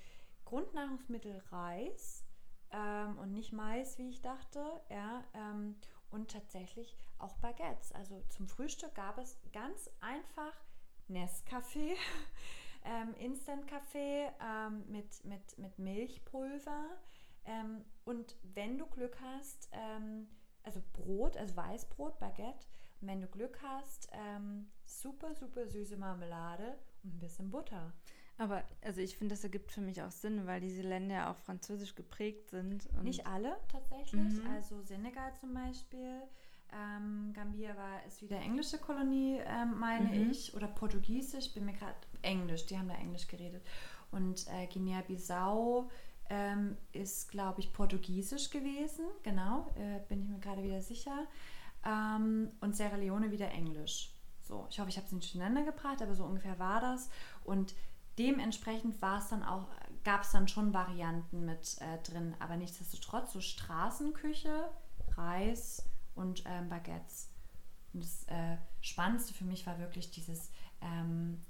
Grundnahrungsmittel 0.45 1.41
Reis, 1.49 2.20
ähm, 2.71 3.17
und 3.19 3.33
nicht 3.33 3.51
Mais, 3.51 3.97
wie 3.97 4.09
ich 4.09 4.21
dachte. 4.21 4.59
Ja, 4.89 5.23
ähm, 5.33 5.75
und 6.09 6.31
tatsächlich 6.31 6.95
auch 7.19 7.35
Baguettes. 7.37 7.91
Also 7.93 8.21
zum 8.29 8.47
Frühstück 8.47 8.93
gab 8.95 9.17
es 9.17 9.37
ganz 9.53 9.89
einfach 10.01 10.53
Nescafé, 11.09 11.95
ähm, 12.83 13.13
Instant-Kaffee 13.15 14.31
ähm, 14.41 14.83
mit, 14.87 15.23
mit, 15.23 15.57
mit 15.57 15.79
Milchpulver. 15.79 16.85
Ähm, 17.45 17.85
und 18.05 18.35
wenn 18.43 18.77
du 18.77 18.85
Glück 18.87 19.17
hast, 19.21 19.69
ähm, 19.71 20.27
also 20.63 20.81
Brot, 20.93 21.37
also 21.37 21.55
Weißbrot, 21.55 22.19
Baguette. 22.19 22.67
Und 22.99 23.07
wenn 23.07 23.21
du 23.21 23.27
Glück 23.27 23.59
hast, 23.63 24.11
super, 24.85 25.33
super 25.33 25.65
süße 25.65 25.97
Marmelade 25.97 26.77
und 27.03 27.15
ein 27.15 27.19
bisschen 27.19 27.49
Butter. 27.49 27.93
Aber 28.41 28.63
also 28.81 29.01
ich 29.01 29.17
finde, 29.17 29.35
das 29.35 29.43
ergibt 29.43 29.71
für 29.71 29.81
mich 29.81 30.01
auch 30.01 30.09
Sinn, 30.09 30.47
weil 30.47 30.59
diese 30.59 30.81
Länder 30.81 31.13
ja 31.13 31.31
auch 31.31 31.35
französisch 31.35 31.93
geprägt 31.93 32.49
sind. 32.49 32.91
Nicht 33.03 33.27
alle 33.27 33.55
tatsächlich. 33.71 34.33
Mhm. 34.33 34.47
Also 34.51 34.81
Senegal 34.81 35.31
zum 35.39 35.53
Beispiel. 35.53 36.23
Ähm, 36.73 37.33
Gambia 37.35 37.77
war 37.77 38.03
ist 38.07 38.23
wieder 38.23 38.39
englische 38.39 38.79
Kolonie, 38.79 39.39
ähm, 39.45 39.77
meine 39.77 40.09
mhm. 40.09 40.31
ich, 40.31 40.55
oder 40.55 40.67
Portugiesisch. 40.67 41.53
Bin 41.53 41.65
mir 41.65 41.73
gerade 41.73 41.93
Englisch. 42.23 42.65
Die 42.65 42.79
haben 42.79 42.87
da 42.87 42.95
Englisch 42.95 43.27
geredet. 43.27 43.61
Und 44.09 44.47
äh, 44.47 44.65
Guinea-Bissau 44.65 45.91
ähm, 46.31 46.77
ist, 46.93 47.29
glaube 47.29 47.59
ich, 47.59 47.71
Portugiesisch 47.71 48.49
gewesen. 48.49 49.05
Genau, 49.21 49.67
äh, 49.75 49.99
bin 50.09 50.19
ich 50.23 50.27
mir 50.27 50.39
gerade 50.39 50.63
wieder 50.63 50.81
sicher. 50.81 51.27
Ähm, 51.85 52.49
und 52.59 52.75
Sierra 52.75 52.95
Leone 52.95 53.29
wieder 53.29 53.51
Englisch. 53.51 54.15
So, 54.41 54.65
ich 54.71 54.79
hoffe, 54.79 54.89
ich 54.89 54.97
habe 54.97 55.05
es 55.05 55.13
nicht 55.13 55.31
durcheinander 55.31 55.63
gebracht, 55.63 56.01
aber 56.01 56.15
so 56.15 56.23
ungefähr 56.25 56.57
war 56.57 56.81
das. 56.81 57.11
Und 57.43 57.75
dementsprechend 58.21 59.01
war 59.01 59.17
es 59.17 59.29
dann 59.29 59.43
auch, 59.43 59.67
gab 60.03 60.21
es 60.21 60.31
dann 60.31 60.47
schon 60.47 60.73
Varianten 60.73 61.43
mit 61.45 61.77
äh, 61.81 61.97
drin, 62.03 62.35
aber 62.39 62.55
nichtsdestotrotz 62.55 63.33
so 63.33 63.41
Straßenküche, 63.41 64.69
Reis 65.17 65.83
und 66.13 66.43
ähm, 66.45 66.69
Baguettes. 66.69 67.29
Und 67.93 68.03
das 68.03 68.23
äh, 68.27 68.57
Spannendste 68.79 69.33
für 69.33 69.43
mich 69.43 69.65
war 69.65 69.79
wirklich 69.79 70.11
dieses, 70.11 70.51
ähm, 70.81 71.43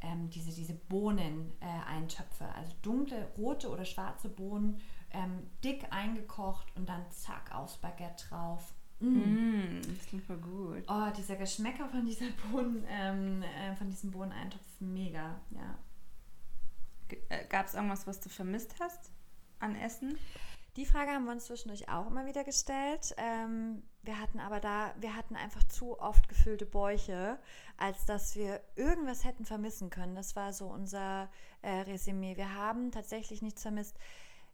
ähm, 0.00 0.30
diese, 0.30 0.52
diese 0.52 0.74
Bohnen-Eintöpfe, 0.74 2.44
äh, 2.44 2.58
also 2.58 2.72
dunkle, 2.82 3.28
rote 3.36 3.68
oder 3.68 3.84
schwarze 3.84 4.28
Bohnen, 4.28 4.80
ähm, 5.10 5.50
dick 5.62 5.92
eingekocht 5.92 6.74
und 6.76 6.88
dann 6.88 7.10
zack 7.10 7.52
aufs 7.52 7.76
Baguette 7.78 8.28
drauf 8.28 8.72
Mm. 9.00 9.06
Mm, 9.06 9.82
das 9.82 10.06
klingt 10.06 10.24
voll 10.24 10.38
gut. 10.38 10.84
Oh, 10.88 11.10
dieser 11.16 11.36
Geschmäcker 11.36 11.88
von 11.88 12.06
dieser 12.06 12.26
Bohnen, 12.50 12.84
ähm, 12.88 13.42
äh, 13.42 13.74
von 13.76 13.90
diesem 13.90 14.10
Bohneneintopf, 14.10 14.62
mega, 14.80 15.40
ja. 15.50 15.78
Äh, 17.28 17.46
Gab 17.48 17.66
es 17.66 17.74
irgendwas, 17.74 18.06
was 18.06 18.20
du 18.20 18.28
vermisst 18.28 18.74
hast 18.80 19.10
an 19.60 19.76
Essen? 19.76 20.16
Die 20.76 20.86
Frage 20.86 21.12
haben 21.12 21.24
wir 21.24 21.32
uns 21.32 21.44
zwischendurch 21.44 21.88
auch 21.88 22.08
immer 22.08 22.26
wieder 22.26 22.42
gestellt. 22.42 23.14
Ähm, 23.16 23.84
wir 24.02 24.18
hatten 24.18 24.40
aber 24.40 24.58
da, 24.58 24.92
wir 24.98 25.14
hatten 25.14 25.36
einfach 25.36 25.62
zu 25.64 26.00
oft 26.00 26.28
gefüllte 26.28 26.66
Bäuche, 26.66 27.38
als 27.76 28.06
dass 28.06 28.34
wir 28.34 28.60
irgendwas 28.74 29.24
hätten 29.24 29.44
vermissen 29.44 29.88
können. 29.88 30.16
Das 30.16 30.34
war 30.34 30.52
so 30.52 30.66
unser 30.66 31.30
äh, 31.62 31.70
Resümee. 31.82 32.36
Wir 32.36 32.54
haben 32.54 32.90
tatsächlich 32.90 33.40
nichts 33.40 33.62
vermisst. 33.62 33.96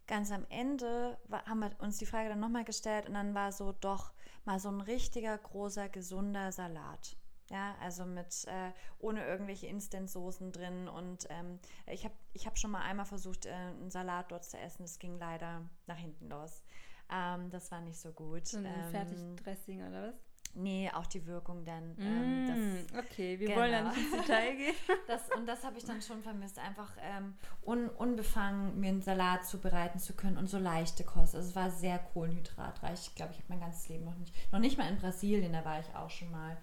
Ganz 0.05 0.31
am 0.31 0.45
Ende 0.49 1.17
war, 1.27 1.43
haben 1.45 1.59
wir 1.59 1.71
uns 1.79 1.97
die 1.97 2.05
Frage 2.05 2.29
dann 2.29 2.39
nochmal 2.39 2.65
gestellt 2.65 3.07
und 3.07 3.15
dann 3.15 3.33
war 3.33 3.51
so, 3.51 3.71
doch, 3.71 4.11
mal 4.45 4.59
so 4.59 4.69
ein 4.69 4.81
richtiger, 4.81 5.37
großer, 5.37 5.89
gesunder 5.89 6.51
Salat. 6.51 7.17
Ja, 7.49 7.75
also 7.81 8.05
mit 8.05 8.45
äh, 8.47 8.71
ohne 8.99 9.25
irgendwelche 9.25 9.67
Instant-Soßen 9.67 10.53
drin. 10.53 10.87
Und 10.87 11.27
ähm, 11.29 11.59
ich 11.85 12.05
habe 12.05 12.15
ich 12.31 12.47
hab 12.47 12.57
schon 12.57 12.71
mal 12.71 12.81
einmal 12.81 13.05
versucht, 13.05 13.45
äh, 13.45 13.51
einen 13.51 13.91
Salat 13.91 14.31
dort 14.31 14.45
zu 14.45 14.57
essen. 14.57 14.83
Es 14.83 14.99
ging 14.99 15.17
leider 15.17 15.69
nach 15.85 15.97
hinten 15.97 16.29
los. 16.29 16.63
Ähm, 17.11 17.49
das 17.49 17.69
war 17.71 17.81
nicht 17.81 17.99
so 17.99 18.13
gut. 18.13 18.47
So 18.47 18.59
ein 18.59 18.65
ähm, 18.65 18.89
Fertigdressing 18.91 19.85
oder 19.85 20.09
was? 20.09 20.30
Nee, 20.53 20.91
auch 20.93 21.07
die 21.07 21.25
Wirkung 21.25 21.63
dann. 21.63 21.95
Ähm, 21.97 22.45
mm, 22.45 22.87
das, 22.91 23.05
okay, 23.05 23.39
wir 23.39 23.47
genau. 23.47 23.59
wollen 23.61 23.71
da 23.71 23.81
nicht 23.83 23.97
ins 23.97 24.11
Detail 24.11 24.55
gehen. 24.57 24.75
das, 25.07 25.21
und 25.35 25.45
das 25.45 25.63
habe 25.63 25.77
ich 25.77 25.85
dann 25.85 26.01
schon 26.01 26.21
vermisst, 26.21 26.59
einfach 26.59 26.91
ähm, 27.01 27.35
un, 27.65 27.87
unbefangen 27.89 28.79
mir 28.79 28.89
einen 28.89 29.01
Salat 29.01 29.45
zubereiten 29.45 29.99
zu 29.99 30.13
können 30.13 30.37
und 30.37 30.47
so 30.47 30.57
leichte 30.57 31.03
Kost. 31.03 31.35
Also 31.35 31.49
es 31.49 31.55
war 31.55 31.69
sehr 31.69 31.99
kohlenhydratreich. 31.99 33.07
Ich 33.07 33.15
glaube, 33.15 33.31
ich 33.31 33.37
habe 33.37 33.47
mein 33.49 33.61
ganzes 33.61 33.87
Leben 33.87 34.05
noch 34.05 34.17
nicht, 34.17 34.33
noch 34.51 34.59
nicht 34.59 34.77
mal 34.77 34.89
in 34.89 34.97
Brasilien, 34.97 35.53
da 35.53 35.63
war 35.63 35.79
ich 35.79 35.95
auch 35.95 36.09
schon 36.09 36.31
mal. 36.31 36.57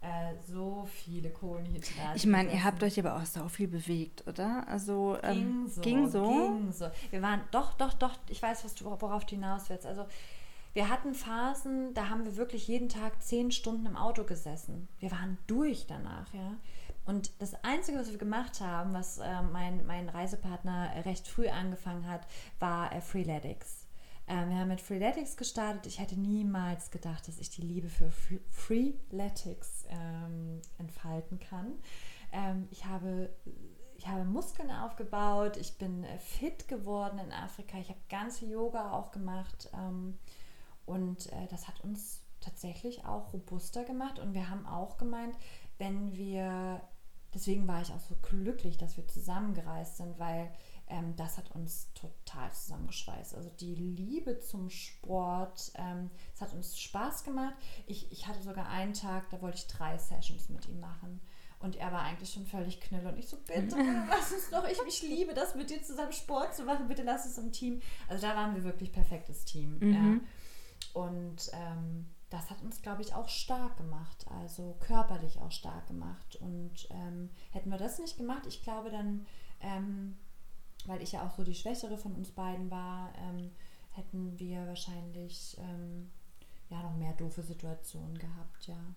Äh, 0.00 0.34
so 0.46 0.88
viele 0.92 1.28
Kohlenhydrate. 1.30 2.14
Ich 2.14 2.24
meine, 2.24 2.52
ihr 2.52 2.62
habt 2.62 2.84
euch 2.84 3.00
aber 3.00 3.16
auch 3.16 3.26
so 3.26 3.48
viel 3.48 3.66
bewegt, 3.66 4.24
oder? 4.28 4.64
Also 4.68 5.18
ähm, 5.24 5.34
ging, 5.34 5.68
so, 5.68 5.80
ging 5.80 6.08
so. 6.08 6.22
Ging 6.22 6.72
so. 6.72 6.88
Wir 7.10 7.20
waren 7.20 7.40
doch, 7.50 7.74
doch, 7.74 7.94
doch. 7.94 8.14
Ich 8.28 8.40
weiß, 8.40 8.64
was 8.64 8.76
du, 8.76 8.84
worauf 8.84 9.26
du 9.26 9.30
hinaus 9.34 9.68
willst. 9.68 9.86
Also 9.86 10.06
wir 10.78 10.88
hatten 10.88 11.12
Phasen, 11.12 11.92
da 11.92 12.08
haben 12.08 12.24
wir 12.24 12.36
wirklich 12.36 12.68
jeden 12.68 12.88
Tag 12.88 13.20
zehn 13.20 13.50
Stunden 13.50 13.84
im 13.84 13.96
Auto 13.96 14.22
gesessen. 14.22 14.86
Wir 15.00 15.10
waren 15.10 15.36
durch 15.48 15.88
danach, 15.88 16.32
ja. 16.32 16.56
Und 17.04 17.32
das 17.40 17.64
Einzige, 17.64 17.98
was 17.98 18.12
wir 18.12 18.18
gemacht 18.18 18.60
haben, 18.60 18.94
was 18.94 19.18
äh, 19.18 19.42
mein, 19.42 19.84
mein 19.86 20.08
Reisepartner 20.08 21.04
recht 21.04 21.26
früh 21.26 21.48
angefangen 21.48 22.06
hat, 22.06 22.28
war 22.60 22.94
äh, 22.94 23.00
Freeletics. 23.00 23.88
Ähm, 24.28 24.50
wir 24.50 24.58
haben 24.58 24.68
mit 24.68 24.80
Freeletics 24.80 25.36
gestartet. 25.36 25.84
Ich 25.86 25.98
hätte 25.98 26.14
niemals 26.14 26.92
gedacht, 26.92 27.26
dass 27.26 27.40
ich 27.40 27.50
die 27.50 27.62
Liebe 27.62 27.88
für 27.88 28.12
Free 28.12 28.38
Freeletics 28.52 29.84
ähm, 29.88 30.62
entfalten 30.78 31.40
kann. 31.40 31.72
Ähm, 32.30 32.68
ich 32.70 32.84
habe 32.84 33.30
ich 33.96 34.06
habe 34.06 34.24
Muskeln 34.24 34.70
aufgebaut, 34.70 35.56
ich 35.56 35.76
bin 35.76 36.04
äh, 36.04 36.18
fit 36.18 36.68
geworden 36.68 37.18
in 37.18 37.32
Afrika, 37.32 37.78
ich 37.78 37.88
habe 37.88 37.98
ganz 38.08 38.38
viel 38.38 38.50
Yoga 38.50 38.92
auch 38.92 39.10
gemacht 39.10 39.68
ähm, 39.74 40.16
und 40.88 41.30
äh, 41.32 41.46
das 41.50 41.68
hat 41.68 41.82
uns 41.82 42.22
tatsächlich 42.40 43.04
auch 43.04 43.32
robuster 43.32 43.84
gemacht 43.84 44.18
und 44.18 44.34
wir 44.34 44.48
haben 44.48 44.66
auch 44.66 44.96
gemeint, 44.96 45.36
wenn 45.76 46.16
wir, 46.16 46.80
deswegen 47.34 47.68
war 47.68 47.82
ich 47.82 47.92
auch 47.92 48.00
so 48.00 48.16
glücklich, 48.22 48.78
dass 48.78 48.96
wir 48.96 49.06
zusammengereist 49.06 49.98
sind, 49.98 50.18
weil 50.18 50.50
ähm, 50.88 51.14
das 51.16 51.36
hat 51.36 51.50
uns 51.54 51.92
total 51.92 52.50
zusammengeschweißt. 52.52 53.34
Also 53.34 53.50
die 53.50 53.74
Liebe 53.74 54.40
zum 54.40 54.70
Sport, 54.70 55.72
ähm, 55.74 56.10
es 56.34 56.40
hat 56.40 56.54
uns 56.54 56.78
Spaß 56.78 57.24
gemacht. 57.24 57.54
Ich, 57.86 58.10
ich 58.10 58.26
hatte 58.26 58.42
sogar 58.42 58.68
einen 58.68 58.94
Tag, 58.94 59.28
da 59.30 59.42
wollte 59.42 59.58
ich 59.58 59.66
drei 59.66 59.98
Sessions 59.98 60.48
mit 60.48 60.68
ihm 60.68 60.80
machen. 60.80 61.20
Und 61.60 61.76
er 61.76 61.92
war 61.92 62.02
eigentlich 62.02 62.32
schon 62.32 62.46
völlig 62.46 62.80
knüll. 62.80 63.04
Und 63.06 63.18
ich 63.18 63.28
so, 63.28 63.36
bitte, 63.36 63.76
lass 64.08 64.32
uns 64.32 64.48
doch, 64.50 64.66
ich, 64.68 64.78
ich 64.86 65.02
liebe 65.02 65.34
das, 65.34 65.54
mit 65.54 65.70
dir 65.70 65.82
zusammen 65.82 66.12
Sport 66.12 66.54
zu 66.54 66.64
machen, 66.64 66.86
bitte 66.88 67.02
lass 67.02 67.26
es 67.26 67.36
im 67.36 67.52
Team. 67.52 67.82
Also 68.06 68.26
da 68.26 68.36
waren 68.36 68.54
wir 68.54 68.64
wirklich 68.64 68.92
perfektes 68.92 69.44
Team. 69.44 69.78
Mhm. 69.80 69.92
Ja. 69.92 70.20
Und 70.94 71.50
ähm, 71.52 72.06
das 72.30 72.50
hat 72.50 72.62
uns, 72.62 72.82
glaube 72.82 73.02
ich, 73.02 73.14
auch 73.14 73.28
stark 73.28 73.76
gemacht, 73.78 74.26
also 74.28 74.76
körperlich 74.80 75.38
auch 75.40 75.50
stark 75.50 75.86
gemacht. 75.86 76.36
Und 76.36 76.88
ähm, 76.90 77.30
hätten 77.50 77.70
wir 77.70 77.78
das 77.78 77.98
nicht 77.98 78.16
gemacht, 78.16 78.46
ich 78.46 78.62
glaube 78.62 78.90
dann, 78.90 79.26
ähm, 79.60 80.16
weil 80.86 81.02
ich 81.02 81.12
ja 81.12 81.26
auch 81.26 81.34
so 81.36 81.44
die 81.44 81.54
Schwächere 81.54 81.96
von 81.96 82.14
uns 82.14 82.30
beiden 82.30 82.70
war, 82.70 83.12
ähm, 83.16 83.50
hätten 83.92 84.38
wir 84.38 84.66
wahrscheinlich 84.66 85.56
ähm, 85.58 86.10
ja 86.68 86.82
noch 86.82 86.96
mehr 86.96 87.14
doofe 87.14 87.42
Situationen 87.42 88.18
gehabt, 88.18 88.66
ja. 88.66 88.94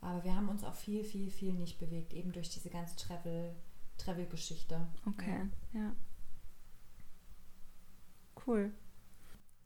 Aber 0.00 0.24
wir 0.24 0.34
haben 0.34 0.48
uns 0.48 0.64
auch 0.64 0.74
viel, 0.74 1.04
viel, 1.04 1.30
viel 1.30 1.52
nicht 1.52 1.78
bewegt, 1.78 2.12
eben 2.12 2.32
durch 2.32 2.50
diese 2.50 2.70
ganze 2.70 2.96
Travel, 2.96 3.54
Travel-Geschichte. 3.98 4.88
Okay, 5.06 5.48
ja. 5.72 5.80
ja. 5.80 5.96
Cool. 8.44 8.72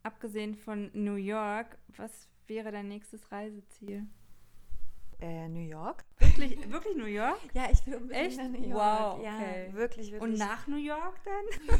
Abgesehen 0.07 0.55
von 0.55 0.89
New 0.93 1.15
York, 1.15 1.77
was 1.97 2.29
wäre 2.47 2.71
dein 2.71 2.87
nächstes 2.87 3.29
Reiseziel? 3.29 4.07
Äh, 5.19 5.49
New 5.49 5.67
York. 5.67 6.05
Wirklich, 6.19 6.71
wirklich 6.71 6.95
New 6.95 7.07
York? 7.07 7.41
Ja, 7.53 7.67
ich 7.69 7.85
will 7.85 7.95
unbedingt 7.95 8.27
Echt? 8.27 8.37
nach 8.37 8.47
New 8.47 8.69
York. 8.69 8.73
Wow, 8.73 9.19
okay. 9.19 9.67
Ja, 9.67 9.73
wirklich, 9.73 10.11
wirklich. 10.13 10.21
Und 10.21 10.37
nach 10.37 10.65
New 10.67 10.77
York 10.77 11.19
dann? 11.25 11.77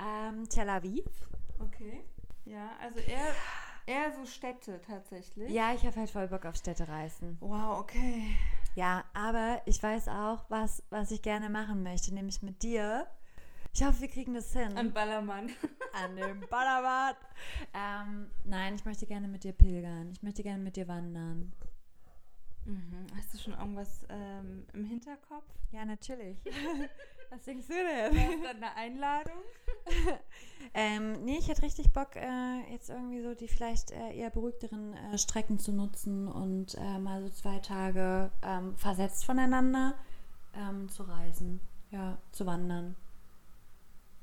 ähm, 0.34 0.48
Tel 0.48 0.68
Aviv. 0.68 1.04
Okay. 1.60 2.02
Ja, 2.44 2.72
also 2.80 2.98
eher 2.98 3.34
Eher 3.88 4.12
so 4.12 4.26
Städte 4.26 4.82
tatsächlich. 4.86 5.48
Ja, 5.50 5.72
ich 5.72 5.86
habe 5.86 5.96
halt 5.96 6.10
voll 6.10 6.28
Bock 6.28 6.44
auf 6.44 6.56
Städtereisen. 6.56 7.38
Wow, 7.40 7.78
okay. 7.78 8.36
Ja, 8.74 9.04
aber 9.14 9.62
ich 9.64 9.82
weiß 9.82 10.08
auch, 10.08 10.44
was, 10.50 10.82
was 10.90 11.10
ich 11.10 11.22
gerne 11.22 11.48
machen 11.48 11.82
möchte, 11.82 12.12
nämlich 12.12 12.42
mit 12.42 12.62
dir. 12.62 13.06
Ich 13.74 13.84
hoffe, 13.84 14.00
wir 14.00 14.08
kriegen 14.08 14.34
das 14.34 14.52
hin. 14.52 14.76
An 14.76 14.92
Ballermann. 14.92 15.50
An 15.92 16.16
dem 16.16 16.40
Ballermann. 16.48 17.14
Ähm, 17.74 18.30
nein, 18.44 18.74
ich 18.74 18.84
möchte 18.84 19.06
gerne 19.06 19.28
mit 19.28 19.44
dir 19.44 19.52
pilgern. 19.52 20.10
Ich 20.12 20.22
möchte 20.22 20.42
gerne 20.42 20.62
mit 20.62 20.76
dir 20.76 20.88
wandern. 20.88 21.52
Mhm. 22.64 23.06
Hast 23.16 23.32
du 23.32 23.38
schon 23.38 23.54
irgendwas 23.54 24.04
ähm, 24.10 24.66
im 24.74 24.84
Hinterkopf? 24.84 25.44
Ja, 25.72 25.84
natürlich. 25.84 26.38
Was 27.30 27.42
denkst 27.42 27.66
du 27.66 27.74
denn? 27.74 28.16
Ist 28.16 28.44
das 28.44 28.56
eine 28.56 28.74
Einladung? 28.74 29.36
ähm, 30.74 31.24
nee, 31.24 31.38
ich 31.38 31.48
hätte 31.48 31.62
richtig 31.62 31.92
Bock, 31.92 32.16
äh, 32.16 32.72
jetzt 32.72 32.88
irgendwie 32.88 33.22
so 33.22 33.34
die 33.34 33.48
vielleicht 33.48 33.90
äh, 33.90 34.14
eher 34.14 34.30
beruhigteren 34.30 34.94
äh, 34.94 35.18
Strecken 35.18 35.58
zu 35.58 35.72
nutzen 35.72 36.26
und 36.28 36.74
äh, 36.74 36.98
mal 36.98 37.22
so 37.22 37.28
zwei 37.28 37.58
Tage 37.58 38.30
ähm, 38.42 38.76
versetzt 38.76 39.24
voneinander 39.24 39.94
ähm, 40.54 40.88
zu 40.88 41.02
reisen, 41.02 41.60
ja, 41.90 42.18
zu 42.32 42.46
wandern. 42.46 42.96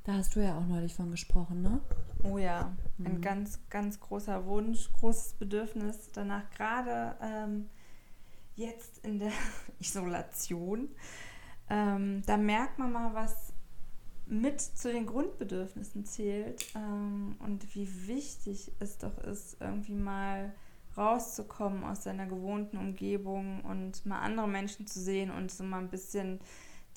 Da 0.06 0.14
hast 0.14 0.36
du 0.36 0.39
ja 0.39 0.58
auch 0.58 0.66
neulich 0.66 0.93
von 0.93 1.12
gesprochen, 1.12 1.62
ne? 1.62 1.82
Oh 2.24 2.38
ja, 2.38 2.76
mhm. 2.97 3.06
ein 3.06 3.22
ganz, 3.22 3.60
ganz 3.70 3.99
großer 3.99 4.45
Wunsch, 4.45 4.91
großes 4.93 5.34
Bedürfnis 5.34 6.12
danach, 6.14 6.49
gerade 6.51 7.16
ähm, 7.22 7.70
jetzt 8.56 9.06
in 9.06 9.20
der 9.20 9.32
Isolation 9.80 10.89
ähm, 11.70 12.22
da 12.26 12.38
merkt 12.38 12.78
man 12.80 12.91
mal, 12.91 13.14
was 13.14 13.53
mit 14.28 14.60
zu 14.60 14.91
den 14.91 15.06
Grundbedürfnissen 15.06 16.06
zählt 16.06 16.66
ähm, 16.76 17.36
und 17.39 17.76
wie 17.76 18.08
wichtig 18.08 18.72
es 18.80 18.97
doch 18.97 19.18
ist, 19.20 19.58
irgendwie 19.60 19.93
mal 19.93 20.53
rauszukommen 20.97 21.84
aus 21.84 22.03
seiner 22.03 22.26
gewohnten 22.26 22.78
Umgebung 22.78 23.62
und 23.66 24.06
mal 24.06 24.20
andere 24.20 24.47
Menschen 24.47 24.88
zu 24.88 24.99
sehen 24.99 25.30
und 25.30 25.51
so 25.51 25.64
mal 25.64 25.80
ein 25.80 25.89
bisschen 25.89 26.39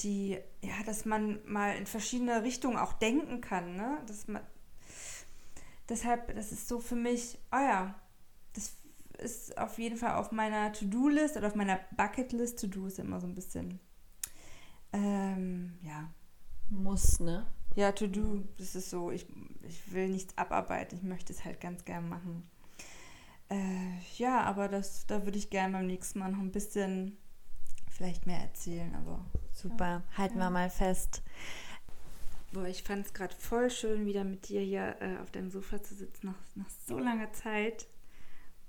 die, 0.00 0.38
ja, 0.62 0.82
dass 0.86 1.04
man 1.04 1.40
mal 1.46 1.76
in 1.76 1.86
verschiedene 1.86 2.42
Richtungen 2.42 2.76
auch 2.76 2.92
denken 2.94 3.40
kann, 3.40 3.76
ne? 3.76 3.98
Dass 4.06 4.28
man, 4.28 4.42
deshalb, 5.88 6.34
das 6.34 6.52
ist 6.52 6.68
so 6.68 6.80
für 6.80 6.96
mich, 6.96 7.38
oh 7.52 7.56
ja, 7.56 7.94
das 8.54 8.72
ist 9.18 9.58
auf 9.58 9.78
jeden 9.78 9.96
Fall 9.96 10.14
auf 10.14 10.32
meiner 10.32 10.72
To-Do-List 10.72 11.36
oder 11.36 11.48
auf 11.48 11.54
meiner 11.54 11.80
Bucket-List. 11.96 12.60
To-Do 12.60 12.86
ist 12.86 12.98
immer 12.98 13.20
so 13.20 13.26
ein 13.26 13.34
bisschen 13.34 13.80
ähm, 14.92 15.74
ja. 15.82 16.10
Muss, 16.70 17.20
ne? 17.20 17.46
Ja, 17.76 17.92
to 17.92 18.06
do. 18.06 18.44
Das 18.56 18.74
ist 18.74 18.90
so, 18.90 19.10
ich, 19.10 19.26
ich 19.62 19.92
will 19.92 20.08
nichts 20.08 20.36
abarbeiten, 20.36 20.96
ich 20.96 21.02
möchte 21.02 21.32
es 21.32 21.44
halt 21.44 21.60
ganz 21.60 21.84
gern 21.84 22.08
machen. 22.08 22.48
Äh, 23.48 23.98
ja, 24.16 24.42
aber 24.42 24.68
das, 24.68 25.06
da 25.06 25.24
würde 25.24 25.38
ich 25.38 25.50
gerne 25.50 25.72
beim 25.78 25.86
nächsten 25.86 26.18
Mal 26.18 26.32
noch 26.32 26.40
ein 26.40 26.52
bisschen 26.52 27.16
vielleicht 27.98 28.26
mehr 28.26 28.40
erzählen, 28.40 28.94
aber. 28.94 29.24
Super, 29.52 29.84
ja, 29.86 30.02
halten 30.16 30.38
wir 30.38 30.50
mal 30.50 30.70
fest. 30.70 31.22
Boah, 32.52 32.66
ich 32.66 32.82
fand 32.82 33.04
es 33.04 33.12
gerade 33.12 33.34
voll 33.34 33.70
schön, 33.70 34.06
wieder 34.06 34.24
mit 34.24 34.48
dir 34.48 34.60
hier 34.60 34.96
äh, 35.00 35.18
auf 35.20 35.30
deinem 35.32 35.50
Sofa 35.50 35.82
zu 35.82 35.94
sitzen, 35.94 36.28
nach, 36.28 36.38
nach 36.54 36.70
so 36.86 36.98
langer 36.98 37.32
Zeit. 37.32 37.88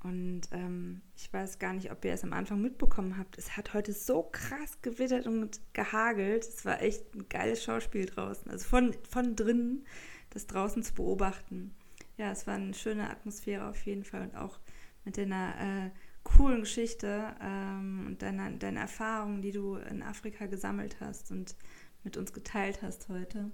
Und 0.01 0.41
ähm, 0.51 1.01
ich 1.15 1.31
weiß 1.31 1.59
gar 1.59 1.73
nicht, 1.73 1.91
ob 1.91 2.03
ihr 2.03 2.13
es 2.13 2.23
am 2.23 2.33
Anfang 2.33 2.61
mitbekommen 2.61 3.17
habt. 3.17 3.37
Es 3.37 3.55
hat 3.55 3.73
heute 3.73 3.93
so 3.93 4.23
krass 4.23 4.81
gewittert 4.81 5.27
und 5.27 5.61
gehagelt. 5.73 6.43
Es 6.43 6.65
war 6.65 6.81
echt 6.81 7.13
ein 7.15 7.29
geiles 7.29 7.63
Schauspiel 7.63 8.05
draußen. 8.07 8.49
Also 8.49 8.67
von, 8.67 8.95
von 9.09 9.35
drinnen 9.35 9.85
das 10.31 10.47
draußen 10.47 10.83
zu 10.83 10.93
beobachten. 10.95 11.75
Ja, 12.17 12.31
es 12.31 12.47
war 12.47 12.55
eine 12.55 12.73
schöne 12.73 13.09
Atmosphäre 13.09 13.67
auf 13.69 13.85
jeden 13.85 14.03
Fall 14.03 14.23
und 14.23 14.35
auch 14.35 14.59
mit 15.05 15.17
deiner 15.17 15.53
äh, 15.59 15.89
coolen 16.35 16.61
Geschichte 16.61 17.35
ähm, 17.41 18.05
und 18.07 18.21
deiner, 18.21 18.51
deiner 18.51 18.81
Erfahrungen, 18.81 19.41
die 19.41 19.51
du 19.51 19.75
in 19.75 20.03
Afrika 20.03 20.45
gesammelt 20.45 20.97
hast 20.99 21.31
und 21.31 21.55
mit 22.03 22.17
uns 22.17 22.33
geteilt 22.33 22.81
hast 22.81 23.09
heute. 23.09 23.51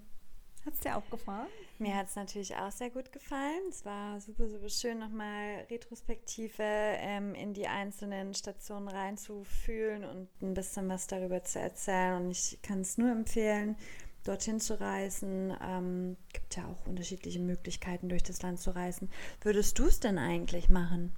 Hat 0.66 0.74
es 0.74 0.80
dir 0.80 0.98
auch 0.98 1.10
gefallen? 1.12 1.48
Mir 1.78 1.96
hat 1.96 2.08
es 2.08 2.16
natürlich 2.16 2.56
auch 2.56 2.72
sehr 2.72 2.90
gut 2.90 3.12
gefallen. 3.12 3.62
Es 3.70 3.86
war 3.86 4.20
super, 4.20 4.50
super 4.50 4.70
schön, 4.70 4.98
nochmal 4.98 5.66
Retrospektive 5.70 6.64
ähm, 6.64 7.36
in 7.36 7.54
die 7.54 7.68
einzelnen 7.68 8.34
Stationen 8.34 8.88
reinzufühlen 8.88 10.04
und 10.04 10.28
ein 10.42 10.56
bisschen 10.56 10.90
was 10.90 11.06
darüber 11.06 11.44
zu 11.44 11.60
erzählen. 11.60 12.24
Und 12.24 12.32
ich 12.32 12.60
kann 12.64 12.82
es 12.82 12.98
nur 12.98 13.12
empfehlen, 13.12 13.76
dorthin 14.24 14.60
zu 14.60 14.80
reisen. 14.80 15.56
Ähm, 15.62 16.18
gibt 16.34 16.56
ja 16.56 16.66
auch 16.68 16.88
unterschiedliche 16.88 17.40
Möglichkeiten, 17.40 18.10
durch 18.10 18.24
das 18.24 18.42
Land 18.42 18.60
zu 18.60 18.76
reisen. 18.76 19.12
Würdest 19.42 19.78
du 19.78 19.86
es 19.86 20.00
denn 20.00 20.18
eigentlich 20.18 20.70
machen? 20.70 21.16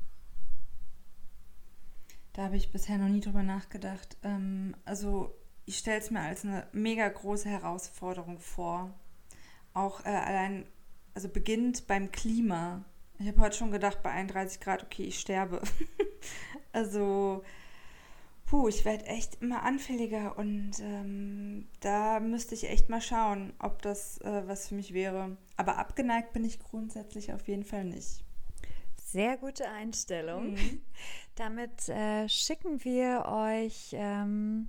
Da 2.37 2.43
habe 2.43 2.55
ich 2.55 2.71
bisher 2.71 2.99
noch 2.99 3.09
nie 3.09 3.19
drüber 3.19 3.41
nachgedacht. 3.41 4.15
Ähm, 4.21 4.75
also 4.85 5.33
ich 5.65 5.79
stelle 5.79 5.97
es 5.97 6.11
mir 6.11 6.19
als 6.19 6.45
eine 6.45 6.67
mega 6.71 7.09
große 7.09 7.49
Herausforderung 7.49 8.37
vor 8.37 8.93
auch 9.73 10.05
äh, 10.05 10.09
allein, 10.09 10.67
also 11.15 11.29
beginnt 11.29 11.87
beim 11.87 12.11
Klima. 12.11 12.85
Ich 13.17 13.27
habe 13.27 13.41
heute 13.41 13.57
schon 13.57 13.71
gedacht, 13.71 14.03
bei 14.03 14.11
31 14.11 14.59
Grad, 14.59 14.83
okay, 14.83 15.05
ich 15.05 15.19
sterbe. 15.19 15.63
also, 16.73 17.43
puh, 18.45 18.67
ich 18.67 18.85
werde 18.85 19.07
echt 19.07 19.41
immer 19.41 19.63
anfälliger 19.63 20.37
und 20.37 20.73
ähm, 20.79 21.67
da 21.79 22.19
müsste 22.19 22.53
ich 22.53 22.69
echt 22.69 22.87
mal 22.87 23.01
schauen, 23.01 23.51
ob 23.57 23.81
das 23.81 24.21
äh, 24.21 24.43
was 24.45 24.67
für 24.67 24.75
mich 24.75 24.93
wäre. 24.93 25.37
Aber 25.55 25.79
abgeneigt 25.79 26.33
bin 26.33 26.45
ich 26.45 26.59
grundsätzlich 26.59 27.33
auf 27.33 27.47
jeden 27.47 27.65
Fall 27.65 27.85
nicht. 27.85 28.26
Sehr 29.17 29.35
gute 29.37 29.67
Einstellung. 29.67 30.51
Mhm. 30.51 30.81
Damit 31.35 31.89
äh, 31.89 32.29
schicken 32.29 32.83
wir 32.83 33.25
euch. 33.25 33.89
Ähm, 33.93 34.67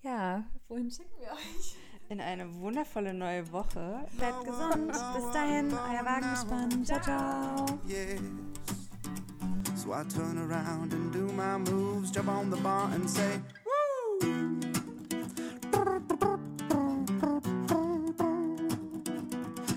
ja, 0.00 0.44
wohin 0.66 0.90
schicken 0.90 1.12
wir 1.20 1.30
euch? 1.32 1.76
In 2.08 2.22
eine 2.22 2.54
wundervolle 2.54 3.12
neue 3.12 3.52
Woche. 3.52 4.06
Bleibt 4.16 4.44
gesund. 4.46 4.92
Bis 4.92 5.30
dahin, 5.30 5.70
euer 5.72 6.06
Wagen 6.06 6.24
Wagenspann. 6.24 6.84
Ciao, 6.86 7.00
ciao. 7.02 7.66
Yes. 7.86 8.18
So 9.76 9.92
I 9.92 10.04
turn 10.04 10.38
around 10.38 10.94
and 10.94 11.12
do 11.12 11.30
my 11.34 11.58
moves, 11.58 12.10
jump 12.10 12.28
on 12.28 12.48
the 12.48 12.56
bar 12.62 12.90
and 12.94 13.10
say, 13.10 13.38
Woo! 13.66 14.30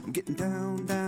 I'm 0.06 0.12
getting 0.14 0.36
down, 0.36 0.86
down. 0.86 1.05